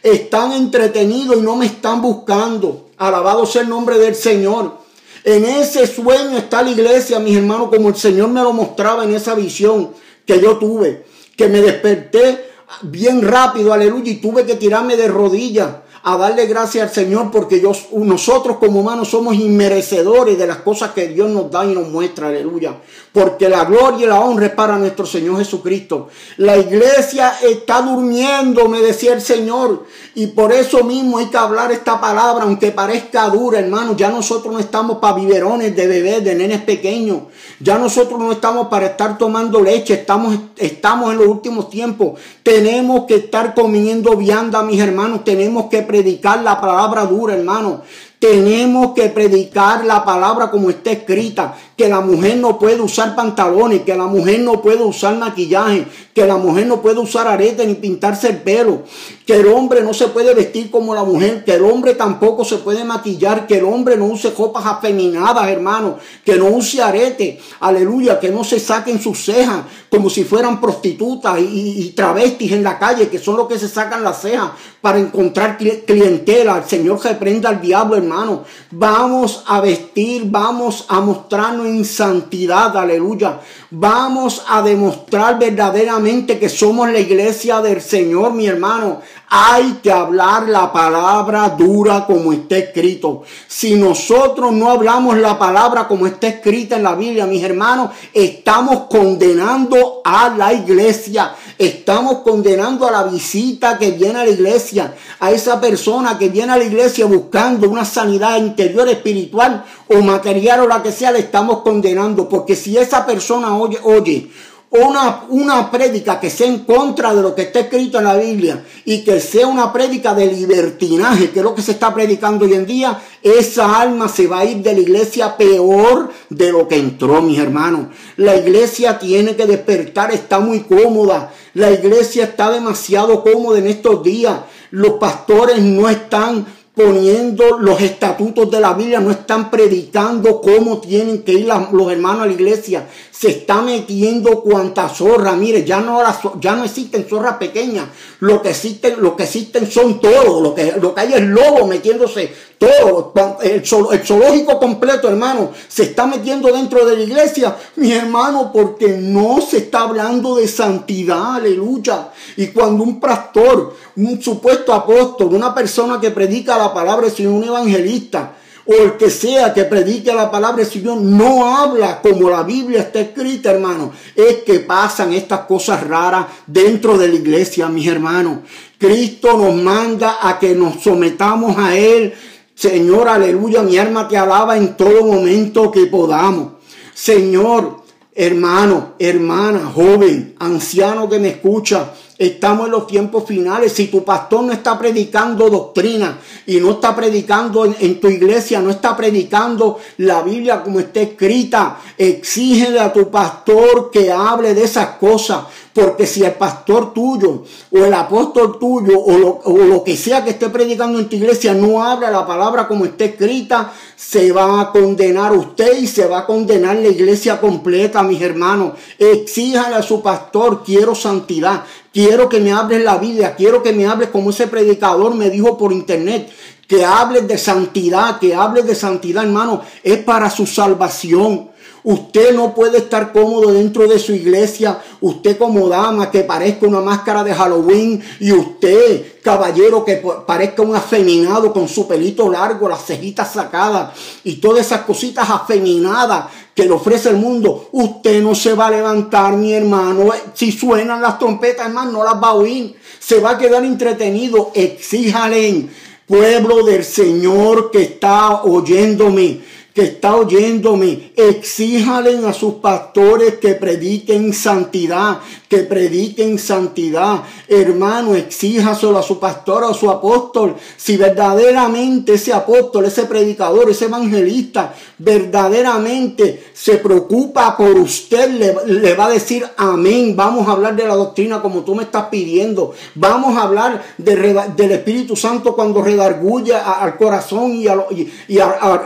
Están 0.02 0.50
entretenidos 0.52 1.36
y 1.36 1.42
no 1.42 1.54
me 1.54 1.66
están 1.66 2.02
buscando. 2.02 2.88
Alabado 2.96 3.46
sea 3.46 3.62
el 3.62 3.68
nombre 3.68 3.96
del 3.98 4.16
Señor. 4.16 4.78
En 5.22 5.44
ese 5.44 5.86
sueño 5.86 6.36
está 6.36 6.64
la 6.64 6.70
iglesia, 6.70 7.20
mis 7.20 7.36
hermanos, 7.36 7.68
como 7.68 7.90
el 7.90 7.96
Señor 7.96 8.28
me 8.28 8.42
lo 8.42 8.52
mostraba 8.52 9.04
en 9.04 9.14
esa 9.14 9.36
visión 9.36 9.92
que 10.26 10.40
yo 10.40 10.58
tuve. 10.58 11.06
Que 11.36 11.46
me 11.46 11.60
desperté 11.60 12.53
bien 12.82 13.22
rápido, 13.22 13.72
aleluya, 13.72 14.12
y 14.12 14.16
tuve 14.16 14.44
que 14.44 14.56
tirarme 14.56 14.96
de 14.96 15.08
rodillas 15.08 15.68
a 16.06 16.18
darle 16.18 16.44
gracias 16.44 16.86
al 16.86 16.94
Señor 16.94 17.30
porque 17.30 17.62
yo, 17.62 17.72
nosotros 17.92 18.58
como 18.58 18.80
humanos 18.80 19.08
somos 19.08 19.36
inmerecedores 19.36 20.36
de 20.36 20.46
las 20.46 20.58
cosas 20.58 20.90
que 20.90 21.08
Dios 21.08 21.30
nos 21.30 21.50
da 21.50 21.64
y 21.64 21.74
nos 21.74 21.88
muestra, 21.88 22.28
aleluya. 22.28 22.76
Porque 23.10 23.48
la 23.48 23.64
gloria 23.64 24.04
y 24.04 24.08
la 24.08 24.20
honra 24.20 24.46
es 24.46 24.52
para 24.52 24.76
nuestro 24.76 25.06
Señor 25.06 25.38
Jesucristo. 25.38 26.08
La 26.36 26.58
iglesia 26.58 27.32
está 27.42 27.80
durmiendo, 27.80 28.68
me 28.68 28.80
decía 28.80 29.14
el 29.14 29.22
Señor. 29.22 29.84
Y 30.14 30.26
por 30.26 30.52
eso 30.52 30.84
mismo 30.84 31.18
hay 31.18 31.26
que 31.26 31.38
hablar 31.38 31.72
esta 31.72 31.98
palabra, 31.98 32.44
aunque 32.44 32.70
parezca 32.70 33.28
dura, 33.30 33.60
hermano. 33.60 33.96
Ya 33.96 34.10
nosotros 34.10 34.52
no 34.52 34.60
estamos 34.60 34.98
para 34.98 35.14
biberones 35.14 35.74
de 35.74 35.86
bebés, 35.86 36.22
de 36.22 36.34
nenes 36.34 36.60
pequeños. 36.62 37.22
Ya 37.60 37.78
nosotros 37.78 38.18
no 38.18 38.30
estamos 38.30 38.68
para 38.68 38.86
estar 38.86 39.16
tomando 39.16 39.62
leche. 39.62 39.94
Estamos, 39.94 40.36
estamos 40.56 41.12
en 41.12 41.18
los 41.18 41.28
últimos 41.28 41.70
tiempos. 41.70 42.20
Tenemos 42.42 43.06
que 43.06 43.14
estar 43.14 43.54
comiendo 43.54 44.16
vianda, 44.16 44.62
mis 44.62 44.80
hermanos. 44.80 45.24
Tenemos 45.24 45.66
que 45.70 45.82
predicar 45.94 46.42
la 46.42 46.60
palabra 46.60 47.06
dura, 47.06 47.34
hermano. 47.34 47.82
Tenemos 48.24 48.94
que 48.94 49.10
predicar 49.10 49.84
la 49.84 50.02
palabra 50.02 50.50
como 50.50 50.70
está 50.70 50.92
escrita, 50.92 51.54
que 51.76 51.90
la 51.90 52.00
mujer 52.00 52.38
no 52.38 52.58
puede 52.58 52.80
usar 52.80 53.14
pantalones, 53.14 53.82
que 53.82 53.94
la 53.94 54.06
mujer 54.06 54.40
no 54.40 54.62
puede 54.62 54.82
usar 54.82 55.18
maquillaje, 55.18 55.86
que 56.14 56.24
la 56.24 56.38
mujer 56.38 56.66
no 56.66 56.80
puede 56.80 57.00
usar 57.00 57.28
arete 57.28 57.66
ni 57.66 57.74
pintarse 57.74 58.28
el 58.28 58.38
pelo, 58.38 58.84
que 59.26 59.34
el 59.34 59.48
hombre 59.48 59.82
no 59.82 59.92
se 59.92 60.08
puede 60.08 60.32
vestir 60.32 60.70
como 60.70 60.94
la 60.94 61.04
mujer, 61.04 61.44
que 61.44 61.52
el 61.52 61.64
hombre 61.64 61.96
tampoco 61.96 62.46
se 62.46 62.56
puede 62.56 62.82
maquillar, 62.82 63.46
que 63.46 63.58
el 63.58 63.64
hombre 63.64 63.98
no 63.98 64.06
use 64.06 64.32
copas 64.32 64.64
afeminadas, 64.64 65.46
hermano, 65.48 65.98
que 66.24 66.36
no 66.36 66.46
use 66.46 66.80
arete, 66.80 67.38
aleluya, 67.60 68.18
que 68.18 68.30
no 68.30 68.42
se 68.42 68.58
saquen 68.58 69.02
sus 69.02 69.22
cejas 69.22 69.64
como 69.90 70.08
si 70.08 70.24
fueran 70.24 70.62
prostitutas 70.62 71.38
y, 71.40 71.92
travestis 71.94 72.52
en 72.52 72.62
la 72.64 72.78
calle, 72.78 73.08
que 73.08 73.18
son 73.18 73.36
los 73.36 73.46
que 73.46 73.58
se 73.58 73.68
sacan 73.68 74.02
las 74.02 74.22
cejas 74.22 74.50
para 74.80 74.98
encontrar 74.98 75.58
clientela. 75.58 76.58
El 76.58 76.64
Señor 76.64 77.04
reprenda 77.04 77.50
al 77.50 77.60
diablo, 77.60 77.96
hermano 77.96 78.13
hermano. 78.14 78.44
Vamos 78.70 79.42
a 79.46 79.60
vestir, 79.60 80.24
vamos 80.26 80.84
a 80.88 81.00
mostrarnos 81.00 81.66
en 81.66 81.84
santidad, 81.84 82.76
aleluya. 82.76 83.40
Vamos 83.70 84.44
a 84.48 84.62
demostrar 84.62 85.38
verdaderamente 85.38 86.38
que 86.38 86.48
somos 86.48 86.88
la 86.90 87.00
iglesia 87.00 87.60
del 87.60 87.80
Señor, 87.80 88.32
mi 88.32 88.46
hermano. 88.46 89.00
Hay 89.28 89.80
que 89.82 89.90
hablar 89.90 90.48
la 90.48 90.72
palabra 90.72 91.48
dura 91.48 92.06
como 92.06 92.32
está 92.32 92.56
escrito. 92.56 93.22
Si 93.48 93.74
nosotros 93.74 94.52
no 94.52 94.70
hablamos 94.70 95.18
la 95.18 95.38
palabra 95.38 95.88
como 95.88 96.06
está 96.06 96.28
escrita 96.28 96.76
en 96.76 96.84
la 96.84 96.94
Biblia, 96.94 97.26
mis 97.26 97.42
hermanos, 97.42 97.90
estamos 98.12 98.84
condenando 98.88 100.02
a 100.04 100.28
la 100.28 100.52
iglesia. 100.52 101.34
Estamos 101.58 102.18
condenando 102.18 102.86
a 102.86 102.90
la 102.90 103.04
visita 103.04 103.78
que 103.78 103.92
viene 103.92 104.20
a 104.20 104.24
la 104.24 104.30
iglesia, 104.30 104.94
a 105.20 105.30
esa 105.30 105.60
persona 105.60 106.18
que 106.18 106.28
viene 106.28 106.52
a 106.52 106.56
la 106.56 106.64
iglesia 106.64 107.06
buscando 107.06 107.70
una 107.70 107.84
sanidad 107.84 108.38
interior 108.38 108.88
espiritual 108.88 109.64
o 109.88 110.00
material 110.00 110.60
o 110.60 110.66
la 110.66 110.82
que 110.82 110.90
sea, 110.90 111.12
le 111.12 111.20
estamos 111.20 111.60
condenando. 111.60 112.28
Porque 112.28 112.56
si 112.56 112.76
esa 112.76 113.06
persona 113.06 113.56
oye, 113.56 113.78
oye 113.82 114.30
una, 114.74 115.24
una 115.28 115.70
prédica 115.70 116.18
que 116.18 116.30
sea 116.30 116.48
en 116.48 116.60
contra 116.60 117.14
de 117.14 117.22
lo 117.22 117.34
que 117.34 117.42
está 117.42 117.60
escrito 117.60 117.98
en 117.98 118.04
la 118.04 118.16
Biblia 118.16 118.64
y 118.84 119.04
que 119.04 119.20
sea 119.20 119.46
una 119.46 119.72
prédica 119.72 120.14
de 120.14 120.26
libertinaje, 120.26 121.30
que 121.30 121.38
es 121.38 121.44
lo 121.44 121.54
que 121.54 121.62
se 121.62 121.72
está 121.72 121.94
predicando 121.94 122.44
hoy 122.44 122.54
en 122.54 122.66
día, 122.66 123.00
esa 123.22 123.80
alma 123.80 124.08
se 124.08 124.26
va 124.26 124.40
a 124.40 124.44
ir 124.44 124.58
de 124.58 124.72
la 124.72 124.80
iglesia 124.80 125.36
peor 125.36 126.10
de 126.28 126.50
lo 126.50 126.66
que 126.66 126.76
entró, 126.76 127.22
mis 127.22 127.38
hermanos. 127.38 127.86
La 128.16 128.34
iglesia 128.34 128.98
tiene 128.98 129.36
que 129.36 129.46
despertar, 129.46 130.12
está 130.12 130.40
muy 130.40 130.60
cómoda. 130.60 131.32
La 131.54 131.70
iglesia 131.70 132.24
está 132.24 132.50
demasiado 132.50 133.22
cómoda 133.22 133.58
en 133.58 133.68
estos 133.68 134.02
días. 134.02 134.40
Los 134.72 134.94
pastores 134.94 135.60
no 135.60 135.88
están 135.88 136.46
poniendo 136.74 137.58
los 137.58 137.80
estatutos 137.80 138.50
de 138.50 138.60
la 138.60 138.74
Biblia, 138.74 138.98
no 138.98 139.12
están 139.12 139.48
predicando 139.48 140.40
cómo 140.40 140.78
tienen 140.78 141.22
que 141.22 141.32
ir 141.32 141.46
los 141.46 141.92
hermanos 141.92 142.22
a 142.22 142.26
la 142.26 142.32
iglesia. 142.32 142.88
Se 143.12 143.28
está 143.30 143.62
metiendo 143.62 144.40
cuanta 144.40 144.88
zorra. 144.88 145.34
Mire, 145.34 145.64
ya 145.64 145.80
no, 145.80 146.02
ya 146.40 146.56
no 146.56 146.64
existen 146.64 147.06
zorras 147.08 147.36
pequeñas. 147.36 147.86
Lo 148.18 148.42
que 148.42 148.50
existen, 148.50 149.00
lo 149.00 149.14
que 149.14 149.22
existen 149.22 149.70
son 149.70 150.00
todos. 150.00 150.42
Lo 150.42 150.52
que, 150.54 150.74
lo 150.80 150.92
que 150.94 151.00
hay 151.00 151.14
es 151.14 151.22
lobo 151.22 151.66
metiéndose 151.66 152.32
todo. 152.58 153.12
El, 153.42 153.64
zoológico 153.64 154.58
completo, 154.58 155.08
hermano, 155.08 155.50
se 155.68 155.84
está 155.84 156.06
metiendo 156.06 156.50
dentro 156.52 156.84
de 156.84 156.96
la 156.96 157.02
iglesia, 157.02 157.56
mi 157.76 157.92
hermano, 157.92 158.50
porque 158.52 158.88
no 158.88 159.40
se 159.40 159.58
está 159.58 159.82
hablando 159.82 160.36
de 160.36 160.48
santidad, 160.48 161.36
aleluya. 161.36 162.10
Y 162.36 162.48
cuando 162.48 162.82
un 162.82 163.00
pastor, 163.00 163.74
un 163.96 164.20
supuesto 164.20 164.72
apóstol, 164.72 165.34
una 165.34 165.54
persona 165.54 166.00
que 166.00 166.10
predica 166.10 166.58
la 166.58 166.63
palabra 166.72 167.06
del 167.06 167.14
Señor, 167.14 167.32
un 167.32 167.44
evangelista, 167.44 168.34
o 168.66 168.72
el 168.72 168.96
que 168.96 169.10
sea 169.10 169.52
que 169.52 169.64
predique 169.64 170.14
la 170.14 170.30
palabra 170.30 170.64
del 170.64 170.72
Señor, 170.72 170.98
no 170.98 171.54
habla 171.54 172.00
como 172.00 172.30
la 172.30 172.42
Biblia 172.42 172.80
está 172.80 173.00
escrita, 173.00 173.50
hermano. 173.50 173.92
Es 174.16 174.36
que 174.36 174.60
pasan 174.60 175.12
estas 175.12 175.40
cosas 175.40 175.86
raras 175.86 176.26
dentro 176.46 176.96
de 176.96 177.08
la 177.08 177.14
iglesia, 177.14 177.68
mis 177.68 177.86
hermanos. 177.86 178.38
Cristo 178.78 179.36
nos 179.36 179.54
manda 179.54 180.18
a 180.22 180.38
que 180.38 180.54
nos 180.54 180.82
sometamos 180.82 181.58
a 181.58 181.76
Él. 181.76 182.14
Señor, 182.54 183.08
aleluya, 183.08 183.62
mi 183.62 183.76
alma 183.76 184.08
te 184.08 184.16
alaba 184.16 184.56
en 184.56 184.76
todo 184.76 185.04
momento 185.04 185.70
que 185.70 185.86
podamos. 185.86 186.54
Señor, 186.94 187.82
hermano, 188.14 188.94
hermana, 188.98 189.70
joven, 189.74 190.36
anciano 190.38 191.08
que 191.08 191.18
me 191.18 191.28
escucha, 191.28 191.92
Estamos 192.16 192.66
en 192.66 192.72
los 192.72 192.86
tiempos 192.86 193.24
finales. 193.26 193.72
Si 193.72 193.88
tu 193.88 194.04
pastor 194.04 194.44
no 194.44 194.52
está 194.52 194.78
predicando 194.78 195.50
doctrina 195.50 196.18
y 196.46 196.60
no 196.60 196.72
está 196.72 196.94
predicando 196.94 197.64
en, 197.64 198.00
tu 198.00 198.08
iglesia, 198.08 198.60
no 198.60 198.70
está 198.70 198.96
predicando 198.96 199.78
la 199.98 200.22
Biblia 200.22 200.62
como 200.62 200.78
está 200.78 201.00
escrita, 201.00 201.80
exígele 201.98 202.78
a 202.78 202.92
tu 202.92 203.10
pastor 203.10 203.90
que 203.90 204.12
hable 204.12 204.54
de 204.54 204.62
esas 204.62 204.90
cosas. 204.96 205.44
Porque 205.72 206.06
si 206.06 206.22
el 206.22 206.34
pastor 206.34 206.94
tuyo 206.94 207.42
o 207.72 207.78
el 207.78 207.92
apóstol 207.92 208.60
tuyo 208.60 208.96
o 208.96 209.42
lo, 209.58 209.82
que 209.82 209.96
sea 209.96 210.22
que 210.22 210.30
esté 210.30 210.48
predicando 210.48 211.00
en 211.00 211.08
tu 211.08 211.16
iglesia 211.16 211.52
no 211.52 211.82
habla 211.82 212.12
la 212.12 212.24
palabra 212.24 212.68
como 212.68 212.84
está 212.84 213.06
escrita, 213.06 213.72
se 213.96 214.30
va 214.30 214.60
a 214.60 214.70
condenar 214.70 215.32
usted 215.32 215.76
y 215.78 215.88
se 215.88 216.06
va 216.06 216.20
a 216.20 216.26
condenar 216.26 216.76
la 216.76 216.86
iglesia 216.86 217.40
completa, 217.40 218.04
mis 218.04 218.22
hermanos. 218.22 218.74
Exíjale 219.00 219.74
a 219.74 219.82
su 219.82 220.00
pastor, 220.00 220.62
quiero 220.64 220.94
santidad, 220.94 221.64
quiero 221.94 222.28
que 222.28 222.40
me 222.40 222.52
hables 222.52 222.82
la 222.82 222.98
Biblia, 222.98 223.36
quiero 223.36 223.62
que 223.62 223.72
me 223.72 223.86
hables 223.86 224.10
como 224.10 224.30
ese 224.30 224.48
predicador 224.48 225.14
me 225.14 225.30
dijo 225.30 225.56
por 225.56 225.72
internet. 225.72 226.30
Que 226.66 226.84
hables 226.84 227.28
de 227.28 227.38
santidad, 227.38 228.18
que 228.18 228.34
hables 228.34 228.66
de 228.66 228.74
santidad, 228.74 229.22
hermano, 229.22 229.62
es 229.82 229.98
para 229.98 230.30
su 230.30 230.46
salvación. 230.46 231.50
Usted 231.84 232.34
no 232.34 232.54
puede 232.54 232.78
estar 232.78 233.12
cómodo 233.12 233.52
dentro 233.52 233.86
de 233.86 233.98
su 233.98 234.14
iglesia. 234.14 234.80
Usted 235.02 235.36
como 235.36 235.68
dama 235.68 236.10
que 236.10 236.24
parezca 236.24 236.66
una 236.66 236.80
máscara 236.80 237.22
de 237.22 237.34
Halloween 237.34 238.02
y 238.20 238.32
usted, 238.32 239.20
caballero, 239.22 239.84
que 239.84 240.02
parezca 240.26 240.62
un 240.62 240.74
afeminado 240.74 241.52
con 241.52 241.68
su 241.68 241.86
pelito 241.86 242.30
largo, 242.30 242.70
las 242.70 242.86
cejitas 242.86 243.34
sacadas 243.34 243.92
y 244.24 244.36
todas 244.36 244.64
esas 244.64 244.80
cositas 244.80 245.28
afeminadas 245.28 246.24
que 246.54 246.64
le 246.64 246.70
ofrece 246.70 247.10
el 247.10 247.16
mundo. 247.16 247.68
Usted 247.72 248.22
no 248.22 248.34
se 248.34 248.54
va 248.54 248.68
a 248.68 248.70
levantar, 248.70 249.36
mi 249.36 249.52
hermano. 249.52 250.10
Si 250.32 250.52
suenan 250.52 251.02
las 251.02 251.18
trompetas, 251.18 251.66
hermano, 251.66 251.92
no 251.92 252.04
las 252.04 252.14
va 252.14 252.28
a 252.28 252.34
oír. 252.34 252.74
Se 252.98 253.20
va 253.20 253.32
a 253.32 253.38
quedar 253.38 253.62
entretenido. 253.62 254.52
Exíjale, 254.54 255.68
pueblo 256.06 256.64
del 256.64 256.82
Señor 256.82 257.70
que 257.70 257.82
está 257.82 258.42
oyéndome 258.42 259.40
que 259.74 259.82
está 259.82 260.14
oyéndome, 260.14 261.10
exíjalen 261.16 262.24
a 262.26 262.32
sus 262.32 262.54
pastores 262.54 263.38
que 263.38 263.54
prediquen 263.54 264.32
santidad, 264.32 265.18
que 265.48 265.58
prediquen 265.58 266.38
santidad. 266.38 267.24
Hermano, 267.48 268.14
exíjaselo 268.14 268.96
a 268.96 269.02
su 269.02 269.18
pastor 269.18 269.64
o 269.64 269.70
a 269.70 269.74
su 269.74 269.90
apóstol. 269.90 270.54
Si 270.76 270.96
verdaderamente 270.96 272.14
ese 272.14 272.32
apóstol, 272.32 272.84
ese 272.84 273.06
predicador, 273.06 273.68
ese 273.68 273.86
evangelista, 273.86 274.72
verdaderamente 274.96 276.52
se 276.52 276.76
preocupa 276.76 277.56
por 277.56 277.76
usted, 277.76 278.30
le, 278.64 278.94
va 278.94 279.06
a 279.06 279.10
decir 279.10 279.44
amén. 279.56 280.14
Vamos 280.14 280.46
a 280.46 280.52
hablar 280.52 280.76
de 280.76 280.86
la 280.86 280.94
doctrina 280.94 281.42
como 281.42 281.64
tú 281.64 281.74
me 281.74 281.82
estás 281.82 282.06
pidiendo. 282.12 282.74
Vamos 282.94 283.36
a 283.36 283.42
hablar 283.42 283.82
del 283.98 284.70
Espíritu 284.70 285.16
Santo 285.16 285.56
cuando 285.56 285.82
redarguye 285.82 286.54
al 286.54 286.96
corazón 286.96 287.56
y, 287.56 287.66
a, 287.66 287.86
y 287.90 288.38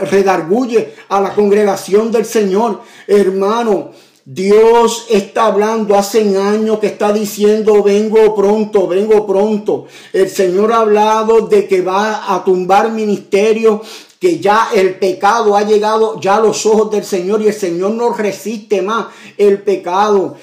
redarguye 0.09 0.78
a 1.09 1.21
la 1.21 1.33
congregación 1.33 2.11
del 2.11 2.25
Señor. 2.25 2.81
Hermano, 3.07 3.91
Dios 4.31 5.07
está 5.09 5.47
hablando 5.47 5.95
hace 5.95 6.21
años 6.37 6.77
que 6.77 6.85
está 6.85 7.11
diciendo, 7.11 7.81
vengo 7.81 8.35
pronto, 8.35 8.87
vengo 8.87 9.25
pronto. 9.25 9.87
El 10.13 10.29
Señor 10.29 10.71
ha 10.71 10.81
hablado 10.81 11.47
de 11.47 11.67
que 11.67 11.81
va 11.81 12.35
a 12.35 12.43
tumbar 12.43 12.91
ministerio, 12.91 13.81
que 14.19 14.39
ya 14.39 14.69
el 14.75 14.99
pecado 14.99 15.55
ha 15.55 15.63
llegado 15.63 16.19
ya 16.21 16.35
a 16.35 16.41
los 16.41 16.63
ojos 16.67 16.91
del 16.91 17.05
Señor 17.05 17.41
y 17.41 17.47
el 17.47 17.53
Señor 17.53 17.91
no 17.91 18.13
resiste 18.13 18.83
más 18.83 19.07
el 19.35 19.63
pecado. 19.63 20.35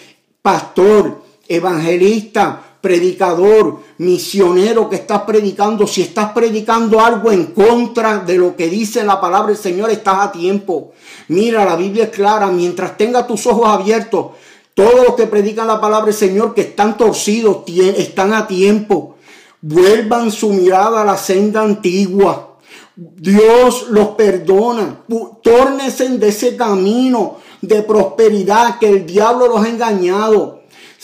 Pastor, 0.42 1.22
evangelista, 1.46 2.65
predicador, 2.86 3.80
misionero 3.98 4.88
que 4.88 4.94
estás 4.94 5.22
predicando, 5.22 5.88
si 5.88 6.02
estás 6.02 6.30
predicando 6.30 7.00
algo 7.00 7.32
en 7.32 7.46
contra 7.46 8.18
de 8.18 8.38
lo 8.38 8.54
que 8.54 8.68
dice 8.68 9.02
la 9.02 9.20
palabra 9.20 9.48
del 9.48 9.56
Señor, 9.56 9.90
estás 9.90 10.18
a 10.20 10.30
tiempo. 10.30 10.92
Mira, 11.26 11.64
la 11.64 11.74
Biblia 11.74 12.04
es 12.04 12.10
clara, 12.10 12.46
mientras 12.46 12.96
tenga 12.96 13.26
tus 13.26 13.44
ojos 13.48 13.66
abiertos, 13.66 14.26
todos 14.72 15.04
los 15.04 15.16
que 15.16 15.26
predican 15.26 15.66
la 15.66 15.80
palabra 15.80 16.06
del 16.06 16.14
Señor 16.14 16.54
que 16.54 16.60
están 16.60 16.96
torcidos 16.96 17.64
están 17.66 18.32
a 18.32 18.46
tiempo. 18.46 19.16
Vuelvan 19.60 20.30
su 20.30 20.50
mirada 20.50 21.02
a 21.02 21.04
la 21.04 21.16
senda 21.16 21.62
antigua. 21.62 22.58
Dios 22.94 23.86
los 23.90 24.10
perdona. 24.10 25.00
Tórnense 25.42 26.08
de 26.08 26.28
ese 26.28 26.54
camino 26.54 27.38
de 27.60 27.82
prosperidad 27.82 28.78
que 28.78 28.88
el 28.88 29.06
diablo 29.06 29.48
los 29.48 29.64
ha 29.64 29.68
engañado. 29.68 30.55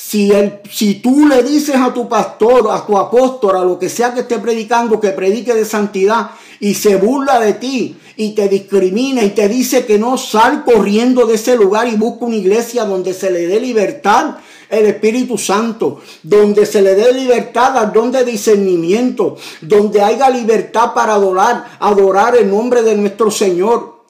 Si, 0.05 0.31
el, 0.31 0.61
si 0.71 0.97
tú 0.97 1.27
le 1.27 1.43
dices 1.43 1.77
a 1.77 1.95
tu 1.95 2.09
pastor, 2.09 2.69
a 2.71 2.85
tu 2.85 2.99
apóstol, 2.99 3.57
a 3.57 3.65
lo 3.65 3.79
que 3.79 3.89
sea 3.89 4.13
que 4.13 4.21
esté 4.21 4.39
predicando, 4.39 5.01
que 5.01 5.11
predique 5.11 5.55
de 5.55 5.65
santidad 5.65 6.33
y 6.61 6.75
se 6.75 6.97
burla 6.97 7.39
de 7.39 7.55
ti 7.55 7.97
y 8.17 8.33
te 8.33 8.49
discrimina 8.49 9.23
y 9.23 9.31
te 9.31 9.49
dice 9.49 9.87
que 9.87 9.99
no 9.99 10.19
sal 10.19 10.65
corriendo 10.65 11.25
de 11.25 11.37
ese 11.37 11.57
lugar 11.57 11.89
y 11.89 11.97
busca 11.97 12.27
una 12.27 12.37
iglesia 12.37 12.85
donde 12.85 13.15
se 13.15 13.31
le 13.31 13.47
dé 13.47 13.61
libertad 13.61 14.37
el 14.69 14.87
Espíritu 14.87 15.39
Santo, 15.39 16.01
donde 16.23 16.67
se 16.67 16.83
le 16.83 16.95
dé 16.95 17.13
libertad 17.13 17.79
al 17.79 17.93
don 17.93 18.11
de 18.11 18.25
discernimiento, 18.25 19.37
donde 19.61 20.03
haya 20.03 20.29
libertad 20.29 20.93
para 20.95 21.15
adorar, 21.15 21.77
adorar 21.79 22.37
el 22.37 22.51
nombre 22.51 22.83
de 22.83 22.97
nuestro 22.97 23.31
Señor. 23.31 24.03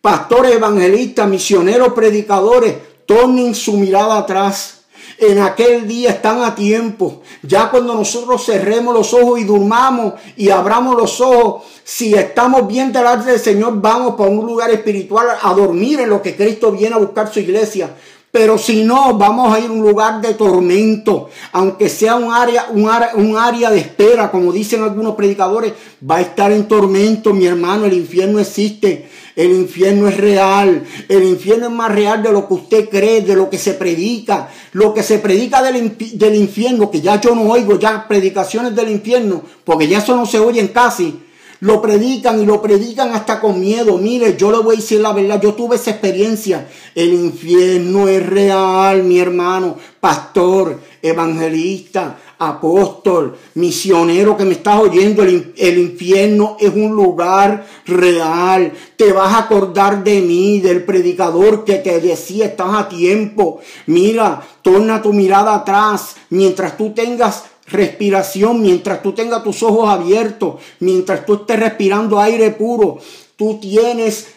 Pastores, 0.00 0.54
evangelistas, 0.54 1.28
misioneros, 1.28 1.92
predicadores, 1.92 2.74
tornen 3.06 3.54
su 3.54 3.76
mirada 3.76 4.18
atrás 4.18 4.83
en 5.30 5.40
aquel 5.40 5.86
día 5.86 6.10
están 6.10 6.42
a 6.42 6.54
tiempo. 6.54 7.22
Ya 7.42 7.70
cuando 7.70 7.94
nosotros 7.94 8.44
cerremos 8.44 8.94
los 8.94 9.12
ojos 9.14 9.40
y 9.40 9.44
durmamos 9.44 10.14
y 10.36 10.50
abramos 10.50 10.96
los 10.96 11.20
ojos, 11.20 11.64
si 11.82 12.14
estamos 12.14 12.66
bien 12.66 12.92
delante 12.92 13.30
del 13.30 13.40
Señor, 13.40 13.80
vamos 13.80 14.14
para 14.14 14.30
un 14.30 14.46
lugar 14.46 14.70
espiritual 14.70 15.26
a 15.40 15.54
dormir 15.54 16.00
en 16.00 16.10
lo 16.10 16.22
que 16.22 16.36
Cristo 16.36 16.72
viene 16.72 16.94
a 16.94 16.98
buscar 16.98 17.32
su 17.32 17.40
iglesia. 17.40 17.90
Pero 18.34 18.58
si 18.58 18.82
no, 18.82 19.16
vamos 19.16 19.54
a 19.54 19.60
ir 19.60 19.66
a 19.66 19.72
un 19.72 19.80
lugar 19.80 20.20
de 20.20 20.34
tormento, 20.34 21.30
aunque 21.52 21.88
sea 21.88 22.16
un 22.16 22.32
área, 22.32 22.66
un 22.72 22.88
área, 22.88 23.12
un 23.14 23.38
área 23.38 23.70
de 23.70 23.78
espera, 23.78 24.28
como 24.32 24.50
dicen 24.50 24.82
algunos 24.82 25.14
predicadores, 25.14 25.72
va 26.10 26.16
a 26.16 26.20
estar 26.22 26.50
en 26.50 26.66
tormento, 26.66 27.32
mi 27.32 27.46
hermano, 27.46 27.84
el 27.84 27.92
infierno 27.92 28.40
existe. 28.40 29.08
El 29.36 29.50
infierno 29.52 30.08
es 30.08 30.16
real. 30.16 30.84
El 31.08 31.24
infierno 31.24 31.66
es 31.66 31.72
más 31.72 31.92
real 31.92 32.22
de 32.22 32.32
lo 32.32 32.46
que 32.46 32.54
usted 32.54 32.88
cree, 32.88 33.22
de 33.22 33.34
lo 33.34 33.50
que 33.50 33.58
se 33.58 33.74
predica. 33.74 34.48
Lo 34.72 34.94
que 34.94 35.02
se 35.02 35.18
predica 35.18 35.62
del, 35.62 36.34
infierno, 36.34 36.90
que 36.90 37.00
ya 37.00 37.20
yo 37.20 37.34
no 37.34 37.42
oigo 37.50 37.78
ya 37.78 38.06
predicaciones 38.06 38.74
del 38.76 38.90
infierno, 38.90 39.42
porque 39.64 39.88
ya 39.88 39.98
eso 39.98 40.16
no 40.16 40.26
se 40.26 40.38
oyen 40.38 40.68
casi. 40.68 41.20
Lo 41.64 41.80
predican 41.80 42.42
y 42.42 42.44
lo 42.44 42.60
predican 42.60 43.14
hasta 43.14 43.40
con 43.40 43.58
miedo. 43.58 43.96
Mire, 43.96 44.36
yo 44.36 44.50
le 44.50 44.58
voy 44.58 44.74
a 44.74 44.80
decir 44.80 45.00
la 45.00 45.14
verdad, 45.14 45.40
yo 45.40 45.54
tuve 45.54 45.76
esa 45.76 45.92
experiencia. 45.92 46.68
El 46.94 47.14
infierno 47.14 48.06
es 48.06 48.24
real, 48.26 49.02
mi 49.02 49.18
hermano, 49.18 49.78
pastor, 49.98 50.78
evangelista, 51.00 52.18
apóstol, 52.38 53.38
misionero 53.54 54.36
que 54.36 54.44
me 54.44 54.52
estás 54.52 54.78
oyendo, 54.78 55.22
el, 55.22 55.54
el, 55.56 55.78
infierno 55.78 56.58
es 56.60 56.70
un 56.74 56.94
lugar 56.94 57.66
real. 57.86 58.70
Te 58.98 59.14
vas 59.14 59.32
a 59.32 59.38
acordar 59.38 60.04
de 60.04 60.20
mí, 60.20 60.60
del 60.60 60.84
predicador 60.84 61.64
que 61.64 61.76
te 61.76 61.98
decía, 61.98 62.44
estás 62.44 62.74
a 62.74 62.90
tiempo. 62.90 63.60
Mira, 63.86 64.42
torna 64.60 65.00
tu 65.00 65.14
mirada 65.14 65.54
atrás 65.54 66.16
mientras 66.28 66.76
tú 66.76 66.92
tengas 66.92 67.44
respiración, 67.66 68.60
mientras 68.60 69.02
tú 69.02 69.12
tengas 69.12 69.42
tus 69.42 69.62
ojos 69.62 69.88
abiertos, 69.88 70.56
mientras 70.80 71.24
tú 71.24 71.34
estés 71.34 71.58
respirando 71.58 72.20
aire 72.20 72.50
puro, 72.50 72.98
tú 73.36 73.58
tienes 73.60 74.28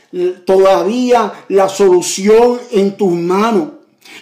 todavía 0.46 1.34
la 1.50 1.70
solución 1.70 2.60
en 2.72 2.96
tus 2.96 3.12
manos. 3.12 3.70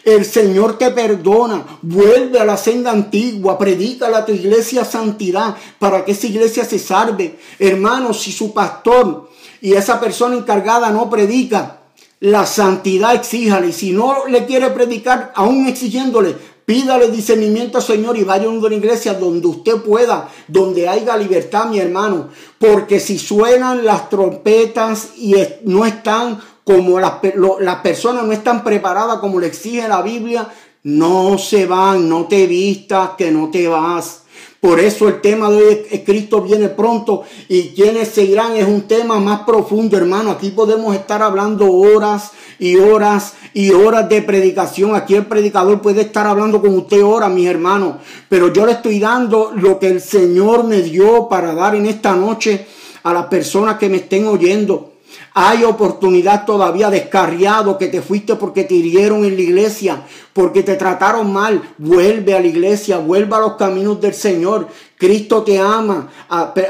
El 0.04 0.26
Señor 0.26 0.78
te 0.78 0.92
perdona. 0.92 1.66
Vuelve 1.82 2.40
a 2.40 2.46
la 2.46 2.58
senda 2.58 2.92
antigua. 2.92 3.58
Predícale 3.58 4.16
a 4.16 4.26
tu 4.26 4.32
iglesia 4.32 4.84
santidad 4.84 5.56
para 5.80 6.04
que 6.04 6.12
esa 6.12 6.28
iglesia 6.28 6.66
se 6.66 6.80
salve. 6.80 7.40
Hermano, 7.60 8.14
si 8.14 8.32
su 8.32 8.54
pastor 8.54 9.30
y 9.62 9.74
esa 9.74 10.00
persona 10.00 10.36
encargada 10.36 10.90
no 10.92 11.10
predica, 11.10 11.80
la 12.20 12.46
santidad 12.46 13.16
exíjale. 13.16 13.70
Y 13.70 13.74
si 13.74 13.92
no 13.92 14.26
le 14.28 14.46
quiere 14.46 14.70
predicar, 14.72 15.32
aún 15.36 15.68
exigiéndole, 15.68 16.36
Pídale 16.66 17.12
discernimiento, 17.12 17.80
Señor, 17.80 18.18
y 18.18 18.24
vaya 18.24 18.46
a 18.46 18.50
una 18.50 18.74
iglesia 18.74 19.14
donde 19.14 19.48
usted 19.48 19.76
pueda, 19.82 20.30
donde 20.48 20.88
haya 20.88 21.16
libertad, 21.16 21.68
mi 21.68 21.80
hermano. 21.80 22.30
Porque 22.58 23.00
si 23.00 23.20
suenan 23.20 23.86
las 23.86 24.10
trompetas 24.10 25.10
y 25.18 25.36
no 25.64 25.86
están 25.86 26.40
como 26.64 27.00
las, 27.00 27.14
las 27.60 27.76
personas 27.82 28.26
no 28.26 28.32
están 28.32 28.64
preparadas 28.64 29.20
como 29.20 29.40
le 29.40 29.46
exige 29.46 29.88
la 29.88 30.02
Biblia, 30.02 30.50
no 30.82 31.38
se 31.38 31.68
van, 31.68 32.10
no 32.10 32.26
te 32.26 32.48
vistas, 32.48 33.12
que 33.16 33.32
no 33.32 33.52
te 33.52 33.68
vas. 33.68 34.25
Por 34.66 34.80
eso 34.80 35.08
el 35.08 35.22
tema 35.22 35.52
de 35.52 35.58
hoy 35.58 35.82
es 35.92 36.02
Cristo 36.02 36.42
viene 36.42 36.70
pronto 36.70 37.22
y 37.48 37.76
quienes 37.76 38.08
se 38.08 38.24
irán 38.24 38.54
es 38.54 38.68
un 38.68 38.88
tema 38.88 39.20
más 39.20 39.42
profundo, 39.42 39.96
hermano. 39.96 40.32
Aquí 40.32 40.50
podemos 40.50 40.96
estar 40.96 41.22
hablando 41.22 41.72
horas 41.72 42.32
y 42.58 42.76
horas 42.78 43.34
y 43.54 43.70
horas 43.70 44.10
de 44.10 44.24
predicación. 44.24 44.96
Aquí 44.96 45.14
el 45.14 45.28
predicador 45.28 45.84
puede 45.84 46.02
estar 46.02 46.26
hablando 46.26 46.62
con 46.62 46.76
usted 46.76 47.06
horas, 47.06 47.30
mis 47.30 47.46
hermanos. 47.46 47.98
Pero 48.28 48.52
yo 48.52 48.66
le 48.66 48.72
estoy 48.72 49.00
dando 49.00 49.52
lo 49.56 49.78
que 49.78 49.86
el 49.86 50.02
Señor 50.02 50.64
me 50.64 50.82
dio 50.82 51.30
para 51.30 51.54
dar 51.54 51.76
en 51.76 51.86
esta 51.86 52.16
noche 52.16 52.66
a 53.04 53.14
las 53.14 53.28
personas 53.28 53.78
que 53.78 53.88
me 53.88 53.98
estén 53.98 54.26
oyendo. 54.26 54.95
Hay 55.38 55.66
oportunidad 55.66 56.46
todavía 56.46 56.90
descarriado 56.90 57.78
que 57.78 57.90
te 57.90 58.02
fuiste 58.02 58.36
porque 58.36 58.64
te 58.64 58.76
hirieron 58.76 59.26
en 59.26 59.36
la 59.36 59.42
iglesia, 59.42 60.02
porque 60.32 60.64
te 60.64 60.76
trataron 60.76 61.34
mal. 61.34 61.62
Vuelve 61.78 62.34
a 62.34 62.40
la 62.40 62.48
iglesia, 62.48 63.00
vuelve 63.00 63.36
a 63.36 63.40
los 63.40 63.56
caminos 63.56 64.00
del 64.00 64.14
Señor. 64.14 64.70
Cristo 64.98 65.44
te 65.44 65.60
ama, 65.60 66.10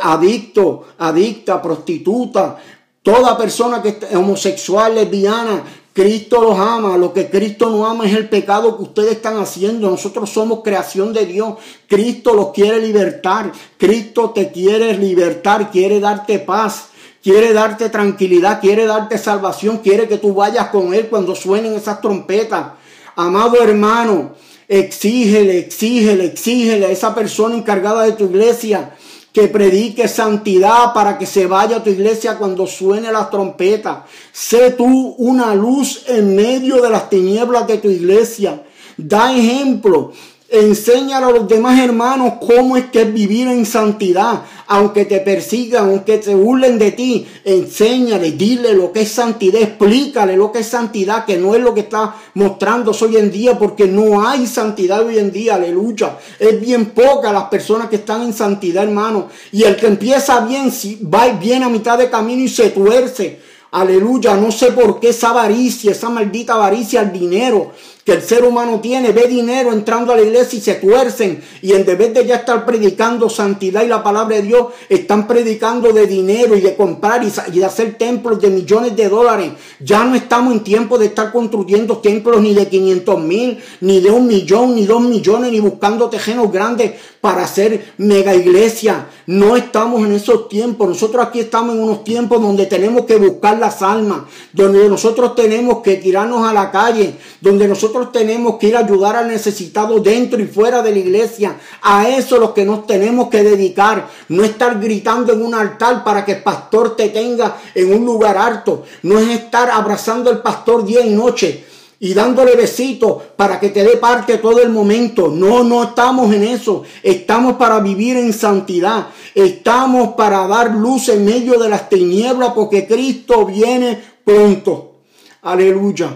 adicto, 0.01 0.87
adicta, 0.97 1.61
prostituta, 1.61 2.57
toda 3.03 3.37
persona 3.37 3.83
que 3.83 3.89
es 3.89 4.15
homosexual, 4.15 4.95
lesbiana, 4.95 5.61
Cristo 5.93 6.41
los 6.41 6.57
ama, 6.57 6.97
lo 6.97 7.13
que 7.13 7.29
Cristo 7.29 7.69
no 7.69 7.85
ama 7.85 8.07
es 8.07 8.15
el 8.15 8.27
pecado 8.29 8.77
que 8.77 8.83
ustedes 8.83 9.11
están 9.11 9.37
haciendo. 9.37 9.91
Nosotros 9.91 10.27
somos 10.31 10.61
creación 10.63 11.13
de 11.13 11.27
Dios. 11.27 11.53
Cristo 11.87 12.33
los 12.33 12.49
quiere 12.49 12.81
libertar. 12.81 13.51
Cristo 13.77 14.31
te 14.31 14.51
quiere 14.51 14.97
libertar, 14.97 15.69
quiere 15.69 15.99
darte 15.99 16.39
paz 16.39 16.89
quiere 17.25 17.53
darte 17.53 17.89
tranquilidad, 17.89 18.61
quiere 18.61 18.85
darte 18.85 19.17
salvación, 19.17 19.79
quiere 19.79 20.07
que 20.07 20.19
tú 20.19 20.35
vayas 20.35 20.67
con 20.67 20.93
Él 20.93 21.07
cuando 21.07 21.33
suenen 21.33 21.73
esas 21.73 21.99
trompetas. 21.99 22.73
Amado 23.15 23.63
hermano, 23.63 24.33
exígele, 24.67 25.57
exígele, 25.57 26.25
exígele 26.25 26.85
a 26.85 26.91
esa 26.91 27.15
persona 27.15 27.55
encargada 27.55 28.03
de 28.03 28.11
tu 28.11 28.25
iglesia 28.25 28.91
que 29.33 29.47
predique 29.47 30.07
santidad 30.07 30.93
para 30.93 31.17
que 31.17 31.25
se 31.25 31.47
vaya 31.47 31.77
a 31.77 31.83
tu 31.83 31.89
iglesia 31.89 32.37
cuando 32.37 32.67
suene 32.67 33.11
las 33.11 33.31
trompetas. 33.31 34.03
Sé 34.31 34.69
tú 34.77 35.15
una 35.17 35.55
luz 35.55 36.03
en 36.07 36.35
medio 36.35 36.79
de 36.79 36.91
las 36.91 37.09
tinieblas 37.09 37.65
de 37.65 37.79
tu 37.79 37.89
iglesia. 37.89 38.61
Da 38.97 39.35
ejemplo. 39.35 40.11
Enséñale 40.49 41.25
a 41.25 41.31
los 41.31 41.47
demás 41.47 41.79
hermanos 41.79 42.33
cómo 42.39 42.77
es 42.77 42.85
que 42.85 43.01
es 43.01 43.13
vivir 43.13 43.47
en 43.47 43.65
santidad 43.65 44.43
aunque 44.67 45.05
te 45.05 45.19
persigan, 45.19 45.89
aunque 45.89 46.17
te 46.17 46.33
burlen 46.33 46.79
de 46.79 46.91
ti, 46.91 47.27
enséñale, 47.43 48.31
dile 48.31 48.73
lo 48.73 48.91
que 48.91 49.01
es 49.01 49.11
santidad, 49.11 49.61
explícale 49.61 50.35
lo 50.35 50.51
que 50.51 50.59
es 50.59 50.67
santidad, 50.67 51.25
que 51.25 51.37
no 51.37 51.55
es 51.55 51.61
lo 51.61 51.73
que 51.73 51.81
está 51.81 52.15
mostrando 52.33 52.91
hoy 52.99 53.17
en 53.17 53.31
día, 53.31 53.57
porque 53.57 53.87
no 53.87 54.27
hay 54.27 54.47
santidad 54.47 55.05
hoy 55.05 55.19
en 55.19 55.31
día, 55.31 55.55
aleluya. 55.55 56.17
Es 56.39 56.59
bien 56.59 56.87
poca 56.87 57.31
las 57.31 57.45
personas 57.45 57.89
que 57.89 57.97
están 57.97 58.23
en 58.23 58.33
santidad, 58.33 58.83
hermano. 58.83 59.27
Y 59.51 59.63
el 59.63 59.75
que 59.75 59.87
empieza 59.87 60.39
bien, 60.41 60.71
si 60.71 60.99
va 61.03 61.27
bien 61.27 61.63
a 61.63 61.69
mitad 61.69 61.97
de 61.97 62.09
camino 62.09 62.41
y 62.41 62.49
se 62.49 62.69
tuerce. 62.69 63.39
Aleluya, 63.71 64.35
no 64.35 64.51
sé 64.51 64.71
por 64.71 64.99
qué 64.99 65.09
esa 65.09 65.31
avaricia, 65.31 65.91
esa 65.91 66.09
maldita 66.09 66.53
avaricia 66.53 67.01
al 67.01 67.11
dinero 67.11 67.73
que 68.05 68.13
el 68.13 68.21
ser 68.21 68.43
humano 68.43 68.79
tiene, 68.81 69.11
ve 69.13 69.27
dinero 69.27 69.73
entrando 69.73 70.13
a 70.13 70.15
la 70.15 70.21
iglesia 70.21 70.59
y 70.59 70.61
se 70.61 70.75
tuercen 70.75 71.41
y 71.63 71.73
en 71.73 71.83
vez 71.83 72.13
de 72.13 72.23
ya 72.23 72.35
estar 72.35 72.63
predicando 72.63 73.31
santidad 73.31 73.83
y 73.83 73.87
la 73.87 74.03
palabra 74.03 74.35
de 74.35 74.43
Dios, 74.43 74.67
están 74.89 75.25
predicando 75.25 75.91
de 75.91 76.05
dinero 76.05 76.55
y 76.55 76.61
de 76.61 76.75
comprar 76.75 77.23
y 77.23 77.57
de 77.57 77.65
hacer 77.65 77.97
templos 77.97 78.39
de 78.39 78.51
millones 78.51 78.95
de 78.95 79.09
dólares. 79.09 79.53
Ya 79.79 80.03
no 80.03 80.13
estamos 80.13 80.53
en 80.53 80.63
tiempo 80.63 80.99
de 80.99 81.07
estar 81.07 81.31
construyendo 81.31 81.97
templos 81.97 82.39
ni 82.41 82.53
de 82.53 82.67
500 82.67 83.19
mil, 83.21 83.57
ni 83.81 83.99
de 84.01 84.11
un 84.11 84.27
millón, 84.27 84.75
ni 84.75 84.85
dos 84.85 85.01
millones, 85.01 85.51
ni 85.51 85.59
buscando 85.59 86.07
tejenos 86.07 86.51
grandes 86.51 86.91
para 87.21 87.43
hacer 87.43 87.93
mega 87.97 88.35
iglesia. 88.35 89.07
No 89.25 89.55
estamos 89.55 90.05
en 90.05 90.11
esos 90.11 90.47
tiempos. 90.47 90.87
Nosotros 90.87 91.25
aquí 91.25 91.39
estamos 91.39 91.73
en 91.75 91.81
unos 91.81 92.03
tiempos 92.03 92.39
donde 92.39 92.67
tenemos 92.67 93.05
que 93.05 93.15
buscar 93.15 93.57
las 93.57 93.81
almas, 93.81 94.25
donde 94.53 94.87
nosotros 94.87 95.33
tenemos 95.33 95.81
que 95.81 95.95
tirarnos 95.95 96.47
a 96.47 96.53
la 96.53 96.69
calle, 96.69 97.15
donde 97.41 97.67
nosotros 97.67 97.94
tenemos 98.11 98.55
que 98.57 98.67
ir 98.67 98.75
a 98.75 98.79
ayudar 98.79 99.15
al 99.15 99.27
necesitado 99.27 99.99
dentro 99.99 100.41
y 100.41 100.45
fuera 100.45 100.81
de 100.81 100.91
la 100.91 100.99
iglesia. 100.99 101.57
A 101.81 102.09
eso 102.09 102.35
es 102.35 102.41
lo 102.41 102.53
que 102.53 102.65
nos 102.65 102.85
tenemos 102.85 103.29
que 103.29 103.43
dedicar. 103.43 104.07
No 104.29 104.43
estar 104.43 104.79
gritando 104.79 105.33
en 105.33 105.41
un 105.41 105.53
altar 105.53 106.03
para 106.03 106.25
que 106.25 106.33
el 106.33 106.43
pastor 106.43 106.95
te 106.95 107.09
tenga 107.09 107.57
en 107.73 107.93
un 107.93 108.05
lugar 108.05 108.37
alto. 108.37 108.83
No 109.03 109.19
es 109.19 109.29
estar 109.29 109.69
abrazando 109.69 110.29
al 110.29 110.41
pastor 110.41 110.85
día 110.85 111.05
y 111.05 111.11
noche 111.11 111.65
y 111.99 112.13
dándole 112.13 112.55
besitos 112.55 113.23
para 113.35 113.59
que 113.59 113.69
te 113.69 113.83
dé 113.83 113.97
parte 113.97 114.37
todo 114.37 114.61
el 114.61 114.69
momento. 114.69 115.29
No, 115.29 115.63
no 115.63 115.83
estamos 115.83 116.33
en 116.33 116.43
eso. 116.43 116.83
Estamos 117.01 117.55
para 117.55 117.79
vivir 117.79 118.17
en 118.17 118.33
santidad. 118.33 119.07
Estamos 119.33 120.15
para 120.15 120.45
dar 120.47 120.71
luz 120.75 121.09
en 121.09 121.25
medio 121.25 121.57
de 121.57 121.69
las 121.69 121.89
tinieblas 121.89 122.51
porque 122.53 122.85
Cristo 122.85 123.45
viene 123.45 124.01
pronto. 124.23 124.95
Aleluya. 125.41 126.15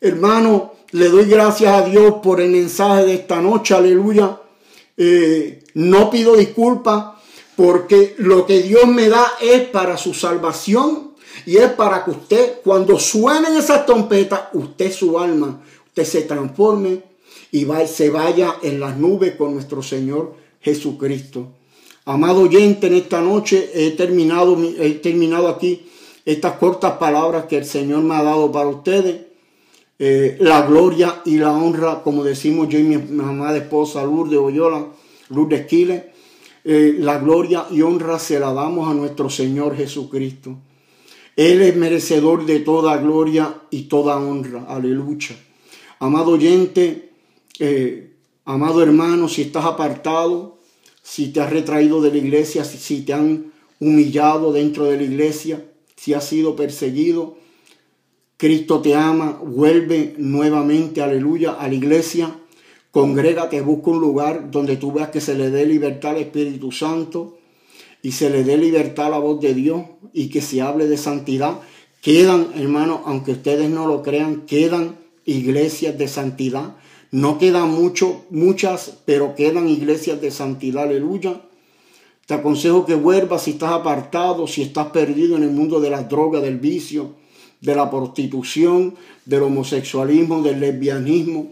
Hermano, 0.00 0.72
le 0.92 1.08
doy 1.08 1.26
gracias 1.26 1.72
a 1.72 1.82
Dios 1.82 2.14
por 2.22 2.40
el 2.40 2.50
mensaje 2.50 3.04
de 3.04 3.14
esta 3.14 3.40
noche, 3.40 3.74
aleluya. 3.74 4.40
Eh, 4.96 5.64
no 5.74 6.10
pido 6.10 6.36
disculpas 6.36 7.16
porque 7.56 8.14
lo 8.18 8.46
que 8.46 8.62
Dios 8.62 8.86
me 8.86 9.08
da 9.08 9.24
es 9.40 9.62
para 9.68 9.96
su 9.96 10.14
salvación 10.14 11.12
y 11.46 11.56
es 11.56 11.70
para 11.72 12.04
que 12.04 12.10
usted, 12.10 12.60
cuando 12.64 12.98
suenen 12.98 13.56
esas 13.56 13.86
trompetas, 13.86 14.48
usted 14.52 14.92
su 14.92 15.18
alma, 15.18 15.62
usted 15.86 16.04
se 16.04 16.22
transforme 16.22 17.02
y 17.52 17.66
se 17.86 18.10
vaya 18.10 18.56
en 18.62 18.80
las 18.80 18.96
nubes 18.96 19.36
con 19.36 19.54
nuestro 19.54 19.82
Señor 19.82 20.34
Jesucristo. 20.60 21.48
Amado 22.04 22.42
oyente, 22.42 22.88
en 22.88 22.94
esta 22.94 23.20
noche 23.20 23.70
he 23.74 23.92
terminado, 23.92 24.56
he 24.78 24.90
terminado 24.94 25.48
aquí 25.48 25.86
estas 26.24 26.54
cortas 26.54 26.94
palabras 26.98 27.44
que 27.44 27.58
el 27.58 27.64
Señor 27.64 28.02
me 28.02 28.14
ha 28.16 28.22
dado 28.22 28.50
para 28.50 28.68
ustedes. 28.68 29.29
Eh, 30.02 30.38
la 30.40 30.62
gloria 30.62 31.20
y 31.26 31.36
la 31.36 31.52
honra, 31.52 32.02
como 32.02 32.24
decimos 32.24 32.70
yo 32.70 32.78
y 32.78 32.84
mi, 32.84 32.94
amada 32.94 33.58
esposa 33.58 34.02
Lourdes 34.02 34.38
Oyola, 34.38 34.86
Lourdes 35.28 35.66
Quiles, 35.66 36.04
eh, 36.64 36.96
la 36.98 37.18
gloria 37.18 37.66
y 37.70 37.82
honra 37.82 38.18
se 38.18 38.40
la 38.40 38.50
damos 38.54 38.90
a 38.90 38.94
nuestro 38.94 39.28
Señor 39.28 39.76
Jesucristo. 39.76 40.56
Él 41.36 41.60
es 41.60 41.76
merecedor 41.76 42.46
de 42.46 42.60
toda 42.60 42.96
gloria 42.96 43.60
y 43.70 43.82
toda 43.82 44.16
honra. 44.16 44.64
Aleluya. 44.68 45.36
Amado 45.98 46.30
oyente, 46.30 47.10
eh, 47.58 48.14
amado 48.46 48.82
hermano, 48.82 49.28
si 49.28 49.42
estás 49.42 49.66
apartado, 49.66 50.60
si 51.02 51.30
te 51.30 51.42
has 51.42 51.50
retraído 51.50 52.00
de 52.00 52.10
la 52.10 52.16
iglesia, 52.16 52.64
si 52.64 53.02
te 53.02 53.12
han 53.12 53.52
humillado 53.78 54.50
dentro 54.50 54.84
de 54.86 54.96
la 54.96 55.02
iglesia, 55.02 55.62
si 55.94 56.14
has 56.14 56.26
sido 56.26 56.56
perseguido, 56.56 57.36
Cristo 58.40 58.80
te 58.80 58.94
ama, 58.94 59.38
vuelve 59.44 60.14
nuevamente, 60.16 61.02
aleluya, 61.02 61.52
a 61.52 61.68
la 61.68 61.74
iglesia, 61.74 62.34
congrégate, 62.90 63.60
busca 63.60 63.90
un 63.90 64.00
lugar 64.00 64.50
donde 64.50 64.78
tú 64.78 64.92
veas 64.92 65.10
que 65.10 65.20
se 65.20 65.34
le 65.34 65.50
dé 65.50 65.66
libertad 65.66 66.12
al 66.12 66.22
Espíritu 66.22 66.72
Santo 66.72 67.36
y 68.00 68.12
se 68.12 68.30
le 68.30 68.42
dé 68.42 68.56
libertad 68.56 69.08
a 69.08 69.10
la 69.10 69.18
voz 69.18 69.42
de 69.42 69.52
Dios 69.52 69.82
y 70.14 70.30
que 70.30 70.40
se 70.40 70.62
hable 70.62 70.86
de 70.86 70.96
santidad. 70.96 71.60
Quedan, 72.00 72.46
hermanos, 72.56 73.00
aunque 73.04 73.32
ustedes 73.32 73.68
no 73.68 73.86
lo 73.86 74.02
crean, 74.02 74.46
quedan 74.46 74.96
iglesias 75.26 75.98
de 75.98 76.08
santidad. 76.08 76.76
No 77.10 77.36
quedan 77.36 77.70
mucho, 77.70 78.24
muchas, 78.30 79.00
pero 79.04 79.34
quedan 79.34 79.68
iglesias 79.68 80.18
de 80.18 80.30
santidad, 80.30 80.84
aleluya. 80.84 81.42
Te 82.24 82.32
aconsejo 82.32 82.86
que 82.86 82.94
vuelvas 82.94 83.42
si 83.42 83.50
estás 83.50 83.72
apartado, 83.72 84.46
si 84.46 84.62
estás 84.62 84.86
perdido 84.92 85.36
en 85.36 85.42
el 85.42 85.50
mundo 85.50 85.78
de 85.78 85.90
las 85.90 86.08
drogas, 86.08 86.40
del 86.40 86.58
vicio, 86.58 87.19
de 87.60 87.74
la 87.74 87.90
prostitución, 87.90 88.94
del 89.24 89.42
homosexualismo, 89.42 90.42
del 90.42 90.60
lesbianismo, 90.60 91.48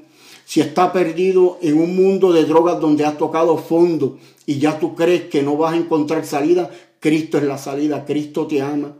si 0.49 0.61
está 0.61 0.93
perdido 0.95 1.59
en 1.61 1.79
un 1.79 1.95
mundo 1.95 2.33
de 2.33 2.45
drogas 2.45 2.81
donde 2.81 3.05
has 3.05 3.19
tocado 3.19 3.59
fondo 3.59 4.19
y 4.47 4.59
ya 4.59 4.79
tú 4.79 4.95
crees 4.95 5.25
que 5.25 5.43
no 5.43 5.59
vas 5.59 5.75
a 5.75 5.77
encontrar 5.77 6.25
salida, 6.25 6.71
Cristo 7.01 7.37
es 7.37 7.45
la 7.45 7.59
salida, 7.59 8.07
Cristo 8.07 8.47
te 8.47 8.63
ama. 8.63 8.95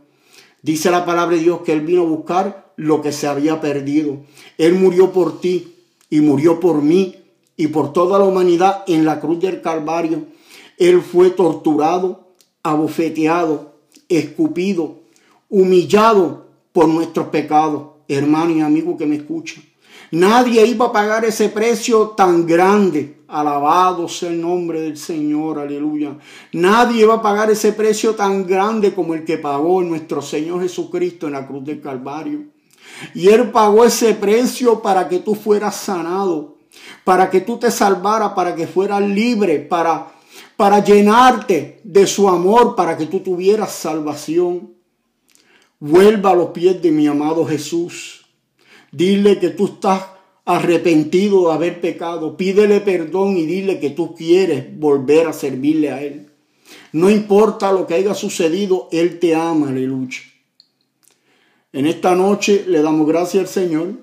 Dice 0.61 0.91
la 0.91 1.05
palabra 1.05 1.37
de 1.37 1.43
Dios 1.43 1.61
que 1.61 1.73
Él 1.73 1.81
vino 1.81 2.03
a 2.03 2.05
buscar 2.05 2.71
lo 2.75 3.01
que 3.01 3.11
se 3.11 3.25
había 3.25 3.59
perdido. 3.59 4.17
Él 4.59 4.75
murió 4.75 5.11
por 5.11 5.41
ti 5.41 5.73
y 6.09 6.21
murió 6.21 6.59
por 6.59 6.83
mí 6.83 7.15
y 7.57 7.67
por 7.67 7.93
toda 7.93 8.19
la 8.19 8.25
humanidad 8.25 8.83
en 8.85 9.03
la 9.03 9.19
cruz 9.19 9.39
del 9.39 9.61
Calvario. 9.61 10.25
Él 10.77 11.01
fue 11.01 11.31
torturado, 11.31 12.27
abofeteado, 12.61 13.73
escupido, 14.07 14.99
humillado 15.49 16.48
por 16.79 16.87
nuestros 16.87 17.27
pecados, 17.27 17.89
hermano 18.07 18.51
y 18.51 18.61
amigo 18.61 18.95
que 18.95 19.05
me 19.05 19.17
escucha. 19.17 19.59
Nadie 20.11 20.65
iba 20.65 20.85
a 20.85 20.91
pagar 20.93 21.25
ese 21.25 21.49
precio 21.49 22.11
tan 22.11 22.47
grande. 22.47 23.17
Alabado 23.27 24.07
sea 24.07 24.29
el 24.29 24.39
nombre 24.39 24.79
del 24.79 24.95
Señor, 24.95 25.59
aleluya. 25.59 26.17
Nadie 26.53 27.01
iba 27.01 27.15
a 27.15 27.21
pagar 27.21 27.51
ese 27.51 27.73
precio 27.73 28.15
tan 28.15 28.47
grande 28.47 28.93
como 28.93 29.13
el 29.13 29.25
que 29.25 29.37
pagó 29.37 29.81
nuestro 29.81 30.21
Señor 30.21 30.61
Jesucristo 30.61 31.27
en 31.27 31.33
la 31.33 31.45
cruz 31.45 31.65
del 31.65 31.81
Calvario. 31.81 32.45
Y 33.13 33.27
Él 33.27 33.51
pagó 33.51 33.83
ese 33.83 34.13
precio 34.13 34.81
para 34.81 35.09
que 35.09 35.19
tú 35.19 35.35
fueras 35.35 35.75
sanado, 35.75 36.59
para 37.03 37.29
que 37.29 37.41
tú 37.41 37.57
te 37.57 37.71
salvaras, 37.71 38.31
para 38.31 38.55
que 38.55 38.67
fueras 38.67 39.01
libre, 39.01 39.59
para, 39.59 40.13
para 40.55 40.81
llenarte 40.81 41.81
de 41.83 42.07
su 42.07 42.29
amor, 42.29 42.73
para 42.77 42.95
que 42.95 43.05
tú 43.05 43.19
tuvieras 43.19 43.73
salvación. 43.73 44.78
Vuelva 45.79 46.31
a 46.31 46.35
los 46.35 46.49
pies 46.49 46.81
de 46.81 46.91
mi 46.91 47.07
amado 47.07 47.45
Jesús. 47.45 48.25
Dile 48.91 49.39
que 49.39 49.49
tú 49.49 49.65
estás 49.65 50.07
arrepentido 50.43 51.47
de 51.47 51.53
haber 51.53 51.79
pecado. 51.79 52.35
Pídele 52.35 52.81
perdón 52.81 53.37
y 53.37 53.45
dile 53.45 53.79
que 53.79 53.91
tú 53.91 54.13
quieres 54.13 54.77
volver 54.77 55.27
a 55.27 55.33
servirle 55.33 55.91
a 55.91 56.03
Él. 56.03 56.27
No 56.91 57.09
importa 57.09 57.71
lo 57.71 57.87
que 57.87 57.93
haya 57.93 58.13
sucedido, 58.13 58.89
Él 58.91 59.19
te 59.19 59.35
ama, 59.35 59.69
aleluya. 59.69 60.19
En 61.71 61.85
esta 61.85 62.15
noche 62.15 62.65
le 62.67 62.81
damos 62.81 63.07
gracias 63.07 63.43
al 63.43 63.47
Señor. 63.47 63.93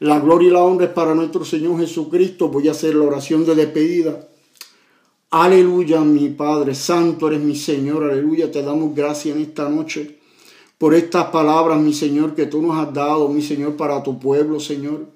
La 0.00 0.18
gloria 0.18 0.48
y 0.48 0.52
la 0.52 0.62
honra 0.62 0.86
es 0.86 0.92
para 0.92 1.14
nuestro 1.14 1.44
Señor 1.44 1.78
Jesucristo. 1.78 2.48
Voy 2.48 2.66
a 2.66 2.72
hacer 2.72 2.94
la 2.94 3.04
oración 3.04 3.44
de 3.44 3.54
despedida. 3.54 4.26
Aleluya, 5.30 6.00
mi 6.00 6.30
Padre 6.30 6.74
Santo, 6.74 7.28
eres 7.28 7.40
mi 7.40 7.54
Señor. 7.54 8.04
Aleluya, 8.04 8.50
te 8.50 8.62
damos 8.62 8.94
gracias 8.96 9.36
en 9.36 9.42
esta 9.42 9.68
noche 9.68 10.17
por 10.78 10.94
estas 10.94 11.26
palabras, 11.26 11.80
mi 11.80 11.92
Señor, 11.92 12.34
que 12.34 12.46
tú 12.46 12.62
nos 12.62 12.76
has 12.76 12.94
dado, 12.94 13.28
mi 13.28 13.42
Señor, 13.42 13.76
para 13.76 14.02
tu 14.02 14.18
pueblo, 14.18 14.60
Señor. 14.60 15.06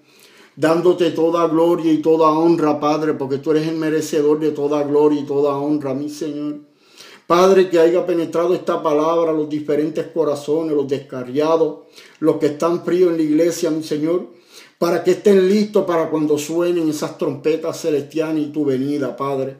Dándote 0.56 1.12
toda 1.12 1.46
gloria 1.46 1.92
y 1.92 2.02
toda 2.02 2.30
honra, 2.32 2.78
Padre, 2.80 3.14
porque 3.14 3.38
tú 3.38 3.52
eres 3.52 3.68
el 3.68 3.76
merecedor 3.76 4.40
de 4.40 4.50
toda 4.50 4.82
gloria 4.82 5.20
y 5.20 5.24
toda 5.24 5.56
honra, 5.56 5.94
mi 5.94 6.10
Señor. 6.10 6.56
Padre, 7.26 7.70
que 7.70 7.78
haya 7.78 8.04
penetrado 8.04 8.52
esta 8.52 8.82
palabra 8.82 9.32
los 9.32 9.48
diferentes 9.48 10.08
corazones, 10.08 10.74
los 10.74 10.88
descarriados, 10.88 11.84
los 12.18 12.36
que 12.36 12.46
están 12.46 12.84
fríos 12.84 13.12
en 13.12 13.18
la 13.18 13.22
iglesia, 13.22 13.70
mi 13.70 13.84
Señor, 13.84 14.26
para 14.78 15.04
que 15.04 15.12
estén 15.12 15.48
listos 15.48 15.84
para 15.84 16.10
cuando 16.10 16.36
suenen 16.36 16.88
esas 16.88 17.16
trompetas 17.16 17.80
celestiales 17.80 18.48
y 18.48 18.50
tu 18.50 18.64
venida, 18.64 19.16
Padre. 19.16 19.58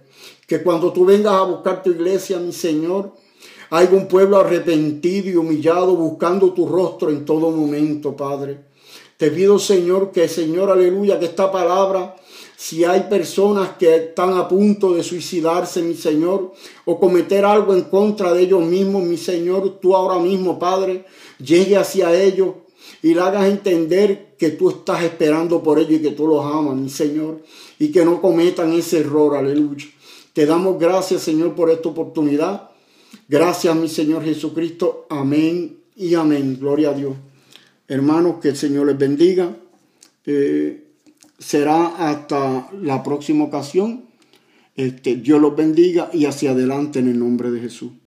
Que 0.48 0.62
cuando 0.62 0.92
tú 0.92 1.04
vengas 1.04 1.32
a 1.32 1.44
buscar 1.44 1.82
tu 1.82 1.90
iglesia, 1.90 2.38
mi 2.40 2.52
Señor, 2.52 3.12
hay 3.74 3.88
un 3.92 4.06
pueblo 4.06 4.38
arrepentido 4.38 5.30
y 5.30 5.36
humillado 5.36 5.96
buscando 5.96 6.52
tu 6.52 6.68
rostro 6.68 7.08
en 7.08 7.24
todo 7.24 7.50
momento, 7.50 8.14
Padre. 8.14 8.58
Te 9.16 9.30
pido, 9.30 9.58
Señor, 9.58 10.12
que, 10.12 10.28
Señor, 10.28 10.70
aleluya, 10.70 11.18
que 11.18 11.24
esta 11.24 11.50
palabra, 11.50 12.14
si 12.54 12.84
hay 12.84 13.04
personas 13.08 13.70
que 13.78 13.96
están 13.96 14.34
a 14.34 14.46
punto 14.46 14.92
de 14.92 15.02
suicidarse, 15.02 15.80
mi 15.80 15.94
Señor, 15.94 16.52
o 16.84 17.00
cometer 17.00 17.46
algo 17.46 17.72
en 17.72 17.84
contra 17.84 18.34
de 18.34 18.42
ellos 18.42 18.62
mismos, 18.62 19.04
mi 19.04 19.16
Señor, 19.16 19.78
tú 19.80 19.96
ahora 19.96 20.18
mismo, 20.18 20.58
Padre, 20.58 21.06
llegue 21.38 21.78
hacia 21.78 22.12
ellos 22.12 22.50
y 23.02 23.14
le 23.14 23.22
hagas 23.22 23.46
entender 23.46 24.34
que 24.36 24.50
tú 24.50 24.68
estás 24.68 25.02
esperando 25.02 25.62
por 25.62 25.78
ellos 25.78 25.92
y 25.92 26.02
que 26.02 26.10
tú 26.10 26.26
los 26.26 26.44
amas, 26.44 26.76
mi 26.76 26.90
Señor, 26.90 27.40
y 27.78 27.90
que 27.90 28.04
no 28.04 28.20
cometan 28.20 28.74
ese 28.74 29.00
error, 29.00 29.34
aleluya. 29.34 29.86
Te 30.34 30.44
damos 30.44 30.78
gracias, 30.78 31.22
Señor, 31.22 31.54
por 31.54 31.70
esta 31.70 31.88
oportunidad. 31.88 32.71
Gracias, 33.28 33.74
mi 33.76 33.88
Señor 33.88 34.24
Jesucristo. 34.24 35.06
Amén 35.10 35.78
y 35.96 36.14
amén. 36.14 36.58
Gloria 36.58 36.90
a 36.90 36.94
Dios. 36.94 37.16
Hermanos, 37.88 38.36
que 38.40 38.48
el 38.48 38.56
Señor 38.56 38.86
les 38.86 38.98
bendiga. 38.98 39.56
Eh, 40.26 40.84
será 41.38 42.10
hasta 42.10 42.70
la 42.80 43.02
próxima 43.02 43.44
ocasión. 43.44 44.04
Este, 44.76 45.16
Dios 45.16 45.40
los 45.40 45.54
bendiga 45.54 46.10
y 46.12 46.24
hacia 46.26 46.52
adelante 46.52 46.98
en 46.98 47.08
el 47.08 47.18
nombre 47.18 47.50
de 47.50 47.60
Jesús. 47.60 47.92